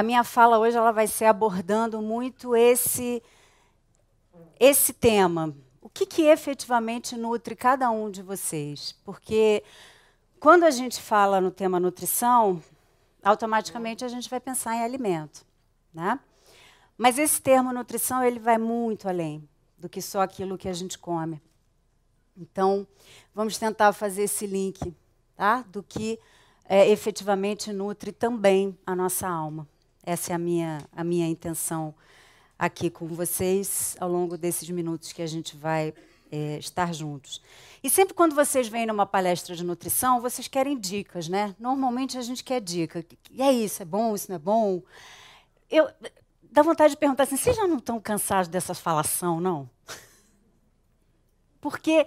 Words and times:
a 0.00 0.02
minha 0.02 0.24
fala 0.24 0.58
hoje 0.58 0.78
ela 0.78 0.92
vai 0.92 1.06
ser 1.06 1.26
abordando 1.26 2.00
muito 2.00 2.56
esse 2.56 3.22
esse 4.58 4.94
tema. 4.94 5.54
O 5.80 5.90
que, 5.90 6.06
que 6.06 6.22
efetivamente 6.22 7.16
nutre 7.16 7.54
cada 7.54 7.90
um 7.90 8.10
de 8.10 8.22
vocês? 8.22 8.92
Porque 9.04 9.62
quando 10.38 10.64
a 10.64 10.70
gente 10.70 11.00
fala 11.00 11.38
no 11.38 11.50
tema 11.50 11.78
nutrição, 11.78 12.62
automaticamente 13.22 14.02
a 14.02 14.08
gente 14.08 14.28
vai 14.28 14.40
pensar 14.40 14.74
em 14.74 14.82
alimento, 14.82 15.44
né? 15.92 16.18
Mas 16.96 17.18
esse 17.18 17.40
termo 17.40 17.70
nutrição 17.70 18.24
ele 18.24 18.38
vai 18.38 18.56
muito 18.56 19.06
além 19.06 19.46
do 19.76 19.88
que 19.88 20.00
só 20.00 20.22
aquilo 20.22 20.56
que 20.56 20.68
a 20.68 20.72
gente 20.72 20.98
come. 20.98 21.42
Então, 22.34 22.86
vamos 23.34 23.58
tentar 23.58 23.92
fazer 23.92 24.22
esse 24.22 24.46
link, 24.46 24.94
tá? 25.36 25.62
Do 25.68 25.82
que 25.82 26.18
é, 26.64 26.88
efetivamente 26.88 27.70
nutre 27.70 28.12
também 28.12 28.78
a 28.86 28.96
nossa 28.96 29.28
alma. 29.28 29.68
Essa 30.02 30.32
é 30.32 30.34
a 30.34 30.38
minha, 30.38 30.78
a 30.92 31.04
minha 31.04 31.26
intenção 31.26 31.94
aqui 32.58 32.90
com 32.90 33.06
vocês 33.06 33.96
ao 33.98 34.10
longo 34.10 34.36
desses 34.36 34.68
minutos 34.70 35.12
que 35.12 35.22
a 35.22 35.26
gente 35.26 35.56
vai 35.56 35.94
é, 36.30 36.58
estar 36.58 36.94
juntos. 36.94 37.40
E 37.82 37.90
sempre 37.90 38.14
quando 38.14 38.34
vocês 38.34 38.68
vêm 38.68 38.86
numa 38.86 39.06
palestra 39.06 39.54
de 39.54 39.64
nutrição, 39.64 40.20
vocês 40.20 40.46
querem 40.46 40.78
dicas, 40.78 41.28
né? 41.28 41.54
Normalmente 41.58 42.18
a 42.18 42.22
gente 42.22 42.44
quer 42.44 42.60
dica. 42.60 43.04
E 43.30 43.42
é 43.42 43.52
isso, 43.52 43.82
é 43.82 43.84
bom, 43.84 44.14
isso 44.14 44.26
não 44.28 44.36
é 44.36 44.38
bom? 44.38 44.82
Eu 45.70 45.88
dá 46.50 46.62
vontade 46.62 46.92
de 46.92 46.98
perguntar 46.98 47.24
assim: 47.24 47.36
vocês 47.36 47.56
já 47.56 47.66
não 47.66 47.78
estão 47.78 48.00
cansados 48.00 48.48
dessa 48.48 48.74
falação, 48.74 49.40
não? 49.40 49.68
Porque, 51.60 52.06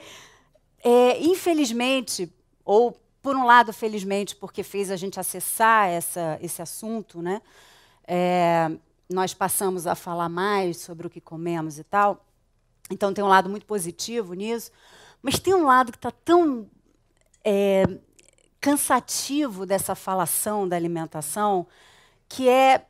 é, 0.84 1.20
infelizmente, 1.22 2.32
ou 2.66 3.00
por 3.22 3.36
um 3.36 3.46
lado, 3.46 3.72
felizmente, 3.72 4.36
porque 4.36 4.64
fez 4.64 4.92
a 4.92 4.96
gente 4.96 5.20
acessar 5.20 5.88
essa, 5.88 6.38
esse 6.42 6.62
assunto, 6.62 7.22
né? 7.22 7.42
É, 8.06 8.72
nós 9.10 9.34
passamos 9.34 9.88
a 9.88 9.96
falar 9.96 10.30
mais 10.30 10.78
sobre 10.78 11.08
o 11.08 11.10
que 11.10 11.22
comemos 11.22 11.80
e 11.80 11.84
tal. 11.84 12.26
Então, 12.90 13.14
tem 13.14 13.24
um 13.24 13.28
lado 13.28 13.50
muito 13.50 13.66
positivo 13.66 14.34
nisso. 14.34 14.72
Mas 15.22 15.40
tem 15.40 15.54
um 15.54 15.66
lado 15.66 15.92
que 15.92 15.98
está 15.98 16.12
tão 16.12 16.70
é, 17.44 17.84
cansativo 18.60 19.66
dessa 19.66 19.96
falação 19.96 20.68
da 20.68 20.76
alimentação, 20.76 21.68
que 22.28 22.48
é 22.50 22.86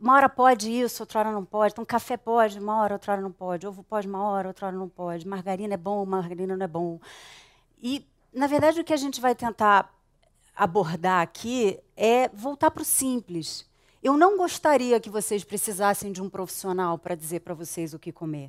uma 0.00 0.14
hora 0.14 0.28
pode 0.28 0.70
isso, 0.70 1.02
outra 1.02 1.20
hora 1.20 1.30
não 1.32 1.44
pode. 1.44 1.72
Então, 1.72 1.84
café 1.84 2.16
pode, 2.16 2.58
uma 2.58 2.80
hora, 2.80 2.94
outra 2.94 3.12
hora 3.12 3.22
não 3.22 3.30
pode. 3.30 3.66
Ovo 3.66 3.82
pode, 3.82 4.08
uma 4.08 4.22
hora, 4.22 4.48
outra 4.48 4.66
hora 4.66 4.76
não 4.76 4.88
pode. 4.88 5.28
Margarina 5.28 5.74
é 5.74 5.76
bom, 5.76 6.04
margarina 6.06 6.56
não 6.56 6.64
é 6.64 6.68
bom. 6.68 6.98
E, 7.82 8.06
na 8.32 8.46
verdade, 8.46 8.80
o 8.80 8.84
que 8.84 8.94
a 8.94 8.96
gente 8.96 9.20
vai 9.20 9.34
tentar 9.34 9.94
abordar 10.56 11.22
aqui 11.22 11.78
é 11.96 12.28
voltar 12.30 12.70
para 12.70 12.82
o 12.82 12.84
simples. 12.84 13.69
Eu 14.02 14.16
não 14.16 14.36
gostaria 14.36 14.98
que 14.98 15.10
vocês 15.10 15.44
precisassem 15.44 16.10
de 16.10 16.22
um 16.22 16.30
profissional 16.30 16.98
para 16.98 17.14
dizer 17.14 17.40
para 17.40 17.52
vocês 17.52 17.92
o 17.92 17.98
que 17.98 18.10
comer. 18.10 18.48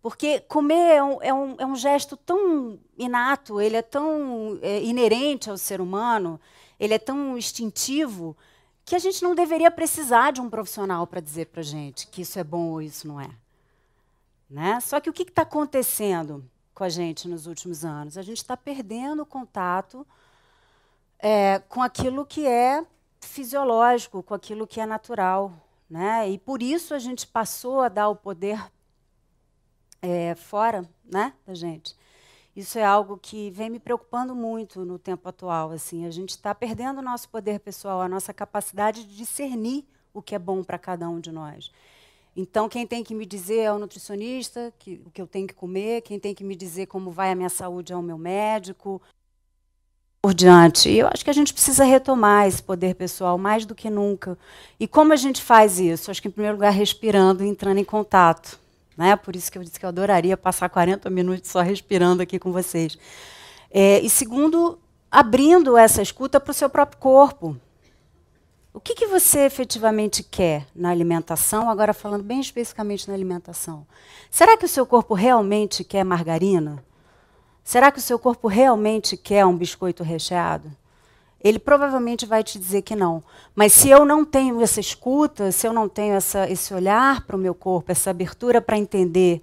Porque 0.00 0.40
comer 0.40 0.94
é 0.94 1.02
um, 1.02 1.22
é 1.22 1.34
um, 1.34 1.56
é 1.58 1.66
um 1.66 1.76
gesto 1.76 2.16
tão 2.16 2.78
inato, 2.96 3.60
ele 3.60 3.76
é 3.76 3.82
tão 3.82 4.58
é, 4.62 4.82
inerente 4.82 5.50
ao 5.50 5.58
ser 5.58 5.80
humano, 5.80 6.40
ele 6.78 6.94
é 6.94 6.98
tão 6.98 7.36
instintivo 7.36 8.36
que 8.84 8.94
a 8.94 8.98
gente 8.98 9.22
não 9.22 9.34
deveria 9.34 9.70
precisar 9.70 10.30
de 10.30 10.40
um 10.40 10.48
profissional 10.48 11.06
para 11.06 11.20
dizer 11.20 11.46
para 11.46 11.60
a 11.60 11.64
gente 11.64 12.06
que 12.06 12.22
isso 12.22 12.38
é 12.38 12.44
bom 12.44 12.70
ou 12.70 12.80
isso 12.80 13.06
não 13.06 13.20
é. 13.20 13.28
Né? 14.48 14.78
Só 14.80 15.00
que 15.00 15.10
o 15.10 15.12
que 15.12 15.24
está 15.24 15.42
acontecendo 15.42 16.48
com 16.72 16.84
a 16.84 16.88
gente 16.88 17.28
nos 17.28 17.46
últimos 17.46 17.84
anos? 17.84 18.16
A 18.16 18.22
gente 18.22 18.38
está 18.38 18.56
perdendo 18.56 19.22
o 19.22 19.26
contato 19.26 20.06
é, 21.18 21.58
com 21.68 21.82
aquilo 21.82 22.24
que 22.24 22.46
é 22.46 22.86
fisiológico, 23.26 24.22
com 24.22 24.34
aquilo 24.34 24.66
que 24.66 24.80
é 24.80 24.86
natural. 24.86 25.52
Né? 25.88 26.30
E 26.30 26.38
por 26.38 26.62
isso 26.62 26.94
a 26.94 26.98
gente 26.98 27.26
passou 27.26 27.80
a 27.80 27.88
dar 27.88 28.08
o 28.08 28.16
poder 28.16 28.60
é, 30.02 30.34
fora 30.34 30.88
né, 31.04 31.32
da 31.46 31.54
gente. 31.54 31.96
Isso 32.54 32.78
é 32.78 32.84
algo 32.84 33.18
que 33.18 33.50
vem 33.50 33.68
me 33.68 33.78
preocupando 33.78 34.34
muito 34.34 34.84
no 34.84 34.98
tempo 34.98 35.28
atual. 35.28 35.70
Assim, 35.70 36.06
a 36.06 36.10
gente 36.10 36.30
está 36.30 36.54
perdendo 36.54 36.98
o 36.98 37.02
nosso 37.02 37.28
poder 37.28 37.60
pessoal, 37.60 38.00
a 38.00 38.08
nossa 38.08 38.32
capacidade 38.32 39.04
de 39.04 39.14
discernir 39.14 39.84
o 40.14 40.22
que 40.22 40.34
é 40.34 40.38
bom 40.38 40.64
para 40.64 40.78
cada 40.78 41.08
um 41.08 41.20
de 41.20 41.30
nós. 41.30 41.70
Então, 42.34 42.68
quem 42.68 42.86
tem 42.86 43.04
que 43.04 43.14
me 43.14 43.24
dizer 43.24 43.60
é 43.60 43.72
o 43.72 43.78
nutricionista, 43.78 44.72
que, 44.78 45.02
o 45.06 45.10
que 45.10 45.20
eu 45.20 45.26
tenho 45.26 45.46
que 45.46 45.54
comer, 45.54 46.02
quem 46.02 46.18
tem 46.18 46.34
que 46.34 46.44
me 46.44 46.56
dizer 46.56 46.86
como 46.86 47.10
vai 47.10 47.30
a 47.30 47.34
minha 47.34 47.48
saúde 47.48 47.92
é 47.92 47.96
o 47.96 48.02
meu 48.02 48.18
médico, 48.18 49.00
por 50.26 50.34
diante. 50.34 50.90
E 50.90 50.98
eu 50.98 51.06
acho 51.06 51.22
que 51.22 51.30
a 51.30 51.32
gente 51.32 51.54
precisa 51.54 51.84
retomar 51.84 52.48
esse 52.48 52.60
poder 52.60 52.96
pessoal 52.96 53.38
mais 53.38 53.64
do 53.64 53.76
que 53.76 53.88
nunca. 53.88 54.36
E 54.80 54.88
como 54.88 55.12
a 55.12 55.16
gente 55.16 55.40
faz 55.40 55.78
isso? 55.78 56.10
Acho 56.10 56.20
que, 56.20 56.26
em 56.26 56.32
primeiro 56.32 56.56
lugar, 56.56 56.72
respirando 56.72 57.44
e 57.44 57.48
entrando 57.48 57.78
em 57.78 57.84
contato 57.84 58.58
né? 58.96 59.14
Por 59.14 59.36
isso 59.36 59.52
que 59.52 59.58
eu 59.58 59.62
disse 59.62 59.78
que 59.78 59.84
eu 59.84 59.90
adoraria 59.90 60.36
passar 60.36 60.68
40 60.68 61.10
minutos 61.10 61.50
só 61.50 61.60
respirando 61.60 62.22
aqui 62.22 62.38
com 62.38 62.50
vocês. 62.50 62.98
É, 63.70 64.00
e 64.00 64.08
segundo, 64.08 64.78
abrindo 65.10 65.76
essa 65.76 66.00
escuta 66.00 66.40
para 66.40 66.50
o 66.50 66.54
seu 66.54 66.70
próprio 66.70 66.98
corpo. 66.98 67.56
O 68.72 68.80
que, 68.80 68.94
que 68.94 69.06
você 69.06 69.40
efetivamente 69.40 70.22
quer 70.22 70.66
na 70.74 70.90
alimentação? 70.90 71.68
Agora 71.70 71.94
falando 71.94 72.22
bem 72.22 72.40
especificamente 72.40 73.08
na 73.08 73.14
alimentação. 73.14 73.86
Será 74.30 74.56
que 74.56 74.64
o 74.64 74.68
seu 74.68 74.86
corpo 74.86 75.14
realmente 75.14 75.84
quer 75.84 76.04
margarina? 76.04 76.82
Será 77.66 77.92
que 77.92 77.98
o 77.98 78.02
seu 78.02 78.18
corpo 78.18 78.48
realmente 78.48 79.16
quer 79.16 79.44
um 79.44 79.56
biscoito 79.56 80.02
recheado? 80.02 80.70
ele 81.48 81.60
provavelmente 81.60 82.26
vai 82.26 82.42
te 82.42 82.58
dizer 82.58 82.82
que 82.82 82.96
não. 82.96 83.22
Mas 83.54 83.72
se 83.72 83.88
eu 83.88 84.04
não 84.04 84.24
tenho 84.24 84.60
essa 84.60 84.80
escuta, 84.80 85.52
se 85.52 85.66
eu 85.66 85.72
não 85.72 85.88
tenho 85.88 86.14
essa, 86.14 86.50
esse 86.50 86.74
olhar 86.74 87.24
para 87.24 87.36
o 87.36 87.38
meu 87.38 87.54
corpo, 87.54 87.92
essa 87.92 88.10
abertura 88.10 88.60
para 88.60 88.76
entender 88.76 89.40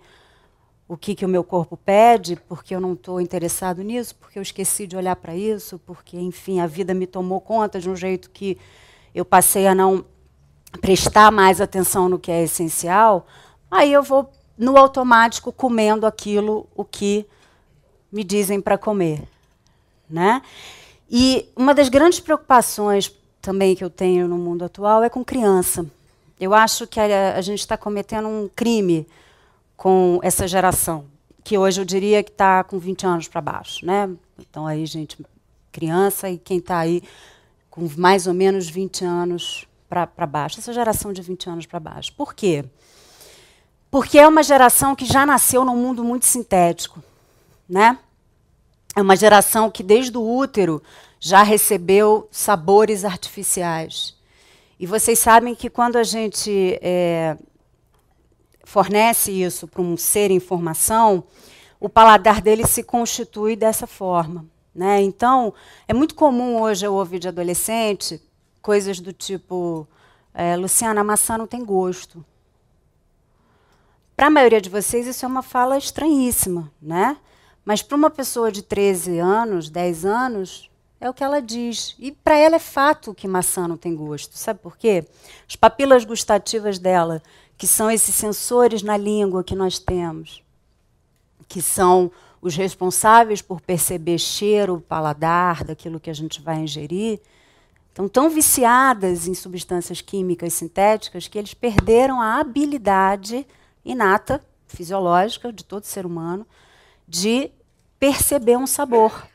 o 0.85 0.97
que, 0.97 1.15
que 1.15 1.25
o 1.25 1.29
meu 1.29 1.45
corpo 1.45 1.77
pede, 1.77 2.35
porque 2.35 2.75
eu 2.75 2.81
não 2.81 2.91
estou 2.91 3.21
interessado 3.21 3.81
nisso, 3.81 4.15
porque 4.15 4.37
eu 4.37 4.43
esqueci 4.43 4.85
de 4.85 4.97
olhar 4.97 5.15
para 5.15 5.33
isso, 5.33 5.79
porque, 5.85 6.19
enfim, 6.19 6.59
a 6.59 6.67
vida 6.67 6.93
me 6.93 7.07
tomou 7.07 7.39
conta 7.39 7.79
de 7.79 7.89
um 7.89 7.95
jeito 7.95 8.29
que 8.29 8.57
eu 9.15 9.23
passei 9.23 9.65
a 9.65 9.73
não 9.73 10.03
prestar 10.81 11.31
mais 11.31 11.61
atenção 11.61 12.09
no 12.09 12.19
que 12.19 12.31
é 12.31 12.43
essencial, 12.43 13.25
aí 13.71 13.93
eu 13.93 14.03
vou 14.03 14.29
no 14.57 14.77
automático 14.77 15.53
comendo 15.53 16.05
aquilo 16.05 16.67
o 16.75 16.83
que 16.83 17.25
me 18.13 18.23
dizem 18.23 18.61
para 18.61 18.77
comer, 18.77 19.23
né? 20.07 20.41
E 21.09 21.49
uma 21.55 21.73
das 21.73 21.89
grandes 21.89 22.19
preocupações 22.19 23.11
também 23.41 23.75
que 23.75 23.83
eu 23.83 23.89
tenho 23.89 24.27
no 24.27 24.37
mundo 24.37 24.63
atual 24.63 25.03
é 25.03 25.09
com 25.09 25.25
criança. 25.25 25.85
Eu 26.39 26.53
acho 26.53 26.87
que 26.87 26.99
a, 26.99 27.35
a 27.35 27.41
gente 27.41 27.59
está 27.59 27.75
cometendo 27.75 28.27
um 28.27 28.49
crime 28.55 29.07
com 29.75 30.19
essa 30.23 30.47
geração, 30.47 31.05
que 31.43 31.57
hoje 31.57 31.81
eu 31.81 31.85
diria 31.85 32.23
que 32.23 32.31
está 32.31 32.63
com 32.63 32.77
20 32.79 33.05
anos 33.05 33.27
para 33.27 33.41
baixo. 33.41 33.85
Né? 33.85 34.09
Então, 34.39 34.65
aí, 34.65 34.85
gente, 34.85 35.17
criança 35.71 36.29
e 36.29 36.37
quem 36.37 36.59
está 36.59 36.77
aí 36.77 37.01
com 37.69 37.89
mais 37.97 38.27
ou 38.27 38.33
menos 38.33 38.69
20 38.69 39.03
anos 39.03 39.67
para 39.89 40.25
baixo, 40.25 40.59
essa 40.59 40.71
geração 40.71 41.11
de 41.11 41.21
20 41.21 41.49
anos 41.49 41.65
para 41.65 41.79
baixo. 41.79 42.13
Por 42.13 42.33
quê? 42.33 42.63
Porque 43.91 44.17
é 44.17 44.27
uma 44.27 44.41
geração 44.41 44.95
que 44.95 45.05
já 45.05 45.25
nasceu 45.25 45.65
num 45.65 45.75
mundo 45.75 46.03
muito 46.03 46.25
sintético. 46.25 47.03
Né? 47.69 47.97
É 48.95 49.01
uma 49.01 49.15
geração 49.15 49.71
que, 49.71 49.81
desde 49.81 50.17
o 50.17 50.37
útero, 50.37 50.81
já 51.19 51.41
recebeu 51.41 52.27
sabores 52.31 53.05
artificiais. 53.05 54.15
E 54.79 54.85
vocês 54.85 55.17
sabem 55.19 55.55
que 55.55 55.69
quando 55.69 55.95
a 55.95 56.03
gente 56.03 56.77
é, 56.81 57.37
fornece 58.63 59.31
isso 59.31 59.67
para 59.67 59.81
um 59.81 59.95
ser 59.95 60.31
em 60.31 60.39
formação, 60.39 61.23
o 61.79 61.87
paladar 61.87 62.41
dele 62.41 62.65
se 62.67 62.83
constitui 62.83 63.55
dessa 63.55 63.87
forma. 63.87 64.45
Né? 64.73 65.01
Então, 65.01 65.53
é 65.87 65.93
muito 65.93 66.15
comum 66.15 66.61
hoje 66.61 66.85
eu 66.85 66.93
ouvir 66.93 67.19
de 67.19 67.27
adolescente 67.27 68.21
coisas 68.61 68.99
do 68.99 69.13
tipo: 69.13 69.87
é, 70.33 70.55
Luciana, 70.55 71.01
a 71.01 71.03
maçã 71.03 71.37
não 71.37 71.45
tem 71.45 71.63
gosto. 71.63 72.25
Para 74.15 74.27
a 74.27 74.31
maioria 74.31 74.61
de 74.61 74.69
vocês, 74.69 75.05
isso 75.05 75.25
é 75.25 75.27
uma 75.27 75.41
fala 75.41 75.77
estranhíssima, 75.77 76.71
né? 76.81 77.17
Mas 77.65 77.81
para 77.81 77.97
uma 77.97 78.09
pessoa 78.09 78.51
de 78.51 78.61
13 78.61 79.19
anos, 79.19 79.69
10 79.69 80.05
anos, 80.05 80.69
é 80.99 81.09
o 81.09 81.13
que 81.13 81.23
ela 81.23 81.41
diz. 81.41 81.95
E 81.99 82.11
para 82.11 82.37
ela 82.37 82.55
é 82.55 82.59
fato 82.59 83.13
que 83.13 83.27
maçã 83.27 83.67
não 83.67 83.77
tem 83.77 83.95
gosto. 83.95 84.37
Sabe 84.37 84.59
por 84.59 84.77
quê? 84.77 85.05
As 85.47 85.55
papilas 85.55 86.05
gustativas 86.05 86.79
dela, 86.79 87.21
que 87.57 87.67
são 87.67 87.91
esses 87.91 88.15
sensores 88.15 88.81
na 88.81 88.97
língua 88.97 89.43
que 89.43 89.55
nós 89.55 89.79
temos, 89.79 90.43
que 91.47 91.61
são 91.61 92.11
os 92.41 92.55
responsáveis 92.55 93.41
por 93.41 93.61
perceber 93.61 94.17
cheiro, 94.17 94.83
paladar 94.87 95.63
daquilo 95.63 95.99
que 95.99 96.09
a 96.09 96.13
gente 96.13 96.41
vai 96.41 96.57
ingerir, 96.57 97.21
estão 97.87 98.09
tão 98.09 98.29
viciadas 98.29 99.27
em 99.27 99.33
substâncias 99.33 100.01
químicas 100.01 100.53
sintéticas 100.53 101.27
que 101.27 101.37
eles 101.37 101.53
perderam 101.53 102.21
a 102.21 102.39
habilidade 102.39 103.47
inata, 103.85 104.41
fisiológica 104.67 105.53
de 105.53 105.63
todo 105.63 105.85
ser 105.85 106.05
humano, 106.05 106.45
de 107.13 107.51
perceber 107.99 108.57
um 108.57 108.65
sabor. 108.65 109.27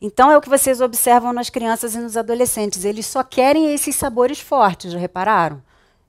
Então 0.00 0.28
é 0.28 0.36
o 0.36 0.40
que 0.40 0.48
vocês 0.48 0.80
observam 0.80 1.32
nas 1.32 1.48
crianças 1.48 1.94
e 1.94 1.98
nos 1.98 2.16
adolescentes. 2.16 2.84
Eles 2.84 3.06
só 3.06 3.22
querem 3.22 3.72
esses 3.72 3.94
sabores 3.94 4.40
fortes, 4.40 4.90
já 4.90 4.98
repararam? 4.98 5.62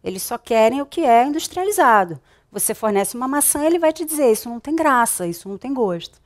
Eles 0.03 0.23
só 0.23 0.39
querem 0.39 0.81
o 0.81 0.85
que 0.85 1.05
é 1.05 1.23
industrializado. 1.23 2.19
Você 2.51 2.73
fornece 2.73 3.15
uma 3.15 3.27
maçã, 3.27 3.63
ele 3.63 3.77
vai 3.77 3.93
te 3.93 4.03
dizer: 4.03 4.31
isso 4.31 4.49
não 4.49 4.59
tem 4.59 4.75
graça, 4.75 5.27
isso 5.27 5.47
não 5.47 5.55
tem 5.55 5.71
gosto. 5.71 6.19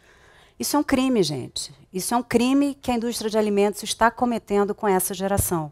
Isso 0.58 0.78
é 0.78 0.80
um 0.80 0.84
crime, 0.84 1.22
gente. 1.22 1.74
Isso 1.92 2.14
é 2.14 2.18
um 2.18 2.24
crime 2.24 2.76
que 2.82 2.92
a 2.92 2.96
indústria 2.96 3.30
de 3.30 3.38
alimentos 3.38 3.84
está 3.84 4.10
cometendo 4.10 4.74
com 4.74 4.88
essa 4.88 5.14
geração. 5.14 5.70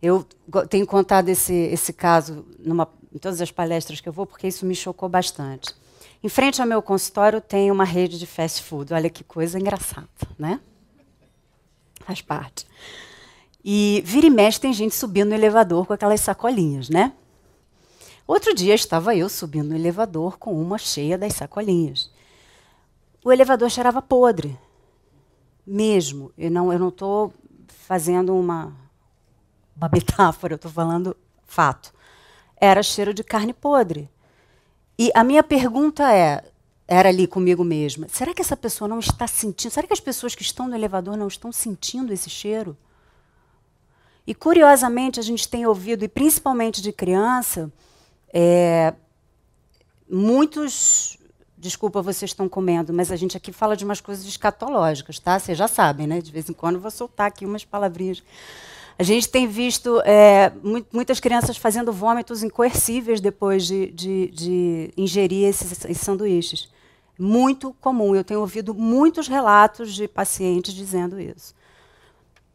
Eu 0.00 0.24
tenho 0.70 0.86
contado 0.86 1.28
esse, 1.28 1.52
esse 1.52 1.92
caso 1.92 2.46
numa, 2.60 2.88
em 3.12 3.18
todas 3.18 3.40
as 3.40 3.50
palestras 3.50 4.00
que 4.00 4.08
eu 4.08 4.12
vou, 4.12 4.24
porque 4.24 4.46
isso 4.46 4.64
me 4.64 4.74
chocou 4.76 5.08
bastante. 5.08 5.74
Em 6.22 6.28
frente 6.28 6.60
ao 6.60 6.66
meu 6.66 6.82
consultório 6.82 7.40
tem 7.40 7.70
uma 7.70 7.84
rede 7.84 8.18
de 8.18 8.26
fast 8.26 8.62
food. 8.62 8.92
Olha 8.92 9.08
que 9.08 9.22
coisa 9.22 9.58
engraçada, 9.58 10.08
né? 10.38 10.60
Faz 12.00 12.20
parte. 12.20 12.66
E 13.64 14.02
vira 14.04 14.26
e 14.26 14.30
mexe 14.30 14.60
tem 14.60 14.72
gente 14.72 14.94
subindo 14.94 15.28
no 15.28 15.34
elevador 15.34 15.86
com 15.86 15.92
aquelas 15.92 16.20
sacolinhas, 16.20 16.88
né? 16.88 17.12
Outro 18.26 18.54
dia 18.54 18.74
estava 18.74 19.14
eu 19.14 19.28
subindo 19.28 19.68
no 19.68 19.76
elevador 19.76 20.38
com 20.38 20.60
uma 20.60 20.76
cheia 20.76 21.16
das 21.16 21.34
sacolinhas. 21.34 22.10
O 23.24 23.32
elevador 23.32 23.70
cheirava 23.70 24.02
podre. 24.02 24.58
Mesmo. 25.66 26.32
Eu 26.36 26.50
não 26.50 26.72
eu 26.72 26.78
não 26.78 26.88
estou 26.88 27.32
fazendo 27.68 28.34
uma, 28.36 28.76
uma 29.76 29.88
metáfora, 29.92 30.54
eu 30.54 30.56
estou 30.56 30.70
falando 30.70 31.16
fato. 31.46 31.92
Era 32.60 32.82
cheiro 32.82 33.14
de 33.14 33.22
carne 33.22 33.54
podre. 33.54 34.10
E 34.98 35.12
a 35.14 35.22
minha 35.22 35.44
pergunta 35.44 36.12
é, 36.12 36.42
era 36.88 37.08
ali 37.08 37.26
comigo 37.26 37.62
mesma, 37.62 38.08
será 38.08 38.34
que 38.34 38.42
essa 38.42 38.56
pessoa 38.56 38.88
não 38.88 38.98
está 38.98 39.26
sentindo? 39.26 39.70
Será 39.70 39.86
que 39.86 39.92
as 39.92 40.00
pessoas 40.00 40.34
que 40.34 40.42
estão 40.42 40.66
no 40.66 40.74
elevador 40.74 41.16
não 41.16 41.28
estão 41.28 41.52
sentindo 41.52 42.12
esse 42.12 42.28
cheiro? 42.28 42.76
E 44.26 44.34
curiosamente 44.34 45.20
a 45.20 45.22
gente 45.22 45.48
tem 45.48 45.66
ouvido, 45.66 46.04
e 46.04 46.08
principalmente 46.08 46.82
de 46.82 46.92
criança, 46.92 47.72
é, 48.32 48.92
muitos. 50.10 51.16
Desculpa, 51.56 52.02
vocês 52.02 52.30
estão 52.30 52.48
comendo, 52.48 52.92
mas 52.92 53.10
a 53.10 53.16
gente 53.16 53.36
aqui 53.36 53.52
fala 53.52 53.76
de 53.76 53.84
umas 53.84 54.00
coisas 54.00 54.24
escatológicas, 54.24 55.18
tá? 55.18 55.38
Vocês 55.38 55.56
já 55.58 55.66
sabem, 55.66 56.06
né? 56.06 56.20
De 56.20 56.30
vez 56.30 56.48
em 56.48 56.52
quando 56.52 56.76
eu 56.76 56.80
vou 56.80 56.90
soltar 56.90 57.26
aqui 57.26 57.44
umas 57.46 57.64
palavrinhas 57.64 58.22
a 58.98 59.04
gente 59.04 59.28
tem 59.28 59.46
visto 59.46 60.00
é, 60.00 60.52
muitas 60.92 61.20
crianças 61.20 61.56
fazendo 61.56 61.92
vômitos 61.92 62.42
incoercíveis 62.42 63.20
depois 63.20 63.64
de, 63.64 63.92
de, 63.92 64.26
de 64.32 64.92
ingerir 64.96 65.46
esses, 65.46 65.84
esses 65.84 66.00
sanduíches. 66.00 66.68
Muito 67.16 67.72
comum. 67.80 68.16
Eu 68.16 68.24
tenho 68.24 68.40
ouvido 68.40 68.74
muitos 68.74 69.28
relatos 69.28 69.94
de 69.94 70.08
pacientes 70.08 70.74
dizendo 70.74 71.20
isso. 71.20 71.54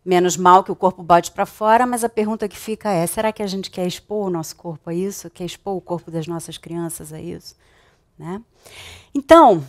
Menos 0.04 0.36
mal 0.36 0.66
que 0.66 0.72
o 0.72 0.75
corpo 0.75 1.01
bote 1.01 1.31
para 1.31 1.45
fora, 1.45 1.86
mas 1.86 2.04
a 2.04 2.10
pergunta 2.10 2.50
que 2.50 2.57
fica 2.57 2.92
é: 2.92 3.07
será 3.07 3.31
que 3.31 3.42
a 3.42 3.48
gente 3.48 3.72
quer 3.72 3.88
expor 3.88 4.28
o 4.28 4.30
nosso 4.30 4.54
corpo 4.57 4.90
a 4.90 4.94
isso? 4.94 5.30
Quer 5.30 5.45
expor 5.45 5.78
o 5.78 5.81
corpo 5.81 6.12
das 6.12 6.28
nossas 6.28 6.57
crianças 6.57 7.13
a 7.13 7.22
isso? 7.22 7.56
Né? 8.19 8.42
Então, 9.16 9.66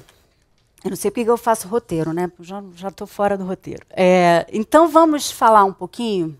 eu 0.82 0.90
não 0.90 0.96
sei 0.96 1.12
porque 1.12 1.30
eu 1.30 1.36
faço 1.36 1.68
roteiro, 1.68 2.12
né? 2.12 2.30
Já 2.74 2.88
estou 2.88 3.06
fora 3.06 3.38
do 3.38 3.44
roteiro. 3.44 3.86
É, 3.90 4.44
então, 4.52 4.88
vamos 4.88 5.30
falar 5.30 5.62
um 5.62 5.72
pouquinho 5.72 6.36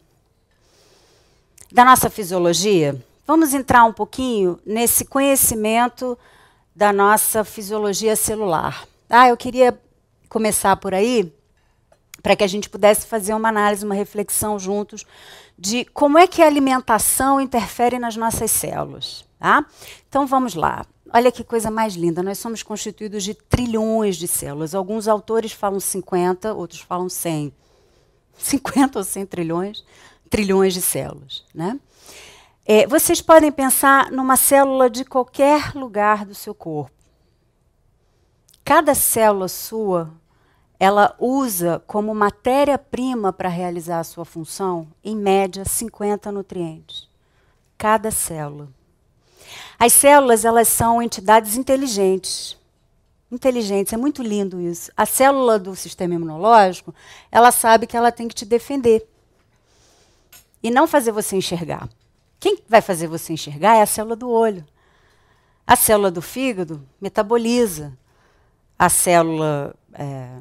da 1.75 1.85
nossa 1.85 2.09
fisiologia, 2.09 3.05
vamos 3.27 3.53
entrar 3.53 3.85
um 3.85 3.93
pouquinho 3.93 4.61
nesse 4.65 5.05
conhecimento 5.05 6.17
da 6.73 6.93
nossa 6.93 7.43
fisiologia 7.43 8.15
celular. 8.15 8.87
Ah, 9.11 9.29
eu 9.29 9.37
queria 9.37 9.77
começar 10.29 10.77
por 10.77 10.95
aí 10.95 11.35
para 12.23 12.37
que 12.37 12.45
a 12.45 12.47
gente 12.47 12.71
pudesse 12.71 13.09
fazer 13.09 13.35
uma 13.35 13.49
análise, 13.49 13.85
uma 13.85 13.95
reflexão 13.97 14.57
juntos 14.57 15.05
de 15.59 15.85
como 15.87 16.17
é 16.17 16.29
que 16.29 16.43
a 16.43 16.47
alimentação 16.47 17.41
interfere 17.41 17.99
nas 17.99 18.15
nossas 18.15 18.53
células. 18.53 19.25
Tá? 19.41 19.67
Então 20.09 20.29
vamos 20.29 20.55
lá. 20.55 20.87
Olha 21.13 21.33
que 21.33 21.43
coisa 21.43 21.73
mais 21.73 21.95
linda. 21.95 22.23
Nós 22.23 22.39
somos 22.39 22.63
constituídos 22.63 23.25
de 23.25 23.35
trilhões 23.35 24.15
de 24.15 24.29
células. 24.29 24.77
Alguns 24.77 25.09
autores 25.09 25.51
falam 25.51 25.81
50, 25.81 26.55
outros 26.55 26.83
falam 26.83 27.09
100. 27.09 27.53
50 28.39 28.97
ou 29.01 29.05
100 29.05 29.27
trilhões 29.27 29.85
trilhões 30.35 30.75
de 30.75 30.83
células. 30.83 31.45
Né? 31.55 31.79
É, 32.67 32.89
vocês 32.89 33.23
podem 33.23 33.53
pensar 33.53 34.11
numa 34.11 34.37
célula 34.37 34.91
de 34.91 35.05
qualquer 35.05 35.73
lugar 35.77 36.27
do 36.27 36.35
seu 36.35 36.53
corpo. 36.53 36.91
Cada 38.65 38.97
célula 38.97 39.47
sua, 39.47 40.11
ela 40.77 41.15
usa 41.21 41.81
como 41.87 42.13
matéria-prima 42.13 43.33
para 43.33 43.49
realizar 43.49 44.01
a 44.01 44.05
sua 44.05 44.25
função, 44.25 44.89
em 45.05 45.15
média, 45.15 45.65
50 45.65 46.33
nutrientes. 46.33 47.09
Cada 47.79 48.11
célula. 48.11 48.69
As 49.79 49.93
células, 49.93 50.45
elas 50.45 50.67
são 50.67 51.01
entidades 51.01 51.57
inteligentes. 51.57 52.57
Inteligentes, 53.31 53.93
é 53.93 53.97
muito 53.97 54.21
lindo 54.21 54.61
isso. 54.61 54.91
A 54.97 55.07
célula 55.07 55.61
do 55.61 55.77
sistema 55.77 56.15
imunológico, 56.15 56.93
ela 57.31 57.53
sabe 57.53 57.87
que 57.87 57.97
ela 57.97 58.11
tem 58.11 58.27
que 58.27 58.35
te 58.35 58.45
defender 58.45 59.14
e 60.65 60.71
não 60.71 60.87
fazer 60.87 61.13
você 61.13 61.37
enxergar. 61.37 61.87
Quem 62.41 62.59
vai 62.67 62.81
fazer 62.81 63.07
você 63.07 63.35
enxergar 63.35 63.77
é 63.77 63.83
a 63.83 63.87
célula 63.87 64.17
do 64.17 64.31
olho. 64.31 64.65
A 65.67 65.77
célula 65.77 66.11
do 66.11 66.23
fígado 66.23 66.83
metaboliza. 66.99 67.93
A 68.79 68.89
célula 68.89 69.75
é, 69.93 70.39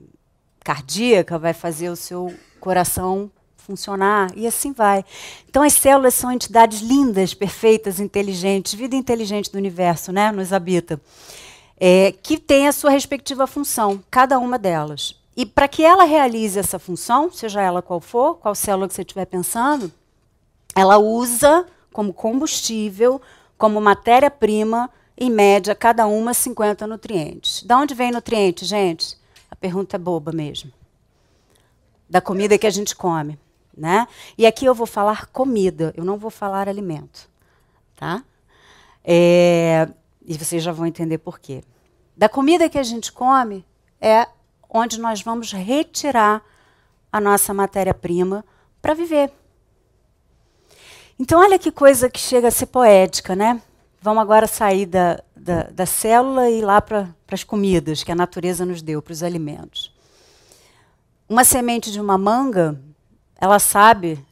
cardíaca 0.63 1.37
vai 1.37 1.53
fazer 1.53 1.89
o 1.89 1.95
seu 1.97 2.33
coração 2.61 3.29
funcionar 3.57 4.31
e 4.35 4.47
assim 4.47 4.71
vai. 4.71 5.03
Então 5.49 5.61
as 5.61 5.73
células 5.73 6.13
são 6.13 6.31
entidades 6.31 6.79
lindas, 6.79 7.33
perfeitas, 7.33 7.99
inteligentes, 7.99 8.73
vida 8.73 8.95
inteligente 8.95 9.51
do 9.51 9.57
universo, 9.57 10.11
né, 10.11 10.31
nos 10.31 10.53
habita, 10.53 11.01
é, 11.77 12.13
que 12.23 12.37
tem 12.37 12.67
a 12.67 12.71
sua 12.71 12.91
respectiva 12.91 13.45
função, 13.45 14.01
cada 14.09 14.39
uma 14.39 14.57
delas. 14.57 15.21
E 15.35 15.45
para 15.45 15.67
que 15.67 15.83
ela 15.83 16.03
realize 16.03 16.59
essa 16.59 16.77
função, 16.79 17.31
seja 17.31 17.61
ela 17.61 17.81
qual 17.81 17.99
for, 17.99 18.35
qual 18.35 18.53
célula 18.53 18.87
que 18.87 18.93
você 18.93 19.01
estiver 19.01 19.25
pensando, 19.25 19.91
ela 20.75 20.97
usa 20.97 21.65
como 21.91 22.13
combustível, 22.13 23.21
como 23.57 23.79
matéria-prima, 23.79 24.89
em 25.17 25.29
média, 25.29 25.75
cada 25.75 26.07
uma 26.07 26.33
50 26.33 26.87
nutrientes. 26.87 27.63
Da 27.63 27.77
onde 27.77 27.93
vem 27.93 28.11
nutriente, 28.11 28.65
gente? 28.65 29.17
A 29.49 29.55
pergunta 29.55 29.95
é 29.95 29.99
boba 29.99 30.31
mesmo. 30.31 30.71
Da 32.09 32.19
comida 32.19 32.57
que 32.57 32.67
a 32.67 32.71
gente 32.71 32.95
come. 32.95 33.39
Né? 33.75 34.07
E 34.37 34.45
aqui 34.45 34.65
eu 34.65 34.75
vou 34.75 34.85
falar 34.85 35.27
comida, 35.27 35.93
eu 35.97 36.03
não 36.03 36.17
vou 36.17 36.29
falar 36.29 36.67
alimento. 36.67 37.29
Tá? 37.95 38.23
É, 39.03 39.87
e 40.25 40.37
vocês 40.37 40.61
já 40.61 40.71
vão 40.71 40.85
entender 40.85 41.17
por 41.17 41.39
quê. 41.39 41.63
Da 42.15 42.29
comida 42.29 42.69
que 42.69 42.77
a 42.77 42.83
gente 42.83 43.11
come 43.11 43.65
é 43.99 44.27
onde 44.69 44.99
nós 44.99 45.21
vamos 45.21 45.51
retirar 45.51 46.43
a 47.11 47.19
nossa 47.19 47.53
matéria-prima 47.53 48.43
para 48.81 48.93
viver. 48.93 49.31
Então, 51.19 51.39
olha 51.39 51.59
que 51.59 51.71
coisa 51.71 52.09
que 52.09 52.19
chega 52.19 52.47
a 52.47 52.51
ser 52.51 52.65
poética, 52.67 53.35
né? 53.35 53.61
Vamos 54.01 54.21
agora 54.21 54.47
sair 54.47 54.85
da, 54.85 55.23
da, 55.35 55.63
da 55.63 55.85
célula 55.85 56.49
e 56.49 56.59
ir 56.59 56.61
lá 56.61 56.81
para 56.81 57.07
as 57.31 57.43
comidas 57.43 58.03
que 58.03 58.11
a 58.11 58.15
natureza 58.15 58.65
nos 58.65 58.81
deu, 58.81 59.01
para 59.01 59.13
os 59.13 59.23
alimentos. 59.23 59.93
Uma 61.29 61.43
semente 61.43 61.91
de 61.91 62.01
uma 62.01 62.17
manga, 62.17 62.79
ela 63.39 63.59
sabe 63.59 64.23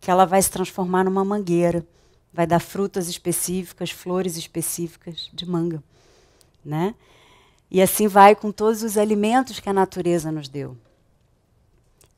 que 0.00 0.10
ela 0.10 0.24
vai 0.24 0.40
se 0.40 0.50
transformar 0.50 1.04
numa 1.04 1.24
mangueira, 1.24 1.86
vai 2.32 2.46
dar 2.46 2.58
frutas 2.58 3.08
específicas, 3.08 3.90
flores 3.90 4.36
específicas 4.36 5.30
de 5.32 5.46
manga, 5.46 5.82
né? 6.64 6.94
E 7.70 7.80
assim 7.80 8.08
vai 8.08 8.34
com 8.34 8.50
todos 8.50 8.82
os 8.82 8.98
alimentos 8.98 9.60
que 9.60 9.68
a 9.68 9.72
natureza 9.72 10.32
nos 10.32 10.48
deu. 10.48 10.76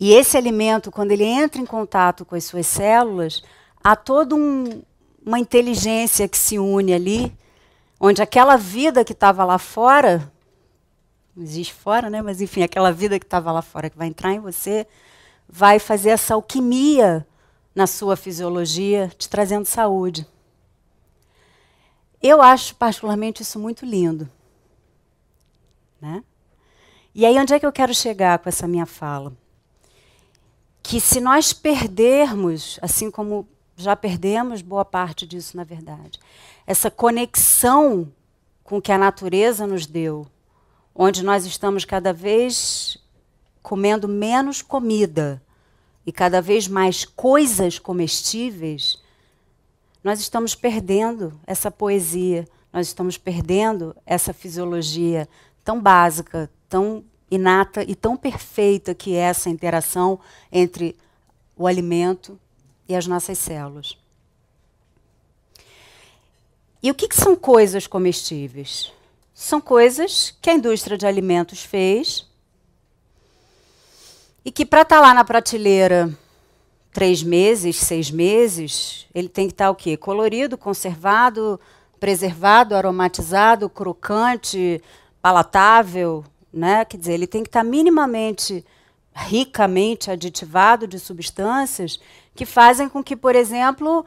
E 0.01 0.13
esse 0.13 0.37
alimento, 0.37 0.91
quando 0.91 1.13
ele 1.13 1.25
entra 1.25 1.61
em 1.61 1.67
contato 1.67 2.25
com 2.25 2.35
as 2.35 2.45
suas 2.45 2.67
células, 2.67 3.43
há 3.83 3.97
toda 3.97 4.35
um, 4.35 4.83
uma 5.25 5.39
inteligência 5.39 6.29
que 6.29 6.37
se 6.37 6.59
une 6.59 6.93
ali, 6.93 7.37
onde 8.01 8.23
aquela 8.23 8.57
vida 8.57 9.05
que 9.05 9.13
estava 9.13 9.45
lá 9.45 9.59
fora, 9.59 10.31
não 11.35 11.45
existe 11.45 11.73
fora, 11.73 12.11
né? 12.11 12.21
Mas 12.21 12.41
enfim, 12.41 12.63
aquela 12.63 12.93
vida 12.93 13.19
que 13.19 13.25
estava 13.25 13.51
lá 13.51 13.63
fora 13.63 13.89
que 13.89 13.97
vai 13.97 14.09
entrar 14.09 14.33
em 14.33 14.41
você, 14.41 14.87
vai 15.49 15.79
fazer 15.79 16.11
essa 16.11 16.35
alquimia 16.35 17.27
na 17.75 17.87
sua 17.87 18.17
fisiologia, 18.17 19.11
te 19.17 19.29
trazendo 19.29 19.65
saúde. 19.65 20.27
Eu 22.23 22.41
acho 22.41 22.77
particularmente 22.77 23.43
isso 23.43 23.59
muito 23.59 23.85
lindo. 23.85 24.31
Né? 26.01 26.23
E 27.15 27.27
aí, 27.27 27.39
onde 27.39 27.53
é 27.55 27.61
que 27.61 27.67
eu 27.67 27.73
quero 27.73 27.95
chegar 27.95 28.39
com 28.39 28.49
essa 28.49 28.69
minha 28.69 28.87
fala? 28.87 29.33
Que 30.83 31.01
se 31.01 31.21
nós 31.21 31.53
perdermos, 31.53 32.79
assim 32.83 33.11
como 33.11 33.47
já 33.77 33.97
perdemos 33.97 34.63
boa 34.63 34.85
parte 34.85 35.27
disso, 35.27 35.57
na 35.57 35.65
verdade. 35.65 36.19
Essa 36.67 36.91
conexão 36.91 38.13
com 38.63 38.81
que 38.81 38.93
a 38.93 38.99
natureza 38.99 39.67
nos 39.67 39.87
deu, 39.87 40.27
onde 40.95 41.23
nós 41.25 41.45
estamos 41.45 41.85
cada 41.85 42.13
vez 42.13 42.99
comendo 43.63 44.09
menos 44.09 44.61
comida 44.61 45.43
e 46.05 46.13
cada 46.13 46.41
vez 46.43 46.67
mais 46.67 47.05
coisas 47.05 47.79
comestíveis, 47.79 49.01
nós 50.03 50.21
estamos 50.21 50.55
perdendo 50.55 51.39
essa 51.47 51.71
poesia, 51.71 52.47
nós 52.73 52.89
estamos 52.89 53.17
perdendo 53.17 53.95
essa 54.05 54.33
fisiologia 54.33 55.29
tão 55.65 55.81
básica, 55.81 56.51
tão 56.69 57.05
inata 57.31 57.83
e 57.83 57.95
tão 57.95 58.17
perfeita 58.17 58.95
que 58.95 59.15
é 59.15 59.21
essa 59.21 59.49
interação 59.49 60.19
entre 60.51 60.97
o 61.57 61.67
alimento 61.67 62.39
e 62.93 62.97
as 62.97 63.07
nossas 63.07 63.39
células. 63.39 63.97
E 66.83 66.91
o 66.91 66.95
que, 66.95 67.09
que 67.09 67.17
são 67.17 67.35
coisas 67.35 67.87
comestíveis? 67.87 68.93
São 69.35 69.61
coisas 69.61 70.37
que 70.43 70.51
a 70.51 70.55
indústria 70.55 70.99
de 70.99 71.07
alimentos 71.07 71.63
fez 71.63 72.27
e 74.45 74.51
que 74.51 74.67
para 74.67 74.83
estar 74.83 74.97
tá 74.97 75.01
lá 75.01 75.15
na 75.15 75.25
prateleira 75.25 76.13
três 76.93 77.23
meses, 77.23 77.77
seis 77.77 78.11
meses, 78.11 79.07
ele 79.15 79.29
tem 79.29 79.47
que 79.47 79.55
estar 79.55 79.67
tá 79.67 79.71
o 79.71 79.75
quê? 79.75 79.97
Colorido, 79.97 80.59
conservado, 80.59 81.59
preservado, 81.99 82.75
aromatizado, 82.75 83.71
crocante, 83.71 84.83
palatável, 85.23 86.25
né? 86.53 86.85
Quer 86.85 86.99
dizer, 86.99 87.13
ele 87.15 87.27
tem 87.27 87.43
que 87.43 87.49
estar 87.49 87.61
tá 87.61 87.65
minimamente, 87.65 88.65
ricamente 89.15 90.11
aditivado 90.11 90.87
de 90.87 90.99
substâncias 90.99 91.99
que 92.35 92.47
fazem 92.47 92.89
com 92.89 93.03
que, 93.03 93.17
por 93.17 93.37
exemplo, 93.37 94.05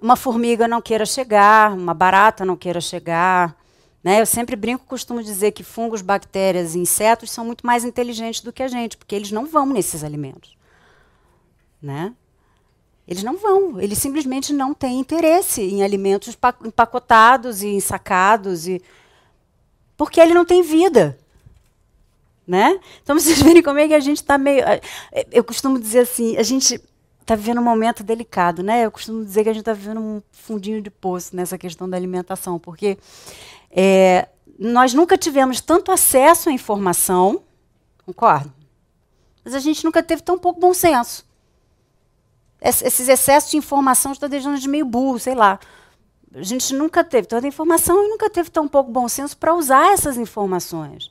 uma 0.00 0.16
formiga 0.16 0.68
não 0.68 0.82
queira 0.82 1.06
chegar, 1.06 1.72
uma 1.72 1.94
barata 1.94 2.44
não 2.44 2.56
queira 2.56 2.80
chegar. 2.80 3.56
Né? 4.02 4.20
Eu 4.20 4.26
sempre 4.26 4.56
brinco, 4.56 4.84
costumo 4.84 5.22
dizer 5.22 5.52
que 5.52 5.62
fungos, 5.62 6.02
bactérias 6.02 6.74
e 6.74 6.78
insetos 6.80 7.30
são 7.30 7.44
muito 7.44 7.64
mais 7.64 7.84
inteligentes 7.84 8.40
do 8.40 8.52
que 8.52 8.62
a 8.62 8.68
gente, 8.68 8.96
porque 8.96 9.14
eles 9.14 9.30
não 9.30 9.46
vão 9.46 9.66
nesses 9.66 10.02
alimentos. 10.02 10.56
Né? 11.80 12.12
Eles 13.06 13.22
não 13.22 13.36
vão, 13.36 13.80
eles 13.80 13.98
simplesmente 13.98 14.52
não 14.52 14.74
têm 14.74 14.98
interesse 14.98 15.62
em 15.62 15.82
alimentos 15.82 16.36
empacotados 16.64 17.62
e 17.62 17.68
ensacados, 17.68 18.66
e... 18.66 18.82
porque 19.96 20.20
ele 20.20 20.34
não 20.34 20.44
tem 20.44 20.62
vida. 20.62 21.18
Né? 22.46 22.80
Então 23.02 23.14
vocês 23.18 23.40
verem 23.40 23.62
como 23.62 23.78
é 23.78 23.86
que 23.86 23.94
a 23.94 24.00
gente 24.00 24.18
está 24.18 24.36
meio. 24.36 24.64
Eu 25.30 25.44
costumo 25.44 25.78
dizer 25.78 26.00
assim, 26.00 26.36
a 26.36 26.42
gente 26.42 26.80
está 27.22 27.34
vivendo 27.34 27.58
um 27.60 27.64
momento 27.64 28.02
delicado, 28.02 28.62
né? 28.62 28.84
Eu 28.84 28.90
costumo 28.90 29.24
dizer 29.24 29.44
que 29.44 29.48
a 29.48 29.52
gente 29.52 29.62
está 29.62 29.72
vivendo 29.72 30.00
um 30.00 30.22
fundinho 30.30 30.82
de 30.82 30.90
poço 30.90 31.34
nessa 31.34 31.56
questão 31.56 31.88
da 31.88 31.96
alimentação, 31.96 32.58
porque 32.58 32.98
é, 33.70 34.28
nós 34.58 34.92
nunca 34.92 35.16
tivemos 35.16 35.60
tanto 35.60 35.90
acesso 35.90 36.48
à 36.48 36.52
informação, 36.52 37.42
concordo? 38.04 38.52
Mas 39.44 39.54
a 39.54 39.58
gente 39.58 39.84
nunca 39.84 40.02
teve 40.02 40.22
tão 40.22 40.38
pouco 40.38 40.60
bom 40.60 40.74
senso. 40.74 41.24
esses 42.60 43.08
excessos 43.08 43.50
de 43.50 43.56
informação 43.56 44.12
estão 44.12 44.28
deixando 44.28 44.58
de 44.58 44.68
meio 44.68 44.84
burro, 44.84 45.18
sei 45.18 45.34
lá. 45.34 45.58
A 46.34 46.42
gente 46.42 46.72
nunca 46.74 47.04
teve 47.04 47.26
toda 47.28 47.46
a 47.46 47.48
informação 47.48 48.04
e 48.04 48.08
nunca 48.08 48.30
teve 48.30 48.50
tão 48.50 48.66
pouco 48.66 48.90
bom 48.90 49.08
senso 49.08 49.36
para 49.36 49.54
usar 49.54 49.92
essas 49.92 50.16
informações. 50.16 51.10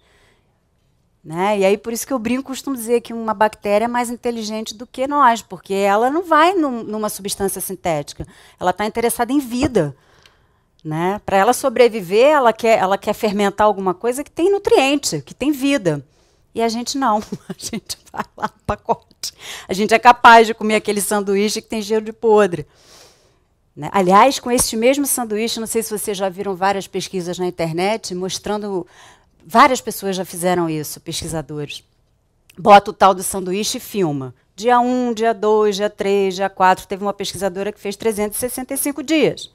Né? 1.24 1.60
E 1.60 1.66
aí, 1.66 1.78
por 1.78 1.94
isso 1.94 2.06
que 2.06 2.12
eu 2.12 2.18
brinco, 2.18 2.46
costumo 2.46 2.76
dizer 2.76 3.02
que 3.02 3.14
uma 3.14 3.34
bactéria 3.34 3.86
é 3.86 3.88
mais 3.88 4.10
inteligente 4.10 4.74
do 4.74 4.88
que 4.88 5.06
nós, 5.06 5.42
porque 5.42 5.74
ela 5.74 6.10
não 6.10 6.24
vai 6.24 6.54
num, 6.54 6.84
numa 6.84 7.10
substância 7.10 7.62
sintética. 7.62 8.26
Ela 8.60 8.72
está 8.72 8.86
interessada 8.86 9.32
em 9.32 9.40
vida. 9.40 9.96
Né? 10.84 11.22
Para 11.24 11.38
ela 11.38 11.54
sobreviver, 11.54 12.32
ela 12.32 12.52
quer, 12.52 12.80
ela 12.80 12.98
quer 12.98 13.14
fermentar 13.14 13.68
alguma 13.68 13.94
coisa 13.94 14.24
que 14.24 14.32
tem 14.32 14.52
nutriente, 14.52 15.22
que 15.22 15.34
tem 15.34 15.52
vida. 15.52 16.04
E 16.56 16.62
a 16.62 16.68
gente 16.68 16.98
não. 16.98 17.20
A 17.48 17.54
gente 17.58 17.98
vai 18.12 18.26
lá 18.36 18.48
no 18.54 18.64
pacote. 18.66 19.32
A 19.68 19.74
gente 19.74 19.94
é 19.94 20.00
capaz 20.00 20.48
de 20.48 20.54
comer 20.54 20.76
aquele 20.76 21.00
sanduíche 21.00 21.62
que 21.62 21.68
tem 21.68 21.82
cheiro 21.82 22.04
de 22.04 22.12
podre. 22.12 22.66
Né? 23.76 23.90
Aliás, 23.94 24.40
com 24.40 24.52
este 24.52 24.76
mesmo 24.76 25.06
sanduíche, 25.06 25.60
não 25.60 25.68
sei 25.68 25.82
se 25.82 25.98
vocês 25.98 26.18
já 26.18 26.28
viram 26.28 26.56
várias 26.56 26.88
pesquisas 26.88 27.38
na 27.40 27.48
internet 27.48 28.14
mostrando 28.14 28.86
Várias 29.46 29.82
pessoas 29.82 30.16
já 30.16 30.26
fizeram 30.26 30.70
isso, 30.70 31.00
pesquisadores. 31.00 31.84
Bota 32.58 32.92
o 32.92 32.94
tal 32.94 33.14
do 33.14 33.24
sanduíche 33.24 33.78
e 33.78 33.82
filma. 33.82 34.36
Dia 34.56 34.80
1, 34.80 35.14
dia 35.14 35.34
2, 35.34 35.76
dia 35.76 35.90
3, 35.90 36.36
dia 36.36 36.50
4. 36.50 36.88
Teve 36.88 37.04
uma 37.04 37.14
pesquisadora 37.14 37.72
que 37.72 37.80
fez 37.80 37.96
365 37.96 39.02
dias. 39.02 39.52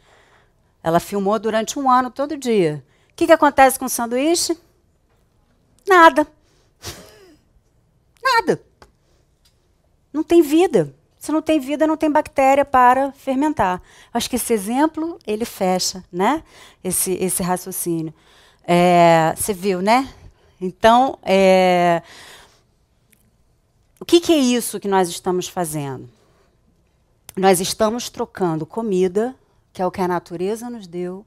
Ela 0.83 0.99
filmou 0.99 1.39
durante 1.39 1.79
um 1.79 1.91
ano, 1.91 2.11
todo 2.11 2.37
dia. 2.37 2.85
O 3.11 3.15
que, 3.15 3.27
que 3.27 3.33
acontece 3.33 3.79
com 3.79 3.85
o 3.85 3.89
sanduíche? 3.89 4.59
Nada. 5.87 6.27
Nada. 8.23 8.61
Não 10.13 10.23
tem 10.23 10.43
vida. 10.43 10.95
Se 11.19 11.33
não 11.33 11.43
tem 11.43 11.59
vida, 11.59 11.87
não 11.87 11.97
tem 11.97 12.11
bactéria 12.11 12.65
para 12.65 13.13
fermentar. 13.13 13.83
Acho 14.13 14.31
que 14.31 14.37
esse 14.37 14.53
exemplo 14.53 15.19
ele 15.27 15.45
fecha, 15.45 16.05
né? 16.11 16.43
Esse 16.85 17.13
esse 17.15 17.43
raciocínio. 17.43 18.15
É, 18.69 19.33
você 19.37 19.55
viu, 19.55 19.81
né? 19.81 20.13
Então, 20.61 21.19
é, 21.23 22.03
o 24.01 24.05
que, 24.05 24.21
que 24.21 24.33
é 24.33 24.39
isso 24.39 24.81
que 24.81 24.89
nós 24.89 25.09
estamos 25.09 25.47
fazendo? 25.47 26.09
Nós 27.37 27.61
estamos 27.61 28.11
trocando 28.11 28.67
comida, 28.67 29.37
que 29.73 29.81
é 29.81 29.87
o 29.87 29.91
que 29.91 30.01
a 30.01 30.09
natureza 30.09 30.69
nos 30.69 30.87
deu, 30.87 31.25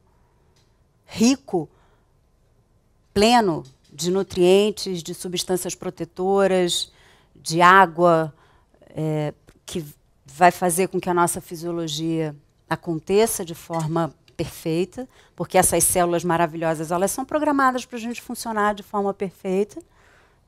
rico, 1.05 1.69
pleno 3.13 3.63
de 3.91 4.11
nutrientes, 4.11 5.01
de 5.01 5.13
substâncias 5.13 5.75
protetoras, 5.75 6.91
de 7.35 7.61
água, 7.61 8.33
é, 8.89 9.33
que 9.65 9.85
vai 10.25 10.51
fazer 10.51 10.87
com 10.89 10.99
que 10.99 11.09
a 11.09 11.13
nossa 11.13 11.39
fisiologia 11.39 12.35
aconteça 12.69 13.45
de 13.45 13.55
forma 13.55 14.13
perfeita, 14.39 15.05
porque 15.35 15.57
essas 15.57 15.83
células 15.83 16.23
maravilhosas 16.23 16.91
elas 16.91 17.11
são 17.11 17.25
programadas 17.25 17.85
para 17.85 17.97
a 17.97 17.99
gente 17.99 18.21
funcionar 18.21 18.73
de 18.73 18.81
forma 18.81 19.13
perfeita, 19.13 19.81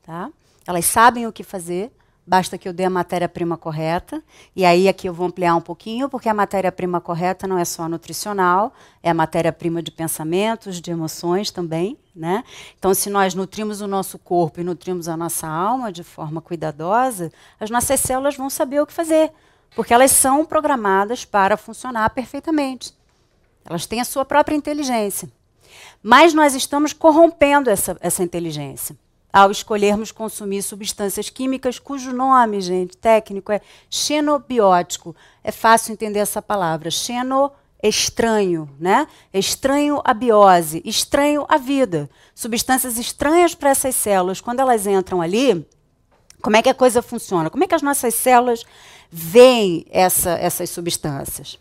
tá? 0.02 0.30
Elas 0.66 0.86
sabem 0.86 1.26
o 1.26 1.32
que 1.32 1.44
fazer, 1.44 1.92
basta 2.26 2.56
que 2.56 2.66
eu 2.66 2.72
dê 2.72 2.84
a 2.84 2.90
matéria-prima 2.90 3.58
correta. 3.58 4.22
E 4.56 4.64
aí 4.64 4.88
aqui 4.88 5.06
eu 5.06 5.12
vou 5.12 5.26
ampliar 5.26 5.54
um 5.54 5.60
pouquinho, 5.60 6.08
porque 6.08 6.26
a 6.26 6.32
matéria-prima 6.32 7.02
correta 7.02 7.46
não 7.46 7.58
é 7.58 7.66
só 7.66 7.86
nutricional, 7.86 8.72
é 9.02 9.10
a 9.10 9.14
matéria-prima 9.14 9.82
de 9.82 9.90
pensamentos, 9.90 10.80
de 10.80 10.90
emoções 10.90 11.50
também, 11.50 11.98
né? 12.16 12.42
Então, 12.78 12.94
se 12.94 13.10
nós 13.10 13.34
nutrimos 13.34 13.82
o 13.82 13.86
nosso 13.86 14.18
corpo 14.18 14.58
e 14.58 14.64
nutrimos 14.64 15.06
a 15.06 15.18
nossa 15.18 15.46
alma 15.46 15.92
de 15.92 16.02
forma 16.02 16.40
cuidadosa, 16.40 17.30
as 17.60 17.68
nossas 17.68 18.00
células 18.00 18.38
vão 18.38 18.48
saber 18.48 18.80
o 18.80 18.86
que 18.86 18.92
fazer, 18.94 19.30
porque 19.76 19.92
elas 19.92 20.12
são 20.12 20.46
programadas 20.46 21.26
para 21.26 21.58
funcionar 21.58 22.08
perfeitamente. 22.08 23.01
Elas 23.64 23.86
têm 23.86 24.00
a 24.00 24.04
sua 24.04 24.24
própria 24.24 24.56
inteligência. 24.56 25.30
Mas 26.02 26.34
nós 26.34 26.54
estamos 26.54 26.92
corrompendo 26.92 27.70
essa, 27.70 27.96
essa 28.00 28.22
inteligência 28.22 28.96
ao 29.32 29.50
escolhermos 29.50 30.12
consumir 30.12 30.62
substâncias 30.62 31.30
químicas 31.30 31.78
cujo 31.78 32.12
nome, 32.12 32.60
gente, 32.60 32.96
técnico 32.96 33.50
é 33.50 33.62
xenobiótico. 33.88 35.16
É 35.42 35.50
fácil 35.50 35.92
entender 35.92 36.18
essa 36.18 36.42
palavra. 36.42 36.90
Xeno 36.90 37.50
estranho, 37.82 38.68
né? 38.78 39.08
Estranho 39.32 40.00
à 40.04 40.12
biose, 40.12 40.82
estranho 40.84 41.46
à 41.48 41.56
vida. 41.56 42.10
Substâncias 42.34 42.98
estranhas 42.98 43.54
para 43.54 43.70
essas 43.70 43.96
células, 43.96 44.40
quando 44.40 44.60
elas 44.60 44.86
entram 44.86 45.22
ali, 45.22 45.66
como 46.42 46.56
é 46.56 46.62
que 46.62 46.68
a 46.68 46.74
coisa 46.74 47.00
funciona? 47.00 47.48
Como 47.48 47.64
é 47.64 47.66
que 47.66 47.74
as 47.74 47.82
nossas 47.82 48.14
células 48.14 48.64
veem 49.10 49.86
essa, 49.90 50.32
essas 50.32 50.68
substâncias? 50.68 51.58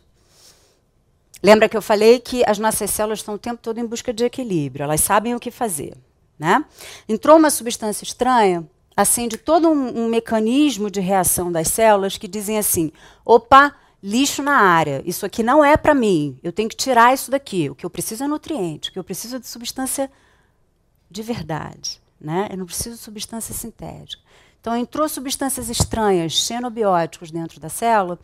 Lembra 1.44 1.68
que 1.68 1.76
eu 1.76 1.82
falei 1.82 2.20
que 2.20 2.44
as 2.46 2.60
nossas 2.60 2.92
células 2.92 3.20
estão 3.20 3.36
o 3.36 3.40
tempo 3.40 3.62
todo 3.62 3.80
em 3.80 3.86
busca 3.86 4.14
de 4.14 4.24
equilíbrio, 4.24 4.84
elas 4.84 5.02
sabem 5.02 5.34
o 5.34 5.40
que 5.40 5.50
fazer. 5.50 5.98
Né? 6.38 6.64
Entrou 7.08 7.38
uma 7.38 7.50
substância 7.50 8.04
estranha, 8.04 8.68
acende 8.96 9.38
todo 9.38 9.70
um, 9.70 10.06
um 10.06 10.10
mecanismo 10.10 10.90
de 10.90 11.00
reação 11.00 11.52
das 11.52 11.68
células 11.68 12.18
que 12.18 12.28
dizem 12.28 12.58
assim: 12.58 12.92
opa, 13.26 13.76
lixo 14.02 14.42
na 14.42 14.56
área, 14.56 15.02
isso 15.06 15.26
aqui 15.26 15.44
não 15.44 15.64
é 15.64 15.78
para 15.78 15.94
mim, 15.94 16.40
eu 16.44 16.52
tenho 16.52 16.70
que 16.70 16.76
tirar 16.76 17.14
isso 17.14 17.30
daqui. 17.30 17.70
O 17.70 17.76
que 17.76 17.86
eu 17.86 17.90
preciso 17.90 18.24
é 18.24 18.28
nutriente, 18.28 18.90
o 18.90 18.94
que 18.94 19.00
eu 19.00 19.04
preciso 19.04 19.36
é 19.36 19.40
de 19.40 19.48
substância 19.48 20.12
de 21.10 21.22
verdade. 21.22 22.02
Né? 22.20 22.48
Eu 22.52 22.58
não 22.58 22.66
preciso 22.66 22.96
de 22.96 23.02
substância 23.02 23.54
sintética. 23.54 24.22
Então, 24.60 24.78
entrou 24.78 25.10
substâncias 25.10 25.70
estranhas, 25.70 26.34
xenobióticos 26.34 27.32
dentro 27.32 27.60
da 27.60 27.68
célula 27.68 28.20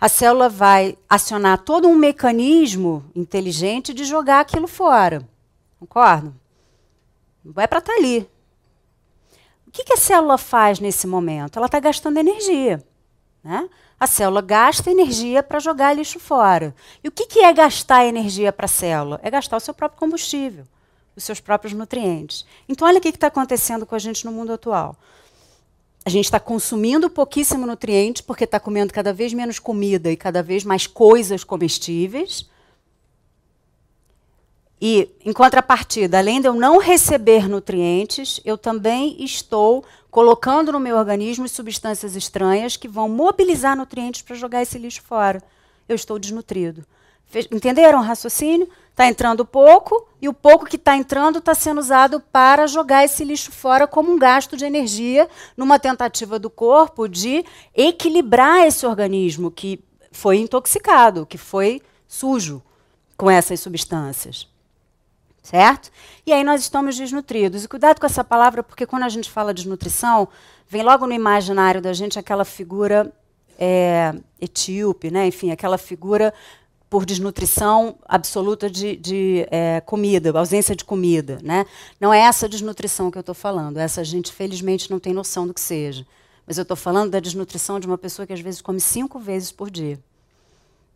a 0.00 0.08
célula 0.08 0.48
vai 0.48 0.98
acionar 1.08 1.58
todo 1.58 1.88
um 1.88 1.94
mecanismo 1.94 3.04
inteligente 3.14 3.94
de 3.94 4.04
jogar 4.04 4.40
aquilo 4.40 4.66
fora. 4.66 5.26
Concordo? 5.78 6.34
Não 7.44 7.62
é 7.62 7.66
para 7.66 7.78
estar 7.78 7.92
tá 7.92 7.98
ali. 7.98 8.28
O 9.66 9.70
que, 9.70 9.84
que 9.84 9.92
a 9.92 9.98
célula 9.98 10.38
faz 10.38 10.80
nesse 10.80 11.06
momento? 11.06 11.58
Ela 11.58 11.66
está 11.66 11.80
gastando 11.80 12.18
energia. 12.18 12.82
Né? 13.42 13.68
A 13.98 14.06
célula 14.06 14.40
gasta 14.40 14.90
energia 14.90 15.42
para 15.42 15.58
jogar 15.58 15.94
lixo 15.94 16.18
fora. 16.18 16.74
E 17.02 17.08
o 17.08 17.12
que, 17.12 17.26
que 17.26 17.40
é 17.40 17.52
gastar 17.52 18.06
energia 18.06 18.52
para 18.52 18.66
a 18.66 18.68
célula? 18.68 19.20
É 19.22 19.30
gastar 19.30 19.56
o 19.56 19.60
seu 19.60 19.74
próprio 19.74 19.98
combustível, 19.98 20.66
os 21.14 21.24
seus 21.24 21.40
próprios 21.40 21.72
nutrientes. 21.72 22.44
Então, 22.68 22.88
olha 22.88 22.98
o 22.98 23.00
que 23.00 23.08
está 23.08 23.26
acontecendo 23.26 23.86
com 23.86 23.94
a 23.94 23.98
gente 23.98 24.24
no 24.24 24.32
mundo 24.32 24.52
atual. 24.52 24.96
A 26.04 26.10
gente 26.10 26.26
está 26.26 26.38
consumindo 26.38 27.08
pouquíssimo 27.08 27.66
nutriente 27.66 28.22
porque 28.22 28.44
está 28.44 28.60
comendo 28.60 28.92
cada 28.92 29.12
vez 29.12 29.32
menos 29.32 29.58
comida 29.58 30.12
e 30.12 30.16
cada 30.16 30.42
vez 30.42 30.62
mais 30.62 30.86
coisas 30.86 31.42
comestíveis. 31.42 32.48
E, 34.80 35.08
em 35.24 35.32
contrapartida, 35.32 36.18
além 36.18 36.42
de 36.42 36.46
eu 36.46 36.52
não 36.52 36.76
receber 36.76 37.48
nutrientes, 37.48 38.38
eu 38.44 38.58
também 38.58 39.16
estou 39.24 39.82
colocando 40.10 40.70
no 40.70 40.78
meu 40.78 40.96
organismo 40.96 41.48
substâncias 41.48 42.14
estranhas 42.14 42.76
que 42.76 42.86
vão 42.86 43.08
mobilizar 43.08 43.74
nutrientes 43.74 44.20
para 44.20 44.36
jogar 44.36 44.60
esse 44.60 44.78
lixo 44.78 45.00
fora. 45.00 45.42
Eu 45.88 45.96
estou 45.96 46.18
desnutrido. 46.18 46.84
Entenderam 47.50 47.98
o 47.98 48.02
raciocínio? 48.02 48.68
Está 48.90 49.08
entrando 49.08 49.44
pouco 49.44 50.06
e 50.22 50.28
o 50.28 50.32
pouco 50.32 50.66
que 50.66 50.76
está 50.76 50.96
entrando 50.96 51.38
está 51.38 51.52
sendo 51.52 51.80
usado 51.80 52.20
para 52.20 52.64
jogar 52.68 53.04
esse 53.04 53.24
lixo 53.24 53.50
fora 53.50 53.88
como 53.88 54.12
um 54.12 54.18
gasto 54.18 54.56
de 54.56 54.64
energia 54.64 55.28
numa 55.56 55.80
tentativa 55.80 56.38
do 56.38 56.48
corpo 56.48 57.08
de 57.08 57.44
equilibrar 57.74 58.64
esse 58.64 58.86
organismo 58.86 59.50
que 59.50 59.82
foi 60.12 60.38
intoxicado, 60.38 61.26
que 61.26 61.36
foi 61.36 61.82
sujo 62.06 62.62
com 63.16 63.28
essas 63.28 63.58
substâncias. 63.58 64.48
Certo? 65.42 65.90
E 66.24 66.32
aí 66.32 66.44
nós 66.44 66.62
estamos 66.62 66.96
desnutridos. 66.96 67.64
E 67.64 67.68
cuidado 67.68 68.00
com 68.00 68.06
essa 68.06 68.24
palavra, 68.24 68.62
porque 68.62 68.86
quando 68.86 69.02
a 69.02 69.08
gente 69.08 69.28
fala 69.28 69.52
de 69.52 69.68
nutrição, 69.68 70.28
vem 70.68 70.82
logo 70.82 71.04
no 71.06 71.12
imaginário 71.12 71.82
da 71.82 71.92
gente 71.92 72.18
aquela 72.18 72.44
figura 72.44 73.12
é, 73.58 74.14
etíope, 74.40 75.10
né? 75.10 75.26
enfim, 75.26 75.50
aquela 75.50 75.76
figura 75.76 76.32
por 76.94 77.04
desnutrição 77.04 77.96
absoluta 78.06 78.70
de, 78.70 78.94
de 78.94 79.44
é, 79.50 79.80
comida, 79.80 80.30
ausência 80.38 80.76
de 80.76 80.84
comida. 80.84 81.40
Né? 81.42 81.66
Não 82.00 82.14
é 82.14 82.20
essa 82.20 82.48
desnutrição 82.48 83.10
que 83.10 83.18
eu 83.18 83.20
estou 83.20 83.34
falando. 83.34 83.78
Essa 83.78 84.04
gente, 84.04 84.32
felizmente, 84.32 84.88
não 84.88 85.00
tem 85.00 85.12
noção 85.12 85.44
do 85.44 85.52
que 85.52 85.60
seja. 85.60 86.06
Mas 86.46 86.56
eu 86.56 86.62
estou 86.62 86.76
falando 86.76 87.10
da 87.10 87.18
desnutrição 87.18 87.80
de 87.80 87.88
uma 87.88 87.98
pessoa 87.98 88.24
que 88.24 88.32
às 88.32 88.38
vezes 88.38 88.60
come 88.60 88.78
cinco 88.78 89.18
vezes 89.18 89.50
por 89.50 89.72
dia, 89.72 89.98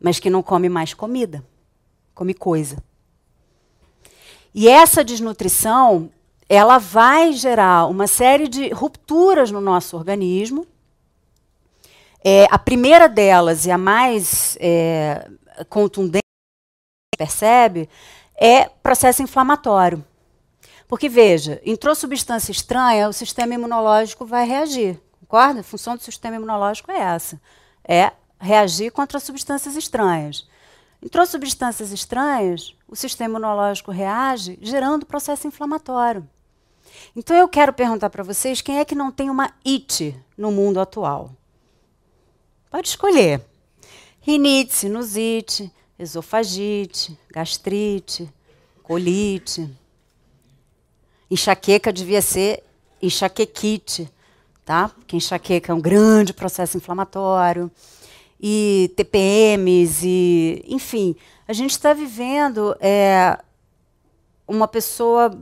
mas 0.01 0.21
que 0.21 0.31
não 0.31 0.41
come 0.41 0.69
mais 0.69 0.95
comida, 0.95 1.45
come 2.15 2.33
coisa. 2.33 2.81
E 4.55 4.69
essa 4.69 5.03
desnutrição, 5.03 6.13
ela 6.49 6.79
vai 6.79 7.33
gerar 7.33 7.87
uma 7.87 8.07
série 8.07 8.47
de 8.47 8.69
rupturas 8.69 9.51
no 9.51 9.61
nosso 9.61 9.97
organismo. 9.97 10.65
É, 12.23 12.47
a 12.53 12.59
primeira 12.59 13.09
delas 13.09 13.67
e 13.67 13.71
a 13.73 13.79
mais 13.79 14.57
é, 14.61 15.29
contundente, 15.65 16.23
percebe, 17.17 17.89
é 18.35 18.69
processo 18.69 19.23
inflamatório. 19.23 20.05
Porque, 20.87 21.09
veja, 21.09 21.61
entrou 21.65 21.95
substância 21.95 22.51
estranha, 22.51 23.09
o 23.09 23.13
sistema 23.13 23.55
imunológico 23.55 24.25
vai 24.25 24.47
reagir. 24.47 24.99
Concorda? 25.21 25.61
A 25.61 25.65
função 25.65 25.97
do 25.97 26.03
sistema 26.03 26.37
imunológico 26.37 26.91
é 26.91 26.99
essa. 26.99 27.41
É 27.87 28.13
reagir 28.41 28.91
contra 28.91 29.21
substâncias 29.21 29.77
estranhas. 29.77 30.49
Entrou 31.03 31.27
substâncias 31.27 31.93
estranhas, 31.93 32.75
o 32.89 32.97
sistema 32.97 33.31
imunológico 33.31 33.91
reage, 33.91 34.59
gerando 34.63 35.07
processo 35.07 35.47
inflamatório. 35.47 36.29
Então 37.15 37.37
eu 37.37 37.49
quero 37.49 37.73
perguntar 37.73 38.11
para 38.11 38.25
vocês 38.25 38.61
quem 38.61 38.79
é 38.79 38.85
que 38.85 38.95
não 38.95 39.13
tem 39.13 39.31
uma 39.31 39.53
IT 39.67 40.19
no 40.37 40.51
mundo 40.51 40.81
atual? 40.81 41.31
Pode 42.71 42.89
escolher 42.89 43.45
rinite, 44.29 44.75
sinusite, 44.75 45.73
esofagite, 45.99 47.19
gastrite, 47.31 48.29
colite. 48.83 49.71
Enxaqueca 51.31 51.91
devia 51.91 52.21
ser 52.21 52.63
enxaquequite, 53.01 54.11
tá? 54.67 54.91
Porque 54.91 55.17
enxaqueca 55.17 55.73
é 55.73 55.75
um 55.75 55.81
grande 55.81 56.35
processo 56.35 56.77
inflamatório. 56.77 57.71
E 58.39 58.93
TPMs, 58.97 60.07
e, 60.07 60.63
enfim, 60.69 61.17
a 61.47 61.55
gente 61.55 61.71
está 61.71 61.95
vivendo. 61.95 62.77
É, 62.81 63.39
uma 64.47 64.69
pessoa 64.69 65.37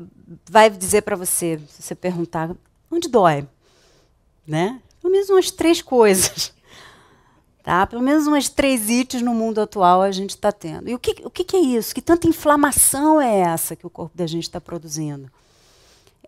vai 0.48 0.70
dizer 0.70 1.02
para 1.02 1.16
você, 1.16 1.60
se 1.68 1.82
você 1.82 1.94
perguntar, 1.94 2.56
onde 2.90 3.08
dói? 3.08 3.46
Né? 4.46 4.80
Pelo 5.00 5.12
menos 5.12 5.28
umas 5.28 5.50
três 5.50 5.82
coisas. 5.82 6.54
Tá? 7.66 7.84
Pelo 7.84 8.00
menos 8.00 8.28
umas 8.28 8.48
três 8.48 8.88
ites 8.88 9.20
no 9.22 9.34
mundo 9.34 9.60
atual 9.60 10.00
a 10.00 10.12
gente 10.12 10.30
está 10.30 10.52
tendo. 10.52 10.88
E 10.88 10.94
o, 10.94 11.00
que, 11.00 11.16
o 11.24 11.28
que, 11.28 11.56
é 11.56 11.58
isso? 11.58 11.92
Que 11.92 12.00
tanta 12.00 12.28
inflamação 12.28 13.20
é 13.20 13.40
essa 13.40 13.74
que 13.74 13.84
o 13.84 13.90
corpo 13.90 14.16
da 14.16 14.24
gente 14.24 14.44
está 14.44 14.60
produzindo? 14.60 15.28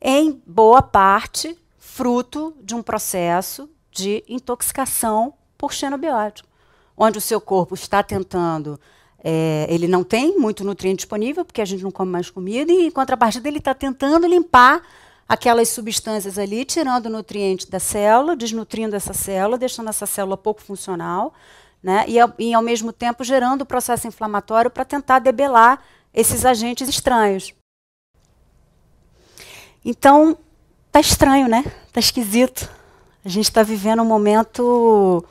Em 0.02 0.42
boa 0.44 0.82
parte, 0.82 1.56
fruto 1.78 2.52
de 2.60 2.74
um 2.74 2.82
processo 2.82 3.70
de 3.92 4.24
intoxicação 4.28 5.32
por 5.56 5.72
xenobiótico, 5.72 6.48
onde 6.96 7.18
o 7.18 7.20
seu 7.20 7.40
corpo 7.40 7.72
está 7.72 8.02
tentando. 8.02 8.76
É, 9.22 9.64
ele 9.70 9.86
não 9.86 10.02
tem 10.02 10.36
muito 10.36 10.64
nutriente 10.64 10.96
disponível, 10.96 11.44
porque 11.44 11.62
a 11.62 11.64
gente 11.64 11.84
não 11.84 11.92
come 11.92 12.10
mais 12.10 12.28
comida, 12.28 12.72
e 12.72 12.88
em 12.88 12.90
contrapartida, 12.90 13.46
ele 13.46 13.58
está 13.58 13.74
tentando 13.74 14.26
limpar 14.26 14.82
aquelas 15.28 15.68
substâncias 15.68 16.38
ali, 16.38 16.64
tirando 16.64 17.06
o 17.06 17.10
nutriente 17.10 17.70
da 17.70 17.78
célula, 17.78 18.34
desnutrindo 18.34 18.96
essa 18.96 19.12
célula, 19.12 19.58
deixando 19.58 19.90
essa 19.90 20.06
célula 20.06 20.38
pouco 20.38 20.62
funcional, 20.62 21.34
né? 21.82 22.04
e, 22.08 22.18
ao, 22.18 22.32
e 22.38 22.54
ao 22.54 22.62
mesmo 22.62 22.92
tempo 22.92 23.22
gerando 23.22 23.62
o 23.62 23.66
processo 23.66 24.06
inflamatório 24.06 24.70
para 24.70 24.86
tentar 24.86 25.18
debelar 25.18 25.82
esses 26.14 26.46
agentes 26.46 26.88
estranhos. 26.88 27.52
Então, 29.84 30.36
tá 30.90 30.98
estranho, 30.98 31.46
né? 31.46 31.64
Tá 31.92 32.00
esquisito. 32.00 32.68
A 33.24 33.28
gente 33.28 33.44
está 33.44 33.62
vivendo 33.62 34.02
um 34.02 34.06
momento 34.06 35.24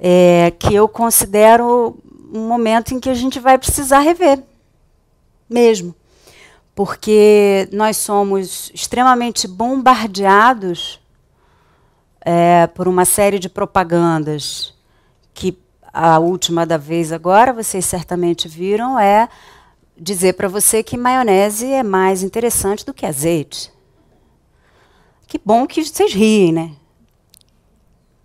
é, 0.00 0.52
que 0.58 0.74
eu 0.74 0.88
considero 0.88 1.96
um 2.34 2.48
momento 2.48 2.92
em 2.92 3.00
que 3.00 3.08
a 3.08 3.14
gente 3.14 3.38
vai 3.38 3.56
precisar 3.56 4.00
rever, 4.00 4.42
mesmo 5.48 5.94
porque 6.74 7.68
nós 7.72 7.96
somos 7.96 8.70
extremamente 8.74 9.46
bombardeados 9.46 11.00
é, 12.20 12.66
por 12.68 12.88
uma 12.88 13.04
série 13.04 13.38
de 13.38 13.48
propagandas 13.48 14.74
que 15.34 15.58
a 15.92 16.18
última 16.18 16.64
da 16.64 16.76
vez 16.76 17.12
agora, 17.12 17.52
vocês 17.52 17.84
certamente 17.84 18.48
viram, 18.48 18.98
é 18.98 19.28
dizer 19.96 20.32
para 20.34 20.48
você 20.48 20.82
que 20.82 20.96
maionese 20.96 21.66
é 21.66 21.82
mais 21.82 22.22
interessante 22.22 22.84
do 22.84 22.94
que 22.94 23.04
azeite. 23.04 23.70
Que 25.26 25.40
bom 25.44 25.66
que 25.66 25.84
vocês 25.84 26.12
riem, 26.12 26.52
né? 26.52 26.72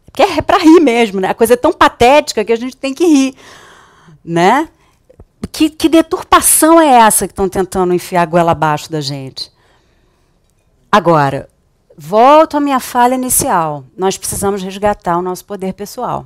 Porque 0.06 0.24
é 0.24 0.42
para 0.42 0.58
rir 0.58 0.80
mesmo, 0.80 1.20
né? 1.20 1.30
A 1.30 1.34
coisa 1.34 1.54
é 1.54 1.58
tão 1.58 1.74
patética 1.74 2.44
que 2.44 2.54
a 2.54 2.56
gente 2.56 2.76
tem 2.76 2.94
que 2.94 3.06
rir, 3.06 3.36
né? 4.24 4.70
Que, 5.52 5.70
que 5.70 5.90
deturpação 5.90 6.80
é 6.80 6.88
essa 6.88 7.28
que 7.28 7.32
estão 7.32 7.50
tentando 7.50 7.94
enfiar 7.94 8.24
a 8.24 8.26
goela 8.26 8.52
abaixo 8.52 8.92
da 8.92 9.02
gente? 9.02 9.52
Agora, 10.92 11.50
volto 11.98 12.58
à 12.58 12.60
minha 12.60 12.80
falha 12.80 13.16
inicial. 13.16 13.84
Nós 13.98 14.18
precisamos 14.18 14.62
resgatar 14.62 15.18
o 15.18 15.22
nosso 15.22 15.46
poder 15.46 15.74
pessoal. 15.74 16.26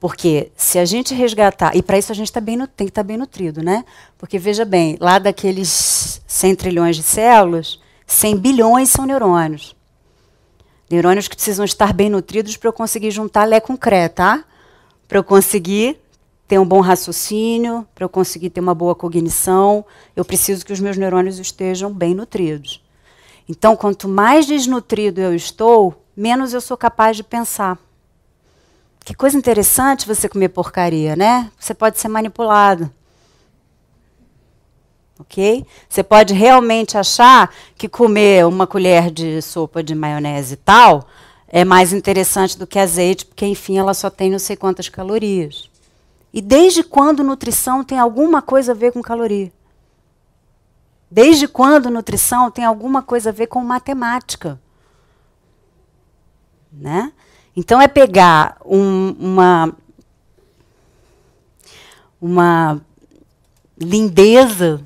Porque 0.00 0.52
se 0.56 0.78
a 0.78 0.84
gente 0.84 1.14
resgatar, 1.14 1.74
e 1.74 1.82
para 1.82 1.98
isso 1.98 2.12
a 2.12 2.14
gente 2.14 2.30
tá 2.30 2.40
bem, 2.40 2.58
tem 2.58 2.86
que 2.86 2.90
estar 2.90 3.02
tá 3.02 3.06
bem 3.06 3.16
nutrido, 3.16 3.62
né? 3.62 3.84
Porque 4.18 4.38
veja 4.38 4.64
bem, 4.64 4.98
lá 5.00 5.18
daqueles 5.18 6.20
100 6.26 6.56
trilhões 6.56 6.96
de 6.96 7.02
células, 7.02 7.80
100 8.06 8.36
bilhões 8.36 8.90
são 8.90 9.06
neurônios. 9.06 9.74
Neurônios 10.90 11.26
que 11.26 11.34
precisam 11.34 11.64
estar 11.64 11.92
bem 11.92 12.10
nutridos 12.10 12.56
para 12.56 12.68
eu 12.68 12.72
conseguir 12.72 13.10
juntar 13.10 13.44
Lé 13.44 13.60
com 13.60 13.76
Cré, 13.76 14.08
tá? 14.08 14.44
Para 15.08 15.18
eu 15.18 15.24
conseguir 15.24 15.98
ter 16.54 16.60
um 16.60 16.64
bom 16.64 16.78
raciocínio, 16.78 17.84
para 17.96 18.04
eu 18.04 18.08
conseguir 18.08 18.48
ter 18.48 18.60
uma 18.60 18.76
boa 18.76 18.94
cognição, 18.94 19.84
eu 20.14 20.24
preciso 20.24 20.64
que 20.64 20.72
os 20.72 20.78
meus 20.78 20.96
neurônios 20.96 21.40
estejam 21.40 21.92
bem 21.92 22.14
nutridos. 22.14 22.80
Então, 23.48 23.74
quanto 23.74 24.08
mais 24.08 24.46
desnutrido 24.46 25.20
eu 25.20 25.34
estou, 25.34 26.00
menos 26.16 26.54
eu 26.54 26.60
sou 26.60 26.76
capaz 26.76 27.16
de 27.16 27.24
pensar. 27.24 27.76
Que 29.04 29.14
coisa 29.14 29.36
interessante 29.36 30.06
você 30.06 30.28
comer 30.28 30.50
porcaria, 30.50 31.16
né? 31.16 31.50
Você 31.58 31.74
pode 31.74 31.98
ser 31.98 32.06
manipulado. 32.06 32.88
Ok? 35.18 35.66
Você 35.88 36.04
pode 36.04 36.34
realmente 36.34 36.96
achar 36.96 37.52
que 37.76 37.88
comer 37.88 38.46
uma 38.46 38.64
colher 38.64 39.10
de 39.10 39.42
sopa 39.42 39.82
de 39.82 39.92
maionese 39.92 40.54
e 40.54 40.58
tal 40.58 41.08
é 41.48 41.64
mais 41.64 41.92
interessante 41.92 42.56
do 42.56 42.64
que 42.64 42.78
azeite, 42.78 43.26
porque, 43.26 43.44
enfim, 43.44 43.76
ela 43.76 43.92
só 43.92 44.08
tem 44.08 44.30
não 44.30 44.38
sei 44.38 44.54
quantas 44.54 44.88
calorias. 44.88 45.73
E 46.34 46.42
desde 46.42 46.82
quando 46.82 47.22
nutrição 47.22 47.84
tem 47.84 47.96
alguma 47.96 48.42
coisa 48.42 48.72
a 48.72 48.74
ver 48.74 48.90
com 48.90 49.00
caloria? 49.00 49.52
Desde 51.08 51.46
quando 51.46 51.88
nutrição 51.88 52.50
tem 52.50 52.64
alguma 52.64 53.02
coisa 53.02 53.30
a 53.30 53.32
ver 53.32 53.46
com 53.46 53.62
matemática? 53.62 54.60
Né? 56.72 57.12
Então 57.54 57.80
é 57.80 57.86
pegar 57.86 58.56
um, 58.66 59.14
uma 59.16 59.76
uma 62.20 62.80
lindeza, 63.78 64.80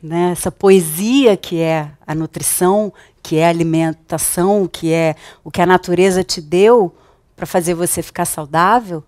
né, 0.00 0.30
essa 0.30 0.52
poesia 0.52 1.36
que 1.36 1.58
é 1.58 1.90
a 2.06 2.14
nutrição, 2.14 2.92
que 3.22 3.38
é 3.38 3.48
alimentação, 3.48 4.68
que 4.68 4.92
é 4.92 5.16
o 5.42 5.50
que 5.50 5.60
a 5.60 5.66
natureza 5.66 6.22
te 6.22 6.40
deu 6.40 6.94
para 7.34 7.46
fazer 7.46 7.74
você 7.74 8.02
ficar 8.02 8.26
saudável, 8.26 9.02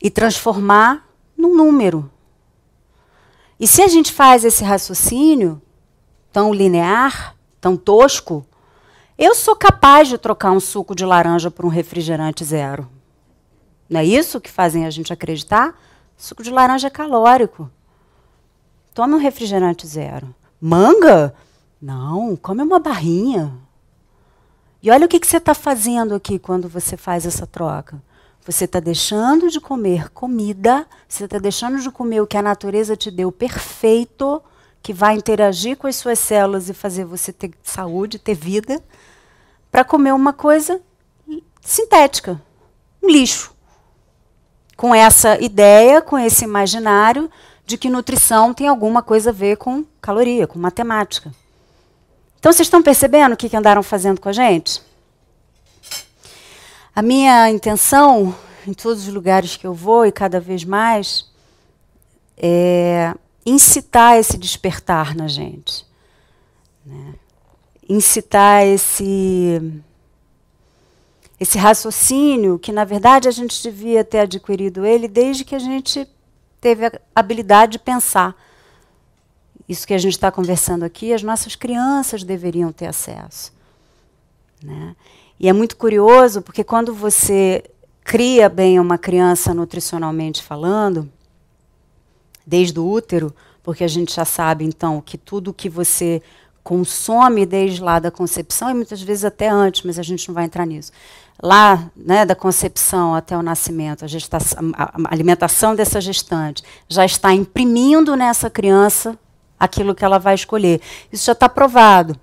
e 0.00 0.10
transformar 0.10 1.06
num 1.36 1.54
número. 1.54 2.10
E 3.58 3.66
se 3.66 3.82
a 3.82 3.88
gente 3.88 4.12
faz 4.12 4.44
esse 4.44 4.64
raciocínio 4.64 5.60
tão 6.32 6.52
linear, 6.52 7.36
tão 7.60 7.76
tosco, 7.76 8.46
eu 9.18 9.34
sou 9.34 9.54
capaz 9.54 10.08
de 10.08 10.16
trocar 10.16 10.50
um 10.52 10.60
suco 10.60 10.94
de 10.94 11.04
laranja 11.04 11.50
por 11.50 11.66
um 11.66 11.68
refrigerante 11.68 12.42
zero. 12.42 12.88
Não 13.88 14.00
é 14.00 14.04
isso 14.04 14.40
que 14.40 14.50
fazem 14.50 14.86
a 14.86 14.90
gente 14.90 15.12
acreditar? 15.12 15.78
Suco 16.16 16.42
de 16.42 16.50
laranja 16.50 16.86
é 16.86 16.90
calórico. 16.90 17.70
Tome 18.94 19.14
um 19.14 19.18
refrigerante 19.18 19.86
zero. 19.86 20.34
Manga? 20.60 21.34
Não, 21.80 22.36
come 22.36 22.62
uma 22.62 22.78
barrinha. 22.78 23.52
E 24.82 24.90
olha 24.90 25.04
o 25.04 25.08
que, 25.08 25.20
que 25.20 25.26
você 25.26 25.36
está 25.36 25.52
fazendo 25.52 26.14
aqui 26.14 26.38
quando 26.38 26.68
você 26.68 26.96
faz 26.96 27.26
essa 27.26 27.46
troca. 27.46 28.02
Você 28.44 28.64
está 28.64 28.80
deixando 28.80 29.50
de 29.50 29.60
comer 29.60 30.10
comida, 30.10 30.86
você 31.06 31.24
está 31.24 31.38
deixando 31.38 31.78
de 31.78 31.90
comer 31.90 32.20
o 32.22 32.26
que 32.26 32.36
a 32.36 32.42
natureza 32.42 32.96
te 32.96 33.10
deu 33.10 33.30
perfeito, 33.30 34.42
que 34.82 34.92
vai 34.92 35.14
interagir 35.14 35.76
com 35.76 35.86
as 35.86 35.96
suas 35.96 36.18
células 36.18 36.68
e 36.68 36.74
fazer 36.74 37.04
você 37.04 37.32
ter 37.32 37.50
saúde, 37.62 38.18
ter 38.18 38.34
vida, 38.34 38.82
para 39.70 39.84
comer 39.84 40.12
uma 40.12 40.32
coisa 40.32 40.80
sintética, 41.60 42.40
um 43.02 43.08
lixo. 43.08 43.54
Com 44.76 44.94
essa 44.94 45.38
ideia, 45.40 46.00
com 46.00 46.18
esse 46.18 46.44
imaginário 46.44 47.30
de 47.66 47.76
que 47.76 47.90
nutrição 47.90 48.54
tem 48.54 48.66
alguma 48.66 49.02
coisa 49.02 49.30
a 49.30 49.32
ver 49.32 49.58
com 49.58 49.84
caloria, 50.00 50.46
com 50.46 50.58
matemática. 50.58 51.30
Então, 52.38 52.50
vocês 52.50 52.66
estão 52.66 52.82
percebendo 52.82 53.34
o 53.34 53.36
que, 53.36 53.54
andaram 53.54 53.82
fazendo 53.82 54.18
com 54.18 54.30
a 54.30 54.32
gente? 54.32 54.82
A 57.00 57.02
minha 57.02 57.48
intenção, 57.48 58.36
em 58.68 58.74
todos 58.74 59.08
os 59.08 59.14
lugares 59.14 59.56
que 59.56 59.66
eu 59.66 59.72
vou 59.72 60.04
e 60.04 60.12
cada 60.12 60.38
vez 60.38 60.64
mais, 60.64 61.32
é 62.36 63.14
incitar 63.46 64.18
esse 64.18 64.36
despertar 64.36 65.16
na 65.16 65.26
gente. 65.26 65.86
Né? 66.84 67.14
Incitar 67.88 68.66
esse, 68.66 69.80
esse 71.40 71.56
raciocínio 71.56 72.58
que, 72.58 72.70
na 72.70 72.84
verdade, 72.84 73.28
a 73.28 73.30
gente 73.30 73.62
devia 73.62 74.04
ter 74.04 74.18
adquirido 74.18 74.84
ele 74.84 75.08
desde 75.08 75.42
que 75.42 75.54
a 75.54 75.58
gente 75.58 76.06
teve 76.60 76.84
a 76.84 77.00
habilidade 77.14 77.72
de 77.72 77.78
pensar. 77.78 78.36
Isso 79.66 79.86
que 79.86 79.94
a 79.94 79.98
gente 79.98 80.12
está 80.12 80.30
conversando 80.30 80.82
aqui, 80.82 81.14
as 81.14 81.22
nossas 81.22 81.56
crianças 81.56 82.22
deveriam 82.22 82.70
ter 82.70 82.88
acesso. 82.88 83.54
Né? 84.62 84.94
E 85.40 85.48
é 85.48 85.54
muito 85.54 85.78
curioso, 85.78 86.42
porque 86.42 86.62
quando 86.62 86.92
você 86.94 87.64
cria 88.04 88.46
bem 88.46 88.78
uma 88.78 88.98
criança 88.98 89.54
nutricionalmente 89.54 90.42
falando, 90.42 91.10
desde 92.46 92.78
o 92.78 92.86
útero, 92.86 93.34
porque 93.62 93.82
a 93.82 93.88
gente 93.88 94.14
já 94.14 94.26
sabe, 94.26 94.66
então, 94.66 95.00
que 95.00 95.16
tudo 95.16 95.54
que 95.54 95.70
você 95.70 96.20
consome 96.62 97.46
desde 97.46 97.82
lá 97.82 97.98
da 97.98 98.10
concepção, 98.10 98.70
e 98.70 98.74
muitas 98.74 99.00
vezes 99.00 99.24
até 99.24 99.48
antes, 99.48 99.82
mas 99.82 99.98
a 99.98 100.02
gente 100.02 100.28
não 100.28 100.34
vai 100.34 100.44
entrar 100.44 100.66
nisso. 100.66 100.92
Lá, 101.42 101.90
né, 101.96 102.26
da 102.26 102.34
concepção 102.34 103.14
até 103.14 103.34
o 103.34 103.42
nascimento, 103.42 104.04
a, 104.04 104.08
gestação, 104.08 104.72
a 104.74 104.92
alimentação 105.10 105.74
dessa 105.74 106.02
gestante 106.02 106.62
já 106.86 107.06
está 107.06 107.32
imprimindo 107.32 108.14
nessa 108.14 108.50
criança 108.50 109.18
aquilo 109.58 109.94
que 109.94 110.04
ela 110.04 110.18
vai 110.18 110.34
escolher. 110.34 110.82
Isso 111.10 111.24
já 111.24 111.32
está 111.32 111.48
provado. 111.48 112.14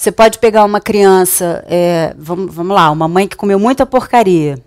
Você 0.00 0.10
pode 0.10 0.38
pegar 0.38 0.64
uma 0.64 0.80
criança, 0.80 1.62
é, 1.68 2.14
vamos, 2.16 2.54
vamos 2.54 2.74
lá, 2.74 2.90
uma 2.90 3.06
mãe 3.06 3.28
que 3.28 3.36
comeu 3.36 3.58
muita 3.58 3.84
porcaria. 3.84 4.58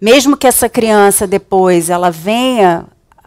Mesmo 0.00 0.36
que 0.36 0.48
essa 0.48 0.68
criança 0.68 1.28
depois 1.28 1.90
ela 1.90 2.10
venha 2.10 2.84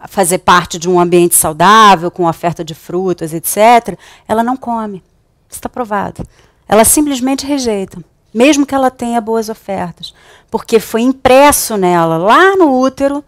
fazer 0.08 0.40
parte 0.40 0.78
de 0.78 0.90
um 0.90 1.00
ambiente 1.00 1.34
saudável, 1.34 2.10
com 2.10 2.26
oferta 2.26 2.62
de 2.62 2.74
frutas, 2.74 3.32
etc., 3.32 3.98
ela 4.28 4.44
não 4.44 4.58
come. 4.58 5.02
Está 5.48 5.70
provado. 5.70 6.22
Ela 6.68 6.84
simplesmente 6.84 7.46
rejeita, 7.46 7.98
mesmo 8.34 8.66
que 8.66 8.74
ela 8.74 8.90
tenha 8.90 9.18
boas 9.18 9.48
ofertas, 9.48 10.12
porque 10.50 10.78
foi 10.78 11.00
impresso 11.00 11.78
nela, 11.78 12.18
lá 12.18 12.56
no 12.56 12.78
útero, 12.78 13.24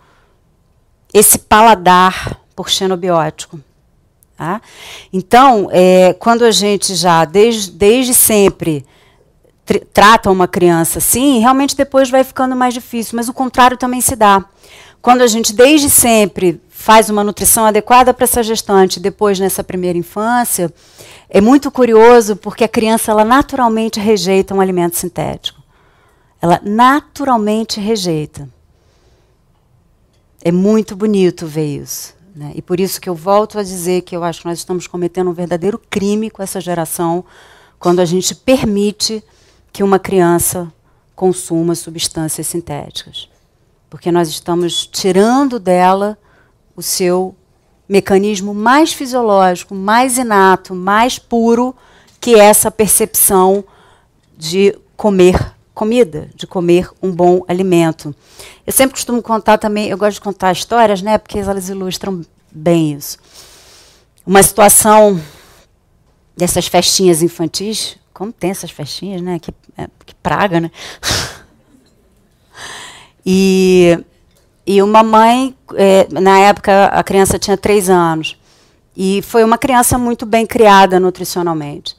esse 1.11 1.39
paladar 1.39 2.39
por 2.55 2.69
xenobiótico. 2.69 3.59
Tá? 4.41 4.63
Então, 5.13 5.69
é, 5.71 6.15
quando 6.15 6.47
a 6.47 6.51
gente 6.51 6.95
já, 6.95 7.27
desde, 7.27 7.73
desde 7.73 8.15
sempre, 8.15 8.87
trata 9.93 10.31
uma 10.31 10.49
criança 10.49 10.97
assim, 10.97 11.41
realmente 11.41 11.77
depois 11.77 12.09
vai 12.09 12.25
ficando 12.25 12.57
mais 12.57 12.73
difícil, 12.73 13.17
mas 13.17 13.29
o 13.29 13.35
contrário 13.35 13.77
também 13.77 14.01
se 14.01 14.17
dá. 14.17 14.43
Quando 15.03 15.21
a 15.21 15.27
gente, 15.27 15.53
desde 15.53 15.91
sempre, 15.91 16.59
faz 16.71 17.11
uma 17.11 17.23
nutrição 17.23 17.67
adequada 17.67 18.15
para 18.15 18.25
essa 18.25 18.43
gestante, 18.43 18.99
depois 18.99 19.39
nessa 19.39 19.63
primeira 19.63 19.99
infância, 19.99 20.73
é 21.29 21.43
muito 21.43 21.71
curioso 21.71 22.35
porque 22.35 22.65
a 22.65 22.69
criança 22.69 23.11
ela 23.11 23.27
naturalmente 23.27 24.01
rejeita 24.01 24.55
um 24.55 24.61
alimento 24.63 24.97
sintético. 24.97 25.61
Ela 26.41 26.59
naturalmente 26.65 27.79
rejeita. 27.79 28.49
É 30.43 30.51
muito 30.51 30.97
bonito 30.97 31.47
ver 31.47 31.77
isso. 31.77 32.19
Né? 32.35 32.53
E 32.55 32.63
por 32.63 32.79
isso 32.79 33.01
que 33.01 33.09
eu 33.09 33.15
volto 33.15 33.59
a 33.59 33.63
dizer 33.63 34.03
que 34.03 34.17
eu 34.17 34.23
acho 34.23 34.41
que 34.41 34.47
nós 34.47 34.59
estamos 34.59 34.87
cometendo 34.87 35.31
um 35.31 35.35
verdadeiro 35.35 35.81
crime 35.91 36.31
com 36.31 36.43
essa 36.43 36.61
geração 36.61 37.25
quando 37.79 38.01
a 38.01 38.05
gente 38.05 38.35
permite 38.35 39.23
que 39.73 39.83
uma 39.83 39.99
criança 39.99 40.73
consuma 41.15 41.75
substâncias 41.75 42.47
sintéticas. 42.47 43.29
Porque 43.89 44.13
nós 44.13 44.29
estamos 44.29 44.87
tirando 44.87 45.59
dela 45.59 46.17
o 46.77 46.83
seu 46.83 47.35
mecanismo 47.89 48.55
mais 48.55 48.93
fisiológico, 48.93 49.75
mais 49.75 50.17
inato, 50.17 50.75
mais 50.75 51.19
puro, 51.19 51.75
que 52.21 52.37
é 52.37 52.45
essa 52.45 52.71
percepção 52.71 53.65
de 54.37 54.79
comer 54.97 55.55
comida, 55.81 56.29
de 56.35 56.47
comer 56.47 56.91
um 57.03 57.11
bom 57.11 57.43
alimento. 57.49 58.15
Eu 58.67 58.73
sempre 58.73 58.93
costumo 58.93 59.23
contar 59.23 59.57
também, 59.57 59.89
eu 59.89 59.97
gosto 59.97 60.17
de 60.17 60.21
contar 60.21 60.53
histórias, 60.53 61.01
né, 61.01 61.17
porque 61.17 61.39
elas 61.39 61.71
ilustram 61.71 62.21
bem 62.53 62.93
isso. 62.93 63.17
Uma 64.27 64.43
situação 64.43 65.19
dessas 66.37 66.67
festinhas 66.67 67.23
infantis, 67.23 67.97
como 68.13 68.31
tem 68.31 68.51
essas 68.51 68.71
festinhas, 68.71 69.23
né, 69.23 69.39
que, 69.39 69.55
é, 69.79 69.89
que 70.05 70.15
praga, 70.17 70.61
né? 70.61 70.71
e, 73.25 74.05
e 74.67 74.83
uma 74.83 75.03
mãe, 75.03 75.57
é, 75.77 76.07
na 76.11 76.41
época 76.41 76.89
a 76.89 77.03
criança 77.03 77.39
tinha 77.39 77.57
três 77.57 77.89
anos, 77.89 78.37
e 78.95 79.23
foi 79.23 79.43
uma 79.43 79.57
criança 79.57 79.97
muito 79.97 80.27
bem 80.27 80.45
criada 80.45 81.01
nutricionalmente. 81.01 81.97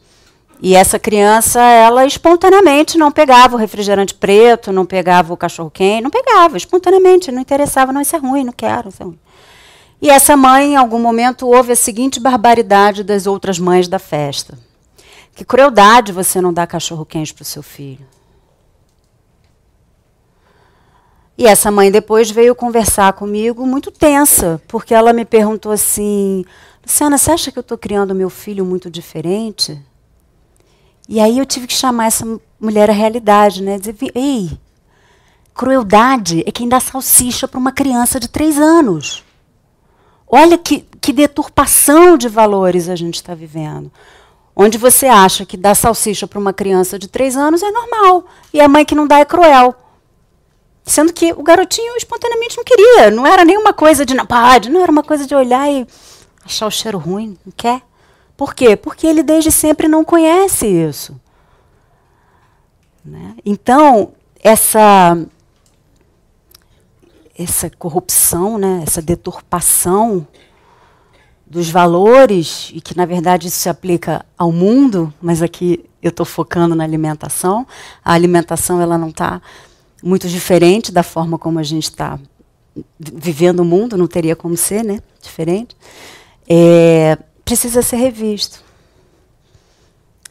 E 0.63 0.76
essa 0.76 1.00
criança, 1.00 1.60
ela 1.60 2.06
espontaneamente 2.06 2.95
não 2.95 3.12
pegava 3.12 3.56
o 3.56 3.60
refrigerante 3.60 4.13
preto, 4.13 4.71
não 4.71 4.86
pegava 4.86 5.34
o 5.34 5.38
cachorro 5.38 5.71
quente, 5.71 6.04
não 6.04 6.12
pegava, 6.12 6.56
espontaneamente, 6.56 7.32
não 7.32 7.41
interessava, 7.41 7.91
não, 7.91 8.00
isso 8.00 8.15
é 8.15 8.19
ruim, 8.19 8.43
não 8.43 8.54
quero, 8.54 8.89
isso 8.89 9.02
é 9.02 9.06
ruim. 9.06 9.19
E 10.00 10.10
essa 10.10 10.38
mãe, 10.38 10.74
em 10.74 10.76
algum 10.76 11.00
momento, 11.00 11.47
ouve 11.47 11.71
a 11.71 11.76
seguinte 11.76 12.19
barbaridade 12.19 13.04
das 13.04 13.26
outras 13.26 13.58
mães 13.58 13.88
da 13.88 13.97
festa. 13.97 14.56
Que 15.34 15.43
crueldade 15.43 16.12
você 16.12 16.39
não 16.39 16.54
dar 16.54 16.67
cachorro 16.67 17.06
quente 17.06 17.34
para 17.34 17.41
o 17.41 17.45
seu 17.45 17.63
filho. 17.63 18.06
E 21.36 21.47
essa 21.47 21.71
mãe 21.71 21.89
depois 21.89 22.30
veio 22.30 22.54
conversar 22.54 23.13
comigo 23.13 23.65
muito 23.65 23.89
tensa, 23.89 24.62
porque 24.67 24.93
ela 24.93 25.12
me 25.12 25.26
perguntou 25.26 25.71
assim: 25.71 26.45
Luciana, 26.86 27.17
você 27.17 27.32
acha 27.32 27.52
que 27.52 27.58
eu 27.58 27.62
estou 27.62 27.78
criando 27.80 28.13
meu 28.13 28.30
filho 28.30 28.63
muito 28.63 28.91
diferente? 28.91 29.82
E 31.07 31.19
aí 31.19 31.37
eu 31.37 31.45
tive 31.45 31.67
que 31.67 31.73
chamar 31.73 32.05
essa 32.05 32.25
mulher 32.59 32.89
à 32.89 32.93
realidade, 32.93 33.61
né? 33.61 33.77
Dizer, 33.77 33.95
ei, 34.15 34.57
crueldade 35.53 36.43
é 36.45 36.51
quem 36.51 36.69
dá 36.69 36.79
salsicha 36.79 37.47
para 37.47 37.59
uma 37.59 37.71
criança 37.71 38.19
de 38.19 38.27
três 38.27 38.57
anos. 38.57 39.23
Olha 40.27 40.57
que, 40.57 40.85
que 41.01 41.11
deturpação 41.11 42.17
de 42.17 42.29
valores 42.29 42.87
a 42.87 42.95
gente 42.95 43.15
está 43.15 43.35
vivendo. 43.35 43.91
Onde 44.55 44.77
você 44.77 45.07
acha 45.07 45.45
que 45.45 45.57
dar 45.57 45.75
salsicha 45.75 46.27
para 46.27 46.39
uma 46.39 46.53
criança 46.53 46.97
de 46.97 47.07
três 47.07 47.35
anos 47.35 47.61
é 47.63 47.71
normal. 47.71 48.25
E 48.53 48.61
a 48.61 48.67
mãe 48.67 48.85
que 48.85 48.95
não 48.95 49.07
dá 49.07 49.19
é 49.19 49.25
cruel. 49.25 49.75
Sendo 50.83 51.13
que 51.13 51.31
o 51.33 51.43
garotinho 51.43 51.95
espontaneamente 51.95 52.57
não 52.57 52.63
queria. 52.63 53.11
Não 53.11 53.25
era 53.25 53.43
nenhuma 53.43 53.73
coisa 53.73 54.05
de 54.05 54.13
não 54.13 54.25
não 54.69 54.81
era 54.81 54.91
uma 54.91 55.03
coisa 55.03 55.25
de 55.25 55.35
olhar 55.35 55.69
e 55.69 55.85
achar 56.45 56.67
o 56.67 56.71
cheiro 56.71 56.97
ruim, 56.97 57.37
não 57.45 57.53
quer. 57.55 57.81
Por 58.41 58.56
quê? 58.56 58.75
Porque 58.75 59.06
ele 59.06 59.21
desde 59.21 59.51
sempre 59.51 59.88
não 59.88 60.04
conhece 60.04 60.65
isso. 60.65 61.15
Né? 63.06 63.36
Então, 63.45 64.13
essa, 64.43 65.15
essa 67.38 67.69
corrupção, 67.69 68.58
né? 68.58 68.82
essa 68.82 68.99
deturpação 68.99 70.25
dos 71.45 71.69
valores, 71.69 72.71
e 72.73 72.82
que 72.82 72.97
na 72.97 73.06
verdade 73.06 73.47
isso 73.47 73.60
se 73.60 73.69
aplica 73.69 74.25
ao 74.36 74.51
mundo, 74.51 75.13
mas 75.21 75.43
aqui 75.43 75.88
eu 76.01 76.10
estou 76.10 76.25
focando 76.25 76.73
na 76.73 76.84
alimentação. 76.84 77.67
A 78.04 78.13
alimentação 78.13 78.82
ela 78.82 78.97
não 78.97 79.10
está 79.10 79.39
muito 80.01 80.27
diferente 80.27 80.91
da 80.91 81.04
forma 81.04 81.38
como 81.38 81.60
a 81.60 81.63
gente 81.63 81.91
está 81.91 82.19
vivendo 82.97 83.60
o 83.60 83.65
mundo, 83.65 83.95
não 83.95 84.08
teria 84.08 84.36
como 84.36 84.58
ser, 84.58 84.84
né? 84.84 84.99
Diferente. 85.21 85.77
É, 86.49 87.19
precisa 87.51 87.81
ser 87.81 87.97
revisto. 87.97 88.63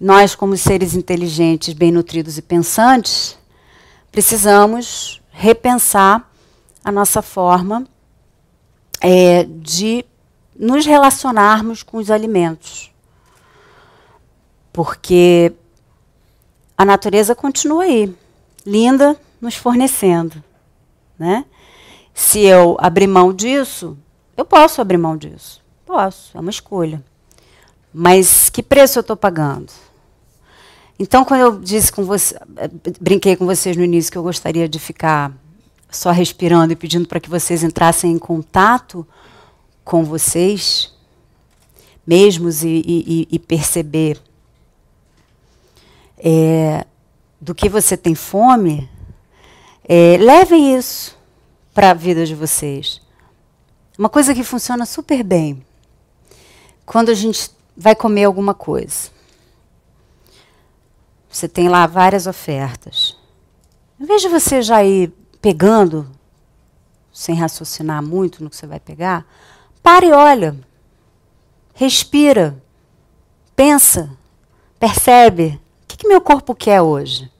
Nós, 0.00 0.34
como 0.34 0.56
seres 0.56 0.94
inteligentes, 0.94 1.74
bem 1.74 1.92
nutridos 1.92 2.38
e 2.38 2.42
pensantes, 2.42 3.36
precisamos 4.10 5.20
repensar 5.30 6.32
a 6.82 6.90
nossa 6.90 7.20
forma 7.20 7.86
é, 9.02 9.44
de 9.44 10.02
nos 10.58 10.86
relacionarmos 10.86 11.82
com 11.82 11.98
os 11.98 12.10
alimentos. 12.10 12.90
Porque 14.72 15.52
a 16.74 16.86
natureza 16.86 17.34
continua 17.34 17.82
aí, 17.82 18.16
linda, 18.64 19.14
nos 19.38 19.56
fornecendo. 19.56 20.42
Né? 21.18 21.44
Se 22.14 22.40
eu 22.40 22.78
abrir 22.80 23.06
mão 23.06 23.30
disso, 23.30 23.98
eu 24.38 24.46
posso 24.46 24.80
abrir 24.80 24.96
mão 24.96 25.18
disso. 25.18 25.62
Posso, 25.84 26.34
é 26.34 26.40
uma 26.40 26.50
escolha. 26.50 27.09
Mas 27.92 28.48
que 28.48 28.62
preço 28.62 28.98
eu 28.98 29.02
estou 29.02 29.16
pagando? 29.16 29.72
Então, 30.98 31.24
quando 31.24 31.40
eu 31.40 31.60
disse 31.60 31.90
com 31.90 32.04
você, 32.04 32.38
brinquei 33.00 33.34
com 33.34 33.46
vocês 33.46 33.76
no 33.76 33.82
início 33.82 34.12
que 34.12 34.18
eu 34.18 34.22
gostaria 34.22 34.68
de 34.68 34.78
ficar 34.78 35.32
só 35.90 36.10
respirando 36.10 36.72
e 36.72 36.76
pedindo 36.76 37.08
para 37.08 37.18
que 37.18 37.30
vocês 37.30 37.62
entrassem 37.62 38.12
em 38.12 38.18
contato 38.18 39.06
com 39.82 40.04
vocês 40.04 40.92
mesmos 42.06 42.62
e, 42.62 42.82
e, 42.86 43.28
e 43.30 43.38
perceber 43.38 44.20
é, 46.18 46.84
do 47.40 47.54
que 47.54 47.68
você 47.68 47.96
tem 47.96 48.14
fome, 48.14 48.88
é, 49.88 50.16
levem 50.18 50.76
isso 50.76 51.16
para 51.72 51.90
a 51.90 51.94
vida 51.94 52.26
de 52.26 52.34
vocês. 52.34 53.00
Uma 53.98 54.08
coisa 54.08 54.34
que 54.34 54.44
funciona 54.44 54.84
super 54.84 55.22
bem 55.22 55.64
quando 56.84 57.08
a 57.08 57.14
gente 57.14 57.50
vai 57.80 57.94
comer 57.94 58.24
alguma 58.24 58.52
coisa. 58.52 59.08
Você 61.30 61.48
tem 61.48 61.66
lá 61.66 61.86
várias 61.86 62.26
ofertas. 62.26 63.16
Em 63.98 64.04
vez 64.04 64.20
de 64.20 64.28
você 64.28 64.60
já 64.60 64.84
ir 64.84 65.10
pegando, 65.40 66.06
sem 67.10 67.34
raciocinar 67.34 68.02
muito 68.02 68.44
no 68.44 68.50
que 68.50 68.56
você 68.56 68.66
vai 68.66 68.78
pegar, 68.78 69.24
pare 69.82 70.08
e 70.08 70.12
olha. 70.12 70.54
Respira. 71.72 72.62
Pensa. 73.56 74.10
Percebe. 74.78 75.58
O 75.82 75.86
que, 75.88 75.96
que 75.96 76.08
meu 76.08 76.20
corpo 76.20 76.54
quer 76.54 76.82
hoje? 76.82 77.30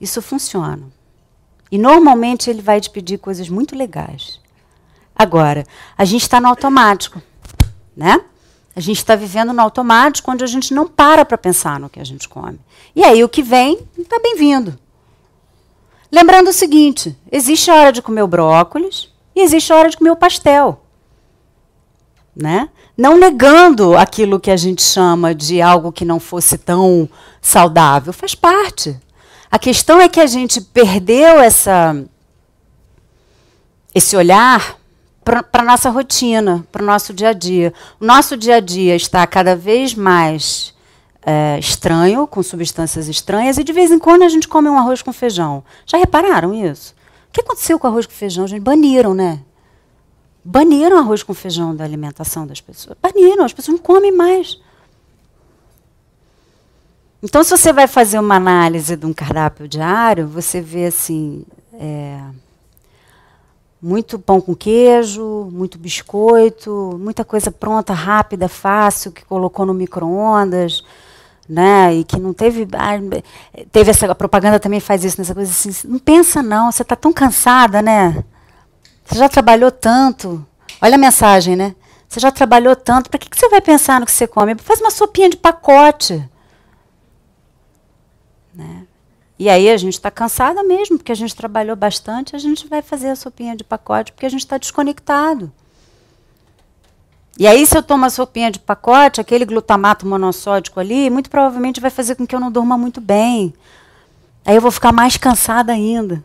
Isso 0.00 0.20
funciona. 0.20 0.82
E 1.70 1.78
normalmente 1.78 2.50
ele 2.50 2.60
vai 2.60 2.80
te 2.80 2.90
pedir 2.90 3.18
coisas 3.18 3.48
muito 3.48 3.76
legais. 3.76 4.40
Agora, 5.14 5.64
a 5.96 6.04
gente 6.04 6.22
está 6.22 6.40
no 6.40 6.48
automático, 6.48 7.22
né? 7.96 8.24
A 8.78 8.80
gente 8.80 8.98
está 8.98 9.16
vivendo 9.16 9.52
no 9.52 9.60
automático, 9.60 10.30
onde 10.30 10.44
a 10.44 10.46
gente 10.46 10.72
não 10.72 10.86
para 10.86 11.24
para 11.24 11.36
pensar 11.36 11.80
no 11.80 11.90
que 11.90 11.98
a 11.98 12.04
gente 12.04 12.28
come. 12.28 12.60
E 12.94 13.02
aí 13.02 13.24
o 13.24 13.28
que 13.28 13.42
vem 13.42 13.80
está 13.98 14.20
bem-vindo. 14.20 14.78
Lembrando 16.12 16.50
o 16.50 16.52
seguinte: 16.52 17.18
existe 17.32 17.72
a 17.72 17.74
hora 17.74 17.90
de 17.90 18.00
comer 18.00 18.22
o 18.22 18.28
brócolis 18.28 19.12
e 19.34 19.40
existe 19.40 19.72
a 19.72 19.76
hora 19.76 19.90
de 19.90 19.96
comer 19.96 20.12
o 20.12 20.16
pastel. 20.16 20.80
Né? 22.36 22.68
Não 22.96 23.18
negando 23.18 23.96
aquilo 23.96 24.38
que 24.38 24.48
a 24.52 24.56
gente 24.56 24.80
chama 24.80 25.34
de 25.34 25.60
algo 25.60 25.90
que 25.90 26.04
não 26.04 26.20
fosse 26.20 26.56
tão 26.56 27.08
saudável, 27.42 28.12
faz 28.12 28.36
parte. 28.36 28.96
A 29.50 29.58
questão 29.58 30.00
é 30.00 30.08
que 30.08 30.20
a 30.20 30.26
gente 30.26 30.60
perdeu 30.60 31.40
essa, 31.40 32.00
esse 33.92 34.16
olhar 34.16 34.78
para 35.42 35.62
a 35.62 35.64
nossa 35.64 35.90
rotina, 35.90 36.66
para 36.72 36.82
o 36.82 36.86
nosso 36.86 37.12
dia 37.12 37.30
a 37.30 37.32
dia. 37.32 37.72
O 38.00 38.04
nosso 38.04 38.36
dia 38.36 38.56
a 38.56 38.60
dia 38.60 38.96
está 38.96 39.26
cada 39.26 39.54
vez 39.54 39.94
mais 39.94 40.74
é, 41.22 41.58
estranho, 41.58 42.26
com 42.26 42.42
substâncias 42.42 43.08
estranhas, 43.08 43.58
e 43.58 43.64
de 43.64 43.72
vez 43.72 43.90
em 43.90 43.98
quando 43.98 44.22
a 44.22 44.28
gente 44.28 44.48
come 44.48 44.68
um 44.68 44.78
arroz 44.78 45.02
com 45.02 45.12
feijão. 45.12 45.62
Já 45.86 45.98
repararam 45.98 46.54
isso? 46.54 46.94
O 47.28 47.32
que 47.32 47.42
aconteceu 47.42 47.78
com 47.78 47.86
o 47.86 47.90
arroz 47.90 48.06
com 48.06 48.12
feijão? 48.12 48.46
Gente, 48.46 48.62
baniram, 48.62 49.12
né? 49.14 49.40
Baniram 50.42 50.98
arroz 50.98 51.22
com 51.22 51.34
feijão 51.34 51.76
da 51.76 51.84
alimentação 51.84 52.46
das 52.46 52.60
pessoas. 52.60 52.96
Baniram, 53.02 53.44
as 53.44 53.52
pessoas 53.52 53.76
não 53.76 53.84
comem 53.84 54.10
mais. 54.10 54.58
Então, 57.22 57.42
se 57.42 57.50
você 57.50 57.72
vai 57.72 57.86
fazer 57.86 58.18
uma 58.18 58.36
análise 58.36 58.96
de 58.96 59.04
um 59.04 59.12
cardápio 59.12 59.68
diário, 59.68 60.26
você 60.26 60.60
vê 60.60 60.86
assim. 60.86 61.44
É, 61.74 62.20
muito 63.80 64.18
pão 64.18 64.40
com 64.40 64.54
queijo, 64.54 65.48
muito 65.52 65.78
biscoito, 65.78 66.98
muita 67.00 67.24
coisa 67.24 67.50
pronta, 67.50 67.92
rápida, 67.92 68.48
fácil, 68.48 69.12
que 69.12 69.24
colocou 69.24 69.64
no 69.64 69.72
micro-ondas, 69.72 70.84
né? 71.48 71.94
E 71.94 72.04
que 72.04 72.18
não 72.18 72.32
teve. 72.32 72.66
Ah, 72.74 72.98
teve 73.70 73.90
essa. 73.90 74.10
A 74.10 74.14
propaganda 74.14 74.58
também 74.58 74.80
faz 74.80 75.04
isso 75.04 75.20
nessa 75.20 75.34
coisa 75.34 75.50
assim. 75.50 75.88
Não 75.88 75.98
pensa, 75.98 76.42
não, 76.42 76.70
você 76.70 76.82
está 76.82 76.96
tão 76.96 77.12
cansada, 77.12 77.80
né? 77.80 78.24
Você 79.04 79.18
já 79.18 79.28
trabalhou 79.28 79.70
tanto. 79.70 80.44
Olha 80.82 80.96
a 80.96 80.98
mensagem, 80.98 81.56
né? 81.56 81.74
Você 82.08 82.20
já 82.20 82.30
trabalhou 82.30 82.74
tanto, 82.74 83.10
para 83.10 83.18
que, 83.18 83.28
que 83.28 83.38
você 83.38 83.48
vai 83.48 83.60
pensar 83.60 84.00
no 84.00 84.06
que 84.06 84.12
você 84.12 84.26
come? 84.26 84.54
Faz 84.56 84.80
uma 84.80 84.90
sopinha 84.90 85.28
de 85.28 85.36
pacote. 85.36 86.26
Né? 88.54 88.87
E 89.38 89.48
aí 89.48 89.70
a 89.70 89.76
gente 89.76 89.94
está 89.94 90.10
cansada 90.10 90.62
mesmo, 90.64 90.98
porque 90.98 91.12
a 91.12 91.14
gente 91.14 91.34
trabalhou 91.36 91.76
bastante, 91.76 92.34
a 92.34 92.38
gente 92.38 92.66
vai 92.66 92.82
fazer 92.82 93.10
a 93.10 93.16
sopinha 93.16 93.54
de 93.54 93.62
pacote, 93.62 94.12
porque 94.12 94.26
a 94.26 94.28
gente 94.28 94.40
está 94.40 94.58
desconectado. 94.58 95.52
E 97.38 97.46
aí, 97.46 97.64
se 97.64 97.78
eu 97.78 97.82
tomo 97.84 98.04
a 98.04 98.10
sopinha 98.10 98.50
de 98.50 98.58
pacote, 98.58 99.20
aquele 99.20 99.44
glutamato 99.44 100.04
monossódico 100.04 100.80
ali, 100.80 101.08
muito 101.08 101.30
provavelmente 101.30 101.80
vai 101.80 101.90
fazer 101.90 102.16
com 102.16 102.26
que 102.26 102.34
eu 102.34 102.40
não 102.40 102.50
durma 102.50 102.76
muito 102.76 103.00
bem. 103.00 103.54
Aí 104.44 104.56
eu 104.56 104.60
vou 104.60 104.72
ficar 104.72 104.90
mais 104.90 105.16
cansada 105.16 105.72
ainda. 105.72 106.24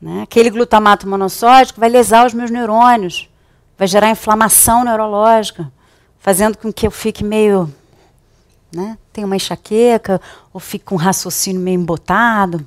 Né? 0.00 0.22
Aquele 0.22 0.48
glutamato 0.48 1.08
monossódico 1.08 1.80
vai 1.80 1.88
lesar 1.88 2.24
os 2.24 2.32
meus 2.32 2.52
neurônios, 2.52 3.28
vai 3.76 3.88
gerar 3.88 4.10
inflamação 4.10 4.84
neurológica, 4.84 5.72
fazendo 6.20 6.56
com 6.56 6.72
que 6.72 6.86
eu 6.86 6.90
fique 6.92 7.24
meio 7.24 7.68
né? 8.72 8.98
Tem 9.18 9.24
uma 9.24 9.34
enxaqueca, 9.34 10.20
ou 10.54 10.60
fica 10.60 10.84
com 10.84 10.94
um 10.94 10.98
raciocínio 10.98 11.60
meio 11.60 11.74
embotado. 11.74 12.64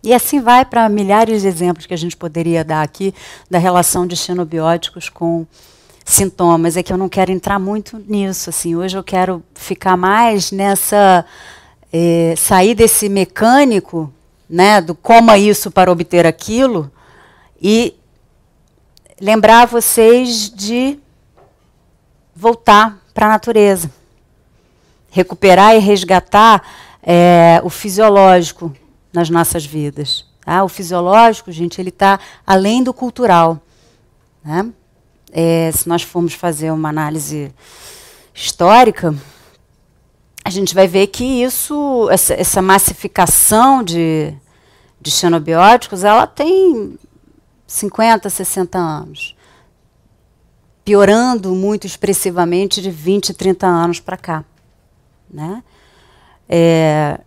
E 0.00 0.14
assim 0.14 0.40
vai 0.40 0.64
para 0.64 0.88
milhares 0.88 1.42
de 1.42 1.48
exemplos 1.48 1.86
que 1.86 1.92
a 1.92 1.96
gente 1.96 2.16
poderia 2.16 2.64
dar 2.64 2.82
aqui 2.82 3.12
da 3.50 3.58
relação 3.58 4.06
de 4.06 4.14
xenobióticos 4.14 5.08
com 5.08 5.44
sintomas. 6.04 6.76
É 6.76 6.84
que 6.84 6.92
eu 6.92 6.96
não 6.96 7.08
quero 7.08 7.32
entrar 7.32 7.58
muito 7.58 7.98
nisso. 8.06 8.48
Assim. 8.48 8.76
Hoje 8.76 8.96
eu 8.96 9.02
quero 9.02 9.42
ficar 9.56 9.96
mais 9.96 10.52
nessa. 10.52 11.24
É, 11.92 12.34
sair 12.36 12.76
desse 12.76 13.08
mecânico, 13.08 14.12
né, 14.48 14.80
do 14.80 14.94
coma 14.94 15.36
isso 15.36 15.68
para 15.68 15.90
obter 15.90 16.26
aquilo, 16.26 16.92
e 17.60 17.92
lembrar 19.20 19.66
vocês 19.66 20.48
de 20.48 20.96
voltar 22.36 23.02
para 23.12 23.26
a 23.26 23.30
natureza 23.30 23.90
recuperar 25.18 25.74
e 25.74 25.80
resgatar 25.80 26.62
é, 27.02 27.60
o 27.64 27.68
fisiológico 27.68 28.72
nas 29.12 29.28
nossas 29.28 29.66
vidas. 29.66 30.24
Tá? 30.44 30.62
O 30.62 30.68
fisiológico, 30.68 31.50
gente, 31.50 31.80
ele 31.80 31.88
está 31.88 32.20
além 32.46 32.84
do 32.84 32.94
cultural. 32.94 33.60
Né? 34.44 34.70
É, 35.32 35.70
se 35.72 35.88
nós 35.88 36.02
formos 36.02 36.34
fazer 36.34 36.70
uma 36.70 36.88
análise 36.88 37.52
histórica, 38.32 39.12
a 40.44 40.50
gente 40.50 40.72
vai 40.72 40.86
ver 40.86 41.08
que 41.08 41.24
isso, 41.24 42.08
essa, 42.10 42.34
essa 42.34 42.62
massificação 42.62 43.82
de, 43.82 44.32
de 45.00 45.10
xenobióticos, 45.10 46.04
ela 46.04 46.28
tem 46.28 46.96
50, 47.66 48.30
60 48.30 48.78
anos. 48.78 49.34
Piorando 50.84 51.54
muito 51.54 51.86
expressivamente 51.86 52.80
de 52.80 52.90
20, 52.90 53.34
30 53.34 53.66
anos 53.66 54.00
para 54.00 54.16
cá. 54.16 54.44
Né? 55.30 55.62
É, 56.48 57.20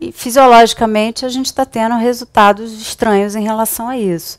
e 0.00 0.12
fisiologicamente 0.12 1.24
a 1.24 1.28
gente 1.28 1.46
está 1.46 1.64
tendo 1.64 1.96
resultados 1.96 2.72
estranhos 2.80 3.34
em 3.34 3.42
relação 3.42 3.88
a 3.88 3.96
isso. 3.96 4.38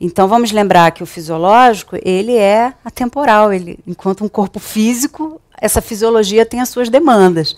Então 0.00 0.28
vamos 0.28 0.52
lembrar 0.52 0.92
que 0.92 1.02
o 1.02 1.06
fisiológico 1.06 1.96
ele 2.02 2.36
é 2.36 2.72
atemporal, 2.84 3.52
ele, 3.52 3.78
enquanto 3.86 4.24
um 4.24 4.28
corpo 4.28 4.60
físico, 4.60 5.40
essa 5.60 5.82
fisiologia 5.82 6.46
tem 6.46 6.60
as 6.60 6.68
suas 6.68 6.88
demandas. 6.88 7.56